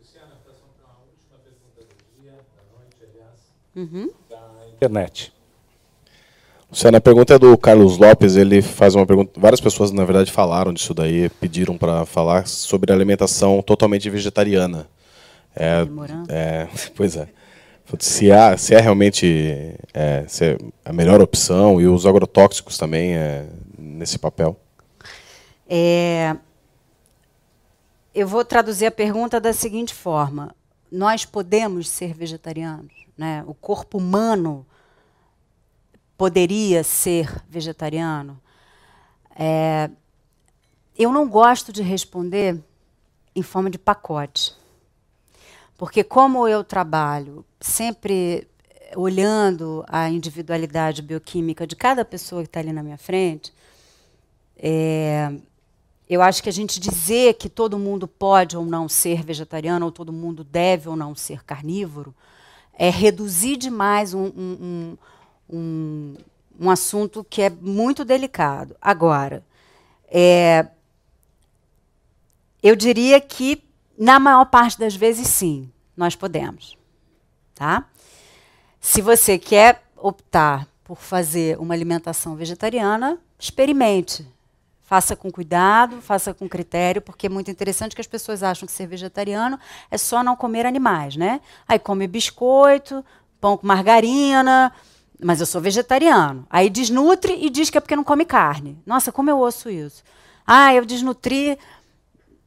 Luciana, 0.00 0.34
para 0.44 0.52
a 0.52 0.96
última 0.98 1.38
pergunta 1.44 1.80
do 1.80 2.22
dia, 2.22 2.32
da 2.32 2.78
noite, 2.78 2.96
aliás, 3.08 3.40
uhum. 3.76 4.10
da 4.28 4.68
internet. 4.68 5.32
Luciana, 6.68 6.98
a 6.98 7.00
pergunta 7.00 7.34
é 7.34 7.38
do 7.38 7.56
Carlos 7.56 7.98
Lopes. 7.98 8.36
Ele 8.36 8.62
faz 8.62 8.94
uma 8.94 9.06
pergunta. 9.06 9.38
Várias 9.38 9.60
pessoas, 9.60 9.92
na 9.92 10.04
verdade, 10.04 10.32
falaram 10.32 10.72
disso 10.72 10.92
daí, 10.92 11.28
pediram 11.28 11.78
para 11.78 12.04
falar 12.04 12.46
sobre 12.46 12.92
alimentação 12.92 13.62
totalmente 13.62 14.10
vegetariana. 14.10 14.88
É, 15.54 15.86
é, 16.28 16.68
pois 16.96 17.16
é 17.16 17.28
se, 17.98 18.30
há, 18.30 18.56
se 18.56 18.74
é 18.74 18.80
realmente 18.80 19.76
é, 19.92 20.24
se 20.26 20.44
é 20.44 20.58
a 20.84 20.92
melhor 20.92 21.20
opção 21.20 21.80
e 21.80 21.86
os 21.86 22.06
agrotóxicos 22.06 22.78
também 22.78 23.14
é, 23.14 23.46
nesse 23.78 24.18
papel. 24.18 24.56
É, 25.74 26.36
eu 28.14 28.28
vou 28.28 28.44
traduzir 28.44 28.84
a 28.84 28.90
pergunta 28.90 29.40
da 29.40 29.54
seguinte 29.54 29.94
forma: 29.94 30.54
nós 30.90 31.24
podemos 31.24 31.88
ser 31.88 32.12
vegetarianos, 32.12 32.92
né? 33.16 33.42
O 33.46 33.54
corpo 33.54 33.96
humano 33.96 34.66
poderia 36.14 36.84
ser 36.84 37.42
vegetariano? 37.48 38.38
É, 39.34 39.88
eu 40.94 41.10
não 41.10 41.26
gosto 41.26 41.72
de 41.72 41.82
responder 41.82 42.62
em 43.34 43.42
forma 43.42 43.70
de 43.70 43.78
pacote. 43.78 44.54
Porque 45.78 46.04
como 46.04 46.46
eu 46.46 46.62
trabalho 46.62 47.46
sempre 47.58 48.46
olhando 48.94 49.86
a 49.88 50.10
individualidade 50.10 51.00
bioquímica 51.00 51.66
de 51.66 51.74
cada 51.74 52.04
pessoa 52.04 52.42
que 52.42 52.48
está 52.48 52.60
ali 52.60 52.74
na 52.74 52.82
minha 52.82 52.98
frente, 52.98 53.54
é, 54.58 55.34
eu 56.12 56.20
acho 56.20 56.42
que 56.42 56.48
a 56.48 56.52
gente 56.52 56.78
dizer 56.78 57.34
que 57.34 57.48
todo 57.48 57.78
mundo 57.78 58.06
pode 58.06 58.56
ou 58.56 58.66
não 58.66 58.88
ser 58.88 59.22
vegetariano, 59.22 59.86
ou 59.86 59.92
todo 59.92 60.12
mundo 60.12 60.44
deve 60.44 60.88
ou 60.88 60.94
não 60.94 61.14
ser 61.14 61.42
carnívoro, 61.42 62.14
é 62.74 62.90
reduzir 62.90 63.56
demais 63.56 64.12
um, 64.12 64.26
um, 64.26 64.98
um, 65.48 66.16
um 66.60 66.70
assunto 66.70 67.24
que 67.24 67.40
é 67.40 67.48
muito 67.48 68.04
delicado. 68.04 68.76
Agora, 68.80 69.42
é, 70.06 70.66
eu 72.62 72.76
diria 72.76 73.18
que, 73.20 73.64
na 73.96 74.20
maior 74.20 74.44
parte 74.44 74.78
das 74.78 74.94
vezes, 74.94 75.26
sim 75.28 75.70
nós 75.96 76.14
podemos. 76.14 76.76
Tá? 77.54 77.88
Se 78.80 79.00
você 79.00 79.38
quer 79.38 79.82
optar 79.96 80.68
por 80.84 80.98
fazer 80.98 81.58
uma 81.58 81.72
alimentação 81.72 82.36
vegetariana, 82.36 83.18
experimente. 83.38 84.26
Faça 84.92 85.16
com 85.16 85.30
cuidado, 85.30 86.02
faça 86.02 86.34
com 86.34 86.46
critério, 86.46 87.00
porque 87.00 87.24
é 87.24 87.30
muito 87.30 87.50
interessante 87.50 87.94
que 87.94 88.00
as 88.02 88.06
pessoas 88.06 88.42
acham 88.42 88.66
que 88.66 88.72
ser 88.72 88.86
vegetariano 88.86 89.58
é 89.90 89.96
só 89.96 90.22
não 90.22 90.36
comer 90.36 90.66
animais, 90.66 91.16
né? 91.16 91.40
Aí 91.66 91.78
come 91.78 92.06
biscoito, 92.06 93.02
pão 93.40 93.56
com 93.56 93.66
margarina, 93.66 94.70
mas 95.18 95.40
eu 95.40 95.46
sou 95.46 95.62
vegetariano. 95.62 96.46
Aí 96.50 96.68
desnutre 96.68 97.38
e 97.40 97.48
diz 97.48 97.70
que 97.70 97.78
é 97.78 97.80
porque 97.80 97.96
não 97.96 98.04
come 98.04 98.26
carne. 98.26 98.78
Nossa, 98.84 99.10
como 99.10 99.30
eu 99.30 99.38
ouço 99.38 99.70
isso. 99.70 100.04
Ah, 100.46 100.74
eu 100.74 100.84
desnutri 100.84 101.58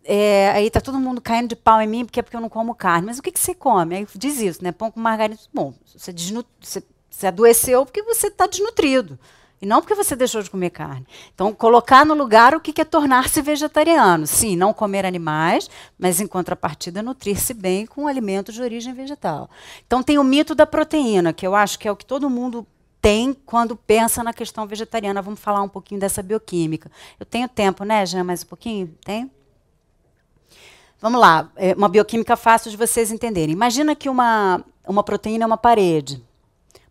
é, 0.04 0.52
aí 0.52 0.70
tá 0.70 0.80
todo 0.80 1.00
mundo 1.00 1.22
caindo 1.22 1.50
de 1.50 1.56
pau 1.56 1.82
em 1.82 1.88
mim 1.88 2.06
porque 2.06 2.20
é 2.20 2.22
porque 2.22 2.38
eu 2.38 2.42
não 2.42 2.50
como 2.50 2.76
carne. 2.76 3.08
Mas 3.08 3.18
o 3.18 3.24
que, 3.24 3.32
que 3.32 3.40
você 3.40 3.56
come? 3.56 3.96
Aí 3.96 4.08
diz 4.14 4.40
isso, 4.40 4.64
né? 4.64 4.72
Pão 4.72 4.92
com 4.92 5.00
margarina. 5.00 5.40
Bom, 5.52 5.74
você, 5.84 6.14
desnut 6.14 6.48
você, 6.62 6.84
você 7.10 7.26
adoeceu 7.26 7.84
porque 7.88 8.04
você 8.04 8.28
está 8.28 8.46
desnutrido. 8.46 9.18
E 9.66 9.68
não 9.68 9.82
porque 9.82 9.96
você 9.96 10.16
deixou 10.16 10.44
de 10.44 10.50
comer 10.52 10.70
carne. 10.70 11.08
Então, 11.34 11.52
colocar 11.52 12.06
no 12.06 12.14
lugar 12.14 12.54
o 12.54 12.60
que, 12.60 12.80
é 12.80 12.86
tornar-se 12.86 13.42
vegetariano. 13.42 14.28
Sim, 14.28 14.56
não 14.56 14.72
comer 14.72 15.08
animais, 15.08 15.68
mas 15.98 16.22
em 16.22 16.28
contrapartida 16.28 17.02
nutrir-se 17.02 17.52
bem 17.52 17.88
com 17.88 18.08
alimentos 18.08 18.54
de 18.54 18.62
origem 18.62 18.94
vegetal. 18.94 19.50
Então, 19.88 20.04
tem 20.04 20.20
o 20.20 20.24
mito 20.24 20.54
da 20.54 20.68
proteína, 20.68 21.34
que 21.34 21.48
eu 21.48 21.56
acho 21.56 21.80
que 21.80 21.88
é 21.88 21.92
o 21.92 21.96
que 21.96 22.06
todo 22.06 22.30
mundo 22.30 22.68
tem 23.02 23.34
quando 23.34 23.76
pensa 23.76 24.24
na 24.24 24.32
questão 24.34 24.68
vegetariana. 24.68 25.20
Vamos 25.20 25.40
falar 25.40 25.64
um 25.64 25.70
pouquinho 25.70 26.00
dessa 26.00 26.22
bioquímica. 26.22 26.92
Eu 27.20 27.26
tenho 27.26 27.50
tempo, 27.50 27.84
né, 27.84 28.06
Jean? 28.06 28.24
Mais 28.24 28.44
um 28.44 28.46
pouquinho? 28.46 28.96
Tem? 29.04 29.32
Vamos 31.02 31.20
lá, 31.20 31.50
é 31.56 31.74
uma 31.74 31.90
bioquímica 31.90 32.38
fácil 32.38 32.70
de 32.70 32.78
vocês 32.78 33.12
entenderem. 33.12 33.54
Imagina 33.54 33.96
que 33.96 34.10
uma, 34.10 34.64
uma 34.88 35.04
proteína 35.04 35.44
é 35.44 35.48
uma 35.48 35.58
parede. 35.58 36.24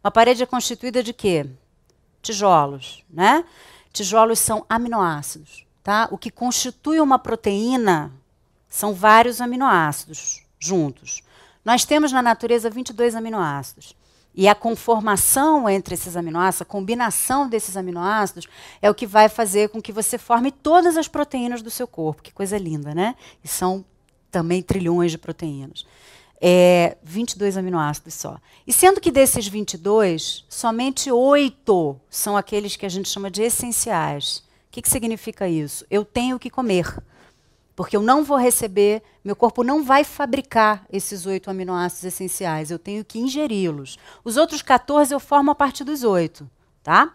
Uma 0.03 0.11
parede 0.11 0.43
é 0.43 0.47
constituída 0.47 1.05
de 1.05 1.13
quê? 1.13 1.49
Tijolos, 2.25 3.05
né? 3.09 3.45
Tijolos 3.93 4.39
são 4.39 4.65
aminoácidos, 4.69 5.67
tá? 5.83 6.09
O 6.11 6.19
que 6.19 6.31
constitui 6.31 6.99
uma 6.99 7.19
proteína 7.19 8.11
são 8.69 8.93
vários 8.93 9.41
aminoácidos 9.41 10.43
juntos. 10.59 11.23
Nós 11.65 11.85
temos 11.85 12.11
na 12.11 12.23
natureza 12.23 12.69
22 12.71 13.15
aminoácidos. 13.15 13.95
E 14.35 14.49
a 14.49 14.55
conformação 14.55 15.69
entre 15.69 15.95
esses 15.95 16.17
aminoácidos, 16.17 16.63
a 16.63 16.65
combinação 16.65 17.49
desses 17.49 17.77
aminoácidos, 17.77 18.49
é 18.83 18.91
o 18.91 18.95
que 18.95 19.07
vai 19.07 19.29
fazer 19.29 19.69
com 19.69 19.81
que 19.81 19.93
você 19.93 20.19
forme 20.19 20.51
todas 20.51 20.97
as 20.97 21.07
proteínas 21.07 21.63
do 21.63 21.71
seu 21.71 21.87
corpo. 21.87 22.23
Que 22.23 22.33
coisa 22.33 22.59
linda, 22.59 22.93
né? 22.95 23.15
E 23.45 23.49
são 23.49 23.85
também 24.33 24.61
trilhões 24.61 25.13
de 25.13 25.19
proteínas. 25.19 25.87
É, 26.47 26.99
22 27.03 27.57
aminoácidos 27.57 28.13
só. 28.13 28.39
E 28.67 28.73
sendo 28.73 29.01
que 29.01 29.11
desses 29.11 29.49
22, 29.49 30.45
somente 30.47 31.11
8 31.11 31.99
são 32.11 32.37
aqueles 32.37 32.77
que 32.77 32.85
a 32.85 32.89
gente 32.91 33.09
chama 33.09 33.31
de 33.31 33.43
essenciais. 33.43 34.45
O 34.69 34.73
que, 34.73 34.83
que 34.83 34.91
significa 34.91 35.49
isso? 35.49 35.87
Eu 35.91 36.05
tenho 36.05 36.39
que 36.39 36.51
comer. 36.51 37.03
Porque 37.75 37.97
eu 37.97 38.03
não 38.03 38.23
vou 38.23 38.37
receber, 38.37 39.03
meu 39.25 39.35
corpo 39.35 39.65
não 39.65 39.83
vai 39.83 40.05
fabricar 40.05 40.85
esses 40.93 41.25
oito 41.25 41.49
aminoácidos 41.49 42.05
essenciais, 42.05 42.71
eu 42.71 42.79
tenho 42.79 43.03
que 43.07 43.19
ingeri-los. 43.19 43.99
Os 44.23 44.37
outros 44.37 44.61
14 44.61 45.15
eu 45.15 45.21
formo 45.21 45.51
a 45.51 45.55
partir 45.55 45.83
dos 45.83 46.05
oito. 46.05 46.47
Tá? 46.83 47.15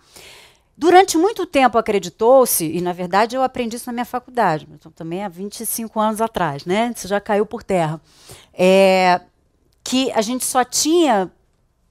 Durante 0.79 1.17
muito 1.17 1.45
tempo 1.45 1.77
acreditou-se, 1.77 2.63
e 2.65 2.79
na 2.79 2.93
verdade 2.93 3.35
eu 3.35 3.43
aprendi 3.43 3.75
isso 3.75 3.87
na 3.87 3.91
minha 3.91 4.05
faculdade, 4.05 4.65
então, 4.71 4.89
também 4.89 5.25
há 5.25 5.27
25 5.27 5.99
anos 5.99 6.21
atrás, 6.21 6.63
né? 6.63 6.93
isso 6.95 7.05
já 7.05 7.19
caiu 7.19 7.45
por 7.45 7.63
terra, 7.63 7.99
é, 8.53 9.19
que 9.83 10.09
a 10.13 10.21
gente 10.21 10.45
só 10.45 10.63
tinha 10.63 11.29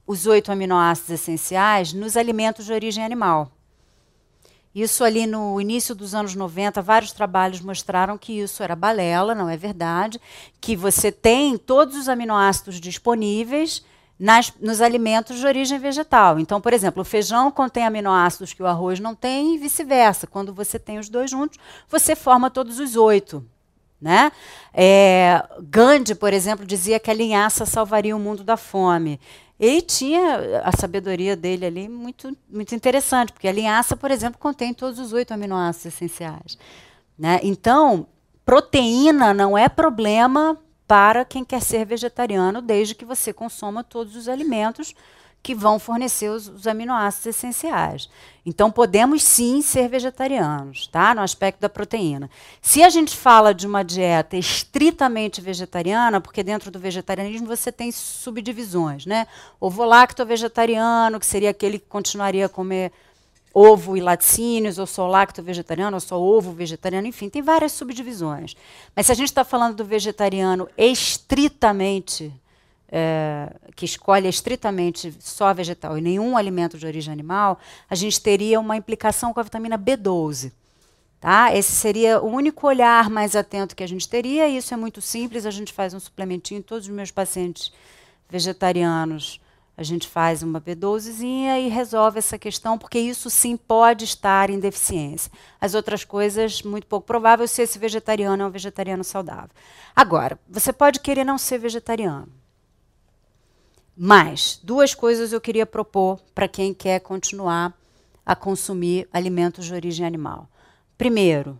os 0.07 0.25
oito 0.25 0.51
aminoácidos 0.51 1.11
essenciais 1.11 1.93
nos 1.93 2.17
alimentos 2.17 2.65
de 2.65 2.73
origem 2.73 3.05
animal. 3.05 3.51
Isso 4.73 5.03
ali 5.03 5.27
no 5.27 5.61
início 5.61 5.93
dos 5.93 6.15
anos 6.15 6.33
90, 6.33 6.81
vários 6.81 7.11
trabalhos 7.11 7.61
mostraram 7.61 8.17
que 8.17 8.39
isso 8.39 8.63
era 8.63 8.75
balela, 8.75 9.35
não 9.35 9.47
é 9.47 9.55
verdade, 9.55 10.19
que 10.59 10.75
você 10.75 11.11
tem 11.11 11.59
todos 11.59 11.95
os 11.95 12.09
aminoácidos 12.09 12.81
disponíveis 12.81 13.83
nas, 14.19 14.53
nos 14.59 14.81
alimentos 14.81 15.39
de 15.39 15.45
origem 15.45 15.79
vegetal. 15.79 16.37
Então, 16.37 16.59
por 16.59 16.73
exemplo, 16.73 17.01
o 17.01 17.05
feijão 17.05 17.49
contém 17.49 17.85
aminoácidos 17.85 18.51
que 18.51 18.61
o 18.61 18.67
arroz 18.67 18.99
não 18.99 19.15
tem 19.15 19.55
e 19.55 19.57
vice-versa. 19.57 20.27
Quando 20.27 20.53
você 20.53 20.77
tem 20.77 20.99
os 20.99 21.07
dois 21.07 21.31
juntos, 21.31 21.57
você 21.87 22.15
forma 22.15 22.49
todos 22.49 22.79
os 22.79 22.97
oito. 22.97 23.45
Né? 24.01 24.31
É, 24.73 25.43
Gandhi, 25.61 26.15
por 26.15 26.33
exemplo, 26.33 26.65
dizia 26.65 26.99
que 26.99 27.09
a 27.09 27.13
linhaça 27.13 27.65
salvaria 27.65 28.15
o 28.15 28.19
mundo 28.19 28.43
da 28.43 28.57
fome. 28.57 29.19
E 29.57 29.81
tinha 29.81 30.61
a 30.63 30.71
sabedoria 30.71 31.35
dele 31.35 31.65
ali 31.65 31.89
muito, 31.89 32.35
muito 32.49 32.73
interessante, 32.73 33.33
porque 33.33 33.47
a 33.47 33.51
linhaça, 33.51 33.95
por 33.95 34.09
exemplo, 34.09 34.39
contém 34.39 34.73
todos 34.73 34.99
os 34.99 35.11
oito 35.11 35.33
aminoácidos 35.33 35.93
essenciais. 35.93 36.57
Né? 37.17 37.41
Então, 37.43 38.07
proteína 38.45 39.33
não 39.33 39.57
é 39.57 39.67
problema 39.67 40.57
para 40.89 41.23
quem 41.23 41.45
quer 41.45 41.61
ser 41.61 41.85
vegetariano, 41.85 42.63
desde 42.63 42.95
que 42.95 43.05
você 43.05 43.31
consoma 43.31 43.83
todos 43.83 44.15
os 44.15 44.27
alimentos 44.27 44.95
que 45.43 45.53
vão 45.53 45.77
fornecer 45.77 46.29
os, 46.29 46.47
os, 46.47 46.65
aminoácidos 46.65 47.27
essenciais. 47.27 48.09
Então, 48.43 48.71
podemos 48.71 49.21
sim 49.21 49.61
ser 49.61 49.87
vegetarianos, 49.87 50.87
tá? 50.87 51.13
No 51.13 51.21
aspecto 51.21 51.61
da 51.61 51.69
proteína. 51.69 52.27
Se 52.59 52.81
a 52.81 52.89
gente 52.89 53.15
fala 53.15 53.53
de 53.53 53.67
uma 53.67 53.83
dieta 53.83 54.35
estritamente 54.35 55.39
vegetariana, 55.39 56.19
porque 56.19 56.41
dentro 56.41 56.71
do 56.71 56.79
vegetarianismo 56.79 57.45
você 57.45 57.71
tem 57.71 57.91
subdivisões, 57.91 59.05
né? 59.05 59.27
Ovo-lacto 59.61 60.25
vegetariano, 60.25 61.19
que 61.19 61.25
seria 61.25 61.51
aquele 61.51 61.77
que 61.77 61.87
continuaria 61.87 62.47
a 62.47 62.49
comer 62.49 62.91
ovo 63.53 63.97
e 63.97 64.01
laticínios, 64.01 64.77
ou 64.77 64.85
só 64.85 65.07
lacto 65.07 65.41
vegetariano, 65.41 65.95
ou 65.95 66.01
só 66.01 66.19
ovo 66.19 66.51
vegetariano, 66.51 67.07
enfim, 67.07 67.29
tem 67.29 67.41
várias 67.41 67.71
subdivisões. 67.71 68.55
Mas 68.95 69.07
se 69.07 69.11
a 69.11 69.15
gente 69.15 69.29
está 69.29 69.43
falando 69.43 69.75
do 69.75 69.85
vegetariano 69.85 70.69
estritamente 70.77 72.31
é, 72.91 73.53
que 73.75 73.85
escolhe 73.85 74.27
estritamente 74.27 75.15
só 75.19 75.53
vegetal 75.53 75.97
e 75.97 76.01
nenhum 76.01 76.35
alimento 76.35 76.77
de 76.77 76.85
origem 76.85 77.13
animal, 77.13 77.59
a 77.89 77.95
gente 77.95 78.19
teria 78.19 78.59
uma 78.59 78.75
implicação 78.75 79.33
com 79.33 79.39
a 79.39 79.43
vitamina 79.43 79.77
B12. 79.77 80.51
Tá? 81.19 81.53
Esse 81.53 81.73
seria 81.73 82.21
o 82.21 82.27
único 82.27 82.65
olhar 82.65 83.09
mais 83.09 83.35
atento 83.35 83.75
que 83.75 83.83
a 83.83 83.87
gente 83.87 84.07
teria, 84.07 84.47
e 84.47 84.57
isso 84.57 84.73
é 84.73 84.77
muito 84.77 85.01
simples, 85.01 85.45
a 85.45 85.51
gente 85.51 85.73
faz 85.73 85.93
um 85.93 85.99
suplementinho, 85.99 86.63
todos 86.63 86.87
os 86.87 86.93
meus 86.93 87.11
pacientes 87.11 87.71
vegetarianos, 88.29 89.41
a 89.79 89.83
gente 89.83 90.09
faz 90.09 90.43
uma 90.43 90.59
B12zinha 90.59 91.57
e 91.57 91.69
resolve 91.69 92.19
essa 92.19 92.37
questão, 92.37 92.77
porque 92.77 92.99
isso 92.99 93.29
sim 93.29 93.55
pode 93.55 94.03
estar 94.03 94.49
em 94.49 94.59
deficiência. 94.59 95.31
As 95.59 95.73
outras 95.73 96.03
coisas, 96.03 96.61
muito 96.61 96.85
pouco 96.85 97.07
provável 97.07 97.47
se 97.47 97.61
esse 97.61 97.79
vegetariano 97.79 98.43
é 98.43 98.45
um 98.45 98.49
vegetariano 98.49 99.05
saudável. 99.05 99.51
Agora, 99.95 100.37
você 100.49 100.73
pode 100.73 100.99
querer 100.99 101.23
não 101.23 101.37
ser 101.37 101.59
vegetariano. 101.59 102.27
Mas 103.95 104.59
duas 104.61 104.93
coisas 104.93 105.31
eu 105.31 105.39
queria 105.39 105.65
propor 105.65 106.19
para 106.35 106.49
quem 106.49 106.73
quer 106.73 106.99
continuar 106.99 107.73
a 108.25 108.35
consumir 108.35 109.07
alimentos 109.13 109.63
de 109.65 109.73
origem 109.73 110.05
animal. 110.05 110.49
Primeiro, 110.97 111.57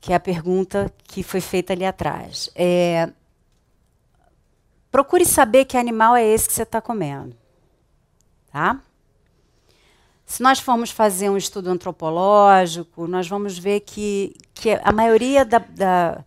que 0.00 0.12
é 0.12 0.16
a 0.16 0.20
pergunta 0.20 0.92
que 1.04 1.22
foi 1.22 1.40
feita 1.40 1.72
ali 1.72 1.84
atrás, 1.84 2.50
é, 2.56 3.08
procure 4.90 5.24
saber 5.24 5.64
que 5.64 5.76
animal 5.76 6.16
é 6.16 6.24
esse 6.24 6.48
que 6.48 6.54
você 6.54 6.62
está 6.62 6.80
comendo, 6.80 7.36
tá? 8.50 8.80
Se 10.28 10.42
nós 10.42 10.60
formos 10.60 10.90
fazer 10.90 11.30
um 11.30 11.38
estudo 11.38 11.70
antropológico, 11.70 13.06
nós 13.06 13.26
vamos 13.26 13.58
ver 13.58 13.80
que, 13.80 14.36
que 14.52 14.78
a 14.82 14.92
maioria 14.92 15.42
da, 15.42 15.58
da, 15.58 16.24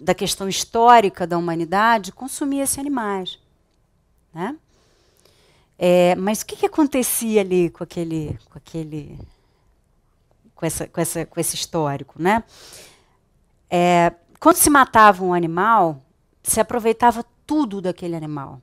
da 0.00 0.14
questão 0.14 0.48
histórica 0.48 1.26
da 1.26 1.36
humanidade 1.36 2.12
consumia 2.12 2.62
esses 2.62 2.78
animais. 2.78 3.40
Né? 4.32 4.56
É, 5.76 6.14
mas 6.14 6.42
o 6.42 6.46
que, 6.46 6.54
que 6.54 6.66
acontecia 6.66 7.40
ali 7.40 7.70
com 7.70 7.82
aquele, 7.82 8.38
com 8.48 8.56
aquele, 8.56 9.18
com, 10.54 10.64
essa, 10.64 10.86
com, 10.86 11.00
essa, 11.00 11.26
com 11.26 11.40
esse 11.40 11.56
histórico, 11.56 12.14
né? 12.22 12.44
É, 13.68 14.12
quando 14.38 14.56
se 14.56 14.70
matava 14.70 15.24
um 15.24 15.34
animal, 15.34 16.00
se 16.40 16.60
aproveitava 16.60 17.24
tudo 17.46 17.80
daquele 17.80 18.16
animal, 18.16 18.60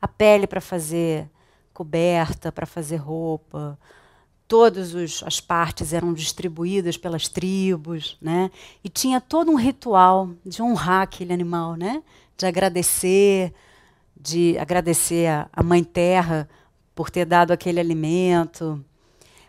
a 0.00 0.08
pele 0.08 0.46
para 0.46 0.60
fazer 0.60 1.28
coberta, 1.72 2.50
para 2.50 2.66
fazer 2.66 2.96
roupa, 2.96 3.78
todas 4.48 5.22
as 5.22 5.40
partes 5.40 5.92
eram 5.92 6.12
distribuídas 6.12 6.96
pelas 6.96 7.28
tribos, 7.28 8.16
né? 8.20 8.50
E 8.82 8.88
tinha 8.88 9.20
todo 9.20 9.50
um 9.50 9.56
ritual 9.56 10.30
de 10.44 10.62
honrar 10.62 11.02
aquele 11.02 11.32
animal, 11.32 11.76
né? 11.76 12.02
De 12.36 12.46
agradecer, 12.46 13.52
de 14.16 14.58
agradecer 14.58 15.28
a, 15.28 15.48
a 15.52 15.62
Mãe 15.62 15.84
Terra 15.84 16.48
por 16.94 17.10
ter 17.10 17.24
dado 17.24 17.52
aquele 17.52 17.78
alimento. 17.78 18.84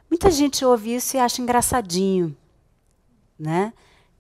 Muita 0.10 0.30
gente 0.30 0.66
ouve 0.66 0.96
isso 0.96 1.16
e 1.16 1.20
acha 1.20 1.42
engraçadinho. 1.42 2.36
Né? 3.40 3.74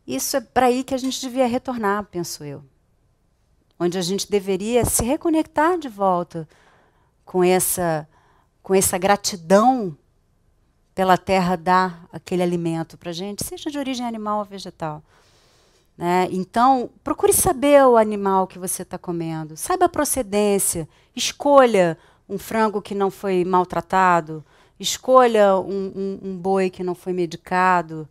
Isso 0.07 0.38
é 0.38 0.41
para 0.41 0.67
aí 0.67 0.84
que 0.84 0.93
a 0.93 0.97
gente 0.97 1.19
devia 1.19 1.45
retornar, 1.45 2.05
penso 2.05 2.43
eu. 2.43 2.63
Onde 3.80 3.97
a 3.97 4.01
gente 4.01 4.30
deveria 4.30 4.84
se 4.85 5.03
reconectar 5.03 5.77
de 5.77 5.88
volta 5.88 6.47
com 7.23 7.43
essa, 7.43 8.07
com 8.61 8.76
essa 8.76 8.97
gratidão 8.97 9.97
pela 10.93 11.18
terra 11.18 11.56
dar 11.56 12.06
aquele 12.11 12.43
alimento 12.43 12.97
para 12.97 13.11
a 13.11 13.14
gente, 13.14 13.45
seja 13.45 13.72
de 13.72 13.77
origem 13.77 14.06
animal 14.06 14.39
ou 14.39 14.45
vegetal. 14.45 15.01
Né? 15.97 16.27
Então, 16.31 16.89
procure 17.03 17.31
saber 17.31 17.85
o 17.85 17.95
animal 17.97 18.47
que 18.47 18.60
você 18.60 18.81
está 18.81 18.97
comendo, 18.97 19.56
saiba 19.56 19.85
a 19.85 19.89
procedência, 19.89 20.88
escolha 21.15 21.97
um 22.27 22.38
frango 22.38 22.81
que 22.81 22.93
não 22.93 23.10
foi 23.10 23.43
maltratado, 23.43 24.43
escolha 24.80 25.57
um, 25.57 25.91
um, 25.95 26.19
um 26.30 26.38
boi 26.38 26.69
que 26.69 26.84
não 26.84 26.95
foi 26.95 27.11
medicado. 27.11 28.07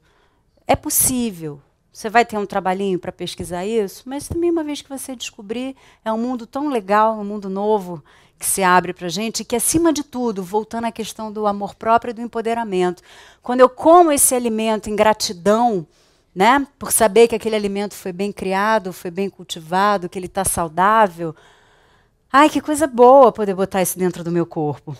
É 0.66 0.77
possível. 0.77 1.61
Você 1.99 2.09
vai 2.09 2.25
ter 2.25 2.39
um 2.39 2.47
trabalhinho 2.47 2.97
para 2.97 3.11
pesquisar 3.11 3.66
isso, 3.66 4.05
mas 4.07 4.29
também, 4.29 4.53
uma 4.53 4.62
vez 4.62 4.81
que 4.81 4.89
você 4.89 5.16
descobrir, 5.16 5.75
é 6.05 6.12
um 6.12 6.16
mundo 6.16 6.47
tão 6.47 6.69
legal, 6.69 7.19
um 7.19 7.25
mundo 7.25 7.51
novo 7.51 8.05
que 8.39 8.47
se 8.47 8.62
abre 8.62 8.93
para 8.93 9.07
a 9.07 9.11
gente, 9.11 9.45
que, 9.45 9.57
acima 9.57 9.93
de 9.93 10.05
tudo, 10.05 10.41
voltando 10.41 10.85
à 10.85 10.93
questão 10.93 11.33
do 11.33 11.45
amor 11.45 11.75
próprio 11.75 12.12
e 12.12 12.15
do 12.15 12.20
empoderamento, 12.20 13.03
quando 13.43 13.62
eu 13.62 13.69
como 13.69 14.12
esse 14.12 14.33
alimento 14.33 14.89
em 14.89 14.95
gratidão, 14.95 15.85
né? 16.33 16.65
por 16.79 16.93
saber 16.93 17.27
que 17.27 17.35
aquele 17.35 17.57
alimento 17.57 17.95
foi 17.95 18.12
bem 18.12 18.31
criado, 18.31 18.93
foi 18.93 19.11
bem 19.11 19.29
cultivado, 19.29 20.09
que 20.09 20.16
ele 20.16 20.27
está 20.27 20.45
saudável. 20.45 21.35
Ai, 22.33 22.49
que 22.49 22.61
coisa 22.61 22.87
boa 22.87 23.33
poder 23.33 23.57
botar 23.57 23.83
isso 23.83 23.99
dentro 23.99 24.23
do 24.23 24.31
meu 24.31 24.47
corpo. 24.47 24.97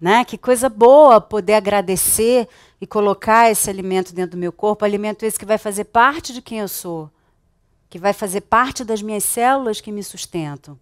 Né? 0.00 0.24
Que 0.24 0.38
coisa 0.38 0.70
boa 0.70 1.20
poder 1.20 1.52
agradecer 1.52 2.48
e 2.84 2.86
colocar 2.86 3.50
esse 3.50 3.70
alimento 3.70 4.14
dentro 4.14 4.32
do 4.32 4.40
meu 4.40 4.52
corpo, 4.52 4.84
alimento 4.84 5.24
esse 5.24 5.38
que 5.38 5.46
vai 5.46 5.56
fazer 5.56 5.84
parte 5.84 6.34
de 6.34 6.42
quem 6.42 6.58
eu 6.58 6.68
sou, 6.68 7.10
que 7.88 7.98
vai 7.98 8.12
fazer 8.12 8.42
parte 8.42 8.84
das 8.84 9.00
minhas 9.00 9.24
células 9.24 9.80
que 9.80 9.90
me 9.90 10.02
sustentam. 10.02 10.78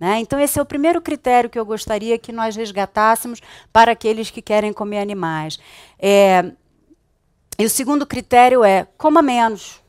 Né? 0.00 0.18
Então, 0.18 0.40
esse 0.40 0.58
é 0.58 0.62
o 0.62 0.66
primeiro 0.66 1.00
critério 1.00 1.48
que 1.48 1.56
eu 1.56 1.64
gostaria 1.64 2.18
que 2.18 2.32
nós 2.32 2.56
resgatássemos 2.56 3.40
para 3.72 3.92
aqueles 3.92 4.32
que 4.32 4.42
querem 4.42 4.72
comer 4.72 4.98
animais. 4.98 5.60
É, 5.96 6.50
e 7.56 7.64
o 7.64 7.70
segundo 7.70 8.04
critério 8.04 8.64
é 8.64 8.88
coma 8.98 9.22
menos. 9.22 9.80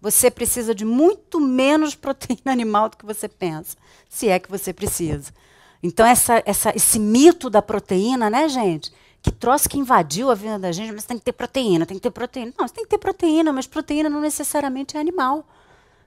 Você 0.00 0.28
precisa 0.28 0.74
de 0.74 0.84
muito 0.84 1.40
menos 1.40 1.94
proteína 1.94 2.50
animal 2.50 2.88
do 2.88 2.96
que 2.96 3.06
você 3.06 3.28
pensa, 3.28 3.76
se 4.08 4.28
é 4.28 4.40
que 4.40 4.50
você 4.50 4.72
precisa. 4.72 5.32
Então, 5.80 6.04
essa, 6.04 6.42
essa, 6.44 6.74
esse 6.74 6.98
mito 6.98 7.48
da 7.48 7.62
proteína, 7.62 8.28
né, 8.28 8.48
gente? 8.48 8.92
Que 9.26 9.32
troço 9.32 9.68
que 9.68 9.76
invadiu 9.76 10.30
a 10.30 10.36
vida 10.36 10.56
da 10.56 10.70
gente, 10.70 10.92
mas 10.92 11.04
tem 11.04 11.18
que 11.18 11.24
ter 11.24 11.32
proteína, 11.32 11.84
tem 11.84 11.96
que 11.96 12.02
ter 12.02 12.12
proteína. 12.12 12.52
Não, 12.56 12.68
você 12.68 12.74
tem 12.74 12.84
que 12.84 12.90
ter 12.90 12.98
proteína, 12.98 13.52
mas 13.52 13.66
proteína 13.66 14.08
não 14.08 14.20
necessariamente 14.20 14.96
é 14.96 15.00
animal. 15.00 15.44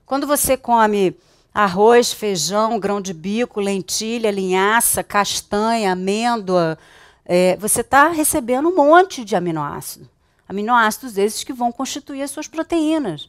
Quando 0.06 0.26
você 0.26 0.56
come 0.56 1.14
arroz, 1.52 2.14
feijão, 2.14 2.80
grão 2.80 2.98
de 2.98 3.12
bico, 3.12 3.60
lentilha, 3.60 4.30
linhaça, 4.30 5.04
castanha, 5.04 5.92
amêndoa, 5.92 6.78
é, 7.26 7.58
você 7.58 7.82
está 7.82 8.08
recebendo 8.08 8.70
um 8.70 8.74
monte 8.74 9.22
de 9.22 9.36
aminoácidos. 9.36 10.08
Aminoácidos 10.48 11.18
esses 11.18 11.44
que 11.44 11.52
vão 11.52 11.70
constituir 11.70 12.22
as 12.22 12.30
suas 12.30 12.48
proteínas. 12.48 13.28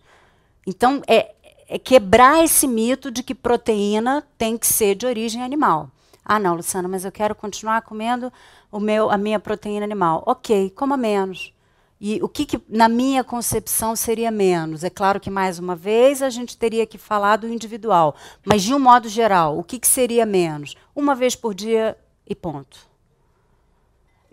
Então, 0.65 1.01
é, 1.05 1.33
é 1.67 1.77
quebrar 1.77 2.41
esse 2.41 2.65
mito 2.65 3.11
de 3.11 3.23
que 3.23 3.35
proteína 3.35 4.25
tem 4.37 4.57
que 4.57 4.67
ser 4.67 4.95
de 4.95 5.05
origem 5.05 5.43
animal. 5.43 5.91
Ah, 6.23 6.39
não, 6.39 6.55
Luciana, 6.55 6.87
mas 6.87 7.03
eu 7.03 7.11
quero 7.11 7.35
continuar 7.35 7.81
comendo 7.81 8.31
o 8.71 8.79
meu, 8.79 9.09
a 9.09 9.17
minha 9.17 9.39
proteína 9.39 9.85
animal. 9.85 10.23
Ok, 10.25 10.69
coma 10.71 10.95
menos. 10.95 11.53
E 11.99 12.19
o 12.23 12.27
que, 12.27 12.45
que, 12.45 12.59
na 12.67 12.89
minha 12.89 13.23
concepção, 13.23 13.95
seria 13.95 14.31
menos? 14.31 14.83
É 14.83 14.89
claro 14.89 15.19
que, 15.19 15.29
mais 15.29 15.59
uma 15.59 15.75
vez, 15.75 16.23
a 16.23 16.31
gente 16.31 16.57
teria 16.57 16.87
que 16.87 16.97
falar 16.97 17.35
do 17.35 17.47
individual. 17.47 18.15
Mas, 18.43 18.63
de 18.63 18.73
um 18.73 18.79
modo 18.79 19.07
geral, 19.07 19.59
o 19.59 19.63
que, 19.63 19.77
que 19.77 19.87
seria 19.87 20.25
menos? 20.25 20.75
Uma 20.95 21.13
vez 21.13 21.35
por 21.35 21.53
dia 21.53 21.95
e 22.25 22.33
ponto. 22.33 22.89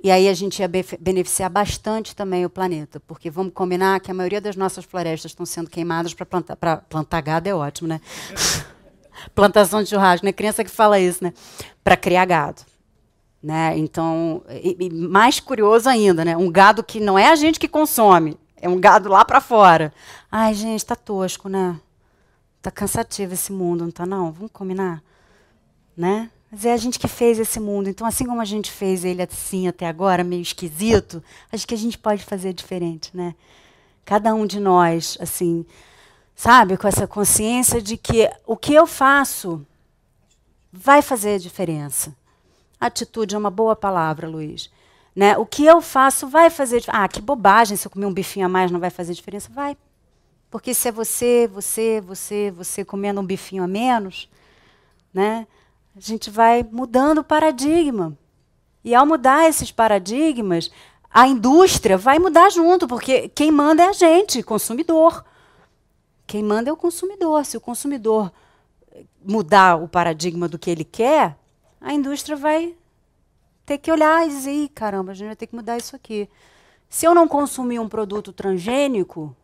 E 0.02 0.10
aí 0.10 0.28
a 0.28 0.34
gente 0.34 0.60
ia 0.60 0.70
beneficiar 1.00 1.50
bastante 1.50 2.14
também 2.14 2.44
o 2.46 2.50
planeta, 2.50 3.00
porque 3.00 3.28
vamos 3.28 3.52
combinar 3.52 3.98
que 4.00 4.10
a 4.10 4.14
maioria 4.14 4.40
das 4.40 4.54
nossas 4.54 4.84
florestas 4.84 5.32
estão 5.32 5.44
sendo 5.44 5.68
queimadas 5.68 6.14
para 6.14 6.24
plantar, 6.24 6.56
plantar 6.88 7.20
gado, 7.20 7.48
é 7.48 7.54
ótimo, 7.54 7.88
né? 7.88 8.00
Plantação 9.34 9.82
de 9.82 9.90
churrasco, 9.90 10.24
né? 10.24 10.32
Criança 10.32 10.62
que 10.62 10.70
fala 10.70 11.00
isso, 11.00 11.24
né? 11.24 11.34
Para 11.82 11.96
criar 11.96 12.24
gado. 12.24 12.62
Né? 13.42 13.78
Então, 13.78 14.42
e, 14.50 14.76
e 14.80 14.90
mais 14.90 15.38
curioso 15.38 15.88
ainda, 15.88 16.24
né? 16.24 16.36
um 16.36 16.50
gado 16.50 16.82
que 16.82 16.98
não 16.98 17.18
é 17.18 17.28
a 17.28 17.36
gente 17.36 17.60
que 17.60 17.68
consome, 17.68 18.36
é 18.60 18.68
um 18.68 18.80
gado 18.80 19.08
lá 19.08 19.24
para 19.24 19.40
fora. 19.40 19.92
Ai, 20.30 20.54
gente, 20.54 20.84
tá 20.84 20.96
tosco, 20.96 21.48
né? 21.48 21.80
Tá 22.60 22.70
cansativo 22.70 23.34
esse 23.34 23.52
mundo, 23.52 23.84
não 23.84 23.90
tá 23.90 24.04
não? 24.04 24.32
Vamos 24.32 24.50
combinar, 24.52 25.02
né? 25.96 26.30
Mas 26.50 26.64
é 26.64 26.72
a 26.72 26.76
gente 26.76 26.98
que 26.98 27.06
fez 27.06 27.38
esse 27.38 27.60
mundo. 27.60 27.88
Então, 27.88 28.06
assim 28.06 28.26
como 28.26 28.40
a 28.40 28.44
gente 28.44 28.70
fez 28.70 29.04
ele 29.04 29.22
assim 29.22 29.68
até 29.68 29.86
agora, 29.86 30.24
meio 30.24 30.42
esquisito, 30.42 31.22
acho 31.52 31.66
que 31.66 31.74
a 31.74 31.78
gente 31.78 31.98
pode 31.98 32.24
fazer 32.24 32.52
diferente, 32.52 33.16
né? 33.16 33.34
Cada 34.04 34.34
um 34.34 34.46
de 34.46 34.58
nós, 34.58 35.18
assim, 35.20 35.66
sabe, 36.34 36.76
com 36.76 36.88
essa 36.88 37.06
consciência 37.06 37.82
de 37.82 37.96
que 37.96 38.30
o 38.46 38.56
que 38.56 38.72
eu 38.72 38.86
faço 38.86 39.64
vai 40.72 41.02
fazer 41.02 41.38
diferença. 41.38 42.16
Atitude 42.80 43.34
é 43.34 43.38
uma 43.38 43.50
boa 43.50 43.74
palavra, 43.74 44.28
Luiz. 44.28 44.70
Né? 45.14 45.36
O 45.36 45.44
que 45.44 45.64
eu 45.64 45.80
faço 45.80 46.28
vai 46.28 46.48
fazer 46.50 46.78
diferença. 46.78 47.04
Ah, 47.04 47.08
que 47.08 47.20
bobagem, 47.20 47.76
se 47.76 47.86
eu 47.86 47.90
comer 47.90 48.06
um 48.06 48.12
bifinho 48.12 48.46
a 48.46 48.48
mais 48.48 48.70
não 48.70 48.78
vai 48.78 48.90
fazer 48.90 49.14
diferença? 49.14 49.50
Vai. 49.52 49.76
Porque 50.50 50.72
se 50.72 50.88
é 50.88 50.92
você, 50.92 51.46
você, 51.46 52.00
você, 52.00 52.50
você 52.50 52.84
comendo 52.84 53.20
um 53.20 53.26
bifinho 53.26 53.64
a 53.64 53.66
menos, 53.66 54.28
né? 55.12 55.46
a 55.98 56.00
gente 56.00 56.30
vai 56.30 56.62
mudando 56.62 57.18
o 57.18 57.24
paradigma. 57.24 58.16
E 58.84 58.94
ao 58.94 59.04
mudar 59.04 59.48
esses 59.48 59.72
paradigmas, 59.72 60.70
a 61.10 61.26
indústria 61.26 61.98
vai 61.98 62.18
mudar 62.18 62.50
junto, 62.50 62.86
porque 62.86 63.28
quem 63.30 63.50
manda 63.50 63.82
é 63.82 63.88
a 63.88 63.92
gente, 63.92 64.42
consumidor. 64.42 65.24
Quem 66.26 66.42
manda 66.42 66.70
é 66.70 66.72
o 66.72 66.76
consumidor. 66.76 67.44
Se 67.44 67.56
o 67.56 67.60
consumidor 67.60 68.32
mudar 69.24 69.82
o 69.82 69.88
paradigma 69.88 70.48
do 70.48 70.58
que 70.58 70.70
ele 70.70 70.84
quer, 70.84 71.36
a 71.80 71.92
indústria 71.92 72.36
vai 72.36 72.76
ter 73.64 73.78
que 73.78 73.92
olhar 73.92 74.26
e 74.26 74.30
dizer, 74.30 74.68
caramba, 74.70 75.12
a 75.12 75.14
gente 75.14 75.26
vai 75.28 75.36
ter 75.36 75.46
que 75.46 75.54
mudar 75.54 75.76
isso 75.76 75.94
aqui. 75.94 76.28
Se 76.88 77.06
eu 77.06 77.14
não 77.14 77.28
consumir 77.28 77.78
um 77.78 77.88
produto 77.88 78.32
transgênico, 78.32 79.36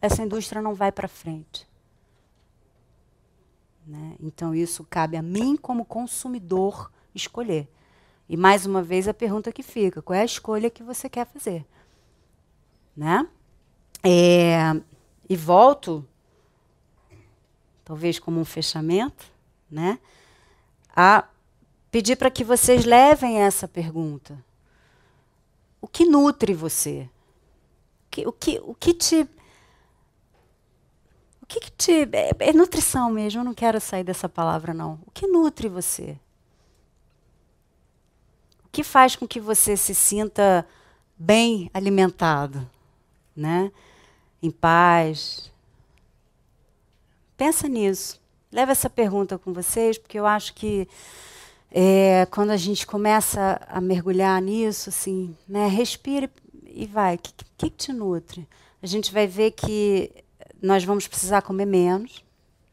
essa 0.00 0.22
indústria 0.22 0.60
não 0.60 0.74
vai 0.74 0.92
para 0.92 1.08
frente. 1.08 1.68
Né? 3.86 4.16
Então, 4.20 4.54
isso 4.54 4.84
cabe 4.84 5.16
a 5.16 5.22
mim, 5.22 5.56
como 5.56 5.84
consumidor, 5.84 6.92
escolher. 7.14 7.68
E, 8.28 8.36
mais 8.36 8.66
uma 8.66 8.82
vez, 8.82 9.08
a 9.08 9.14
pergunta 9.14 9.50
que 9.50 9.62
fica: 9.62 10.00
qual 10.02 10.16
é 10.16 10.20
a 10.20 10.24
escolha 10.24 10.70
que 10.70 10.82
você 10.82 11.08
quer 11.08 11.26
fazer? 11.26 11.66
Né? 12.96 13.26
É, 14.02 14.80
e 15.28 15.36
volto, 15.36 16.06
talvez 17.84 18.18
como 18.18 18.40
um 18.40 18.44
fechamento, 18.44 19.26
né, 19.70 19.98
a 20.94 21.26
pedir 21.90 22.16
para 22.16 22.30
que 22.30 22.44
vocês 22.44 22.84
levem 22.84 23.40
essa 23.40 23.66
pergunta. 23.66 24.42
O 25.80 25.88
que 25.88 26.04
nutre 26.04 26.54
você? 26.54 27.08
O 28.06 28.10
que, 28.10 28.26
o 28.26 28.32
que, 28.32 28.60
o 28.64 28.74
que 28.74 28.94
te. 28.94 29.28
O 31.42 31.46
que, 31.46 31.60
que 31.60 31.70
te. 31.72 32.08
É, 32.12 32.50
é 32.50 32.52
nutrição 32.52 33.10
mesmo, 33.10 33.40
eu 33.40 33.44
não 33.44 33.54
quero 33.54 33.80
sair 33.80 34.04
dessa 34.04 34.28
palavra, 34.28 34.72
não. 34.72 35.00
O 35.06 35.10
que 35.10 35.26
nutre 35.26 35.68
você? 35.68 36.18
O 38.64 38.68
que 38.70 38.84
faz 38.84 39.16
com 39.16 39.26
que 39.26 39.40
você 39.40 39.76
se 39.76 39.94
sinta 39.94 40.66
bem 41.16 41.70
alimentado? 41.74 42.70
Né? 43.34 43.72
Em 44.42 44.50
paz? 44.50 45.50
Pensa 47.36 47.66
nisso. 47.66 48.20
Leva 48.52 48.72
essa 48.72 48.90
pergunta 48.90 49.38
com 49.38 49.52
vocês, 49.52 49.96
porque 49.96 50.18
eu 50.18 50.26
acho 50.26 50.54
que 50.54 50.86
é, 51.70 52.26
quando 52.26 52.50
a 52.50 52.56
gente 52.56 52.86
começa 52.86 53.60
a 53.68 53.80
mergulhar 53.80 54.40
nisso, 54.42 54.88
assim, 54.88 55.36
né, 55.48 55.68
respire 55.68 56.28
e 56.64 56.86
vai. 56.86 57.14
O 57.14 57.18
que, 57.18 57.32
que, 57.32 57.44
que 57.56 57.70
te 57.70 57.92
nutre? 57.92 58.48
A 58.82 58.86
gente 58.86 59.12
vai 59.12 59.26
ver 59.26 59.52
que 59.52 60.10
nós 60.60 60.84
vamos 60.84 61.06
precisar 61.06 61.42
comer 61.42 61.66
menos, 61.66 62.24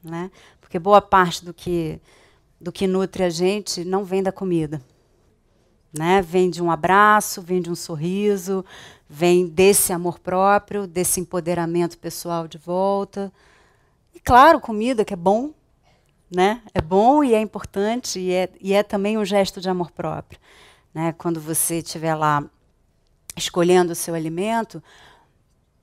né? 0.04 0.32
Porque 0.60 0.80
boa 0.80 1.02
parte 1.02 1.46
do 1.46 1.54
que 1.54 2.00
do 2.60 2.72
que 2.72 2.88
nutre 2.88 3.24
a 3.24 3.30
gente 3.30 3.86
não 3.86 4.04
vem 4.04 4.24
da 4.24 4.32
comida, 4.32 4.82
né? 5.96 6.22
Vem 6.24 6.50
de 6.50 6.62
um 6.62 6.72
abraço, 6.72 7.40
vem 7.40 7.62
de 7.62 7.70
um 7.70 7.76
sorriso, 7.76 8.66
vem 9.08 9.46
desse 9.48 9.94
amor 9.94 10.20
próprio, 10.20 10.88
desse 10.88 11.20
empoderamento 11.20 11.98
pessoal 12.00 12.48
de 12.48 12.58
volta. 12.58 13.32
E 14.14 14.20
claro, 14.20 14.60
comida 14.60 15.06
que 15.06 15.14
é 15.14 15.18
bom, 15.18 15.54
né? 16.30 16.62
É 16.74 16.82
bom 16.82 17.24
e 17.24 17.34
é 17.34 17.40
importante 17.40 18.20
e 18.20 18.32
é, 18.32 18.50
e 18.60 18.74
é 18.74 18.84
também 18.84 19.18
um 19.18 19.26
gesto 19.26 19.62
de 19.62 19.70
amor 19.70 19.92
próprio, 19.92 20.40
né? 20.94 21.14
Quando 21.18 21.40
você 21.40 21.78
estiver 21.78 22.16
lá 22.16 22.44
escolhendo 23.36 23.94
o 23.94 23.96
seu 23.96 24.14
alimento, 24.14 24.84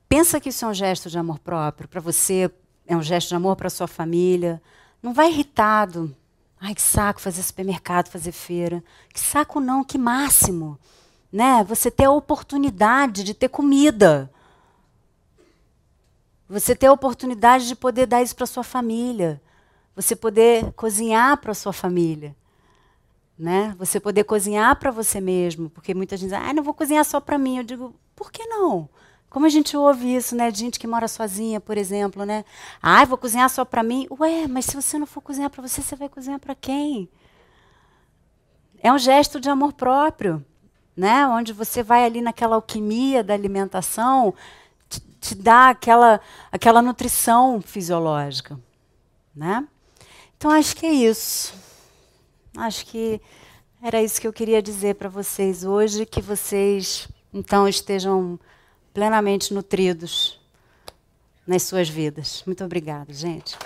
pensa 0.07 0.39
que 0.39 0.49
isso 0.49 0.65
é 0.65 0.67
um 0.67 0.73
gesto 0.73 1.09
de 1.09 1.17
amor 1.17 1.39
próprio 1.39 1.87
para 1.87 2.01
você, 2.01 2.51
é 2.85 2.95
um 2.95 3.01
gesto 3.01 3.29
de 3.29 3.35
amor 3.35 3.55
para 3.55 3.69
sua 3.69 3.87
família. 3.87 4.61
Não 5.01 5.13
vai 5.13 5.29
irritado. 5.29 6.15
Ai, 6.59 6.75
que 6.75 6.81
saco 6.81 7.21
fazer 7.21 7.41
supermercado, 7.41 8.09
fazer 8.09 8.31
feira. 8.31 8.83
Que 9.13 9.19
saco 9.19 9.59
não, 9.59 9.83
que 9.83 9.97
máximo. 9.97 10.79
Né? 11.31 11.63
Você 11.63 11.89
ter 11.89 12.05
a 12.05 12.11
oportunidade 12.11 13.23
de 13.23 13.33
ter 13.33 13.49
comida. 13.49 14.31
Você 16.47 16.75
ter 16.75 16.87
a 16.87 16.93
oportunidade 16.93 17.67
de 17.67 17.75
poder 17.75 18.05
dar 18.05 18.21
isso 18.21 18.35
para 18.35 18.45
sua 18.45 18.63
família 18.63 19.41
você 19.95 20.15
poder 20.15 20.71
cozinhar 20.73 21.37
para 21.37 21.53
sua 21.53 21.71
família. 21.71 22.35
Né? 23.37 23.75
Você 23.77 23.99
poder 23.99 24.23
cozinhar 24.23 24.75
para 24.77 24.91
você 24.91 25.19
mesmo, 25.19 25.69
porque 25.69 25.93
muita 25.93 26.15
gente 26.15 26.29
diz, 26.29 26.39
ah, 26.39 26.53
não 26.53 26.63
vou 26.63 26.73
cozinhar 26.73 27.03
só 27.05 27.19
para 27.19 27.37
mim. 27.37 27.57
Eu 27.57 27.63
digo, 27.63 27.95
por 28.15 28.31
que 28.31 28.45
não? 28.45 28.89
Como 29.29 29.45
a 29.45 29.49
gente 29.49 29.75
ouve 29.75 30.15
isso, 30.15 30.33
né? 30.33 30.49
De 30.49 30.59
gente 30.59 30.79
que 30.79 30.87
mora 30.87 31.09
sozinha, 31.09 31.59
por 31.59 31.77
exemplo, 31.77 32.23
né? 32.23 32.45
Ah, 32.81 33.03
vou 33.03 33.17
cozinhar 33.17 33.49
só 33.49 33.65
para 33.65 33.83
mim. 33.83 34.07
Ué, 34.19 34.47
mas 34.47 34.65
se 34.65 34.75
você 34.75 34.97
não 34.97 35.05
for 35.05 35.19
cozinhar 35.19 35.49
para 35.49 35.61
você, 35.61 35.81
você 35.81 35.95
vai 35.95 36.07
cozinhar 36.07 36.39
para 36.39 36.55
quem? 36.55 37.09
É 38.79 38.93
um 38.93 38.97
gesto 38.97 39.39
de 39.39 39.49
amor 39.49 39.73
próprio, 39.73 40.45
né? 40.95 41.27
Onde 41.27 41.51
você 41.51 41.83
vai 41.83 42.05
ali 42.05 42.21
naquela 42.21 42.55
alquimia 42.55 43.21
da 43.21 43.33
alimentação, 43.33 44.33
te, 44.87 45.01
te 45.19 45.35
dá 45.35 45.69
aquela, 45.69 46.21
aquela 46.49 46.81
nutrição 46.81 47.59
fisiológica, 47.61 48.57
né? 49.35 49.67
Então 50.37 50.51
acho 50.51 50.75
que 50.75 50.85
é 50.85 50.93
isso. 50.93 51.53
Acho 52.57 52.85
que 52.85 53.21
era 53.81 54.01
isso 54.01 54.19
que 54.19 54.27
eu 54.27 54.33
queria 54.33 54.61
dizer 54.61 54.95
para 54.95 55.09
vocês 55.09 55.63
hoje, 55.63 56.05
que 56.05 56.21
vocês 56.21 57.07
então 57.33 57.67
estejam 57.67 58.39
plenamente 58.93 59.53
nutridos 59.53 60.39
nas 61.45 61.63
suas 61.63 61.89
vidas. 61.89 62.43
Muito 62.45 62.63
obrigada, 62.63 63.13
gente. 63.13 63.57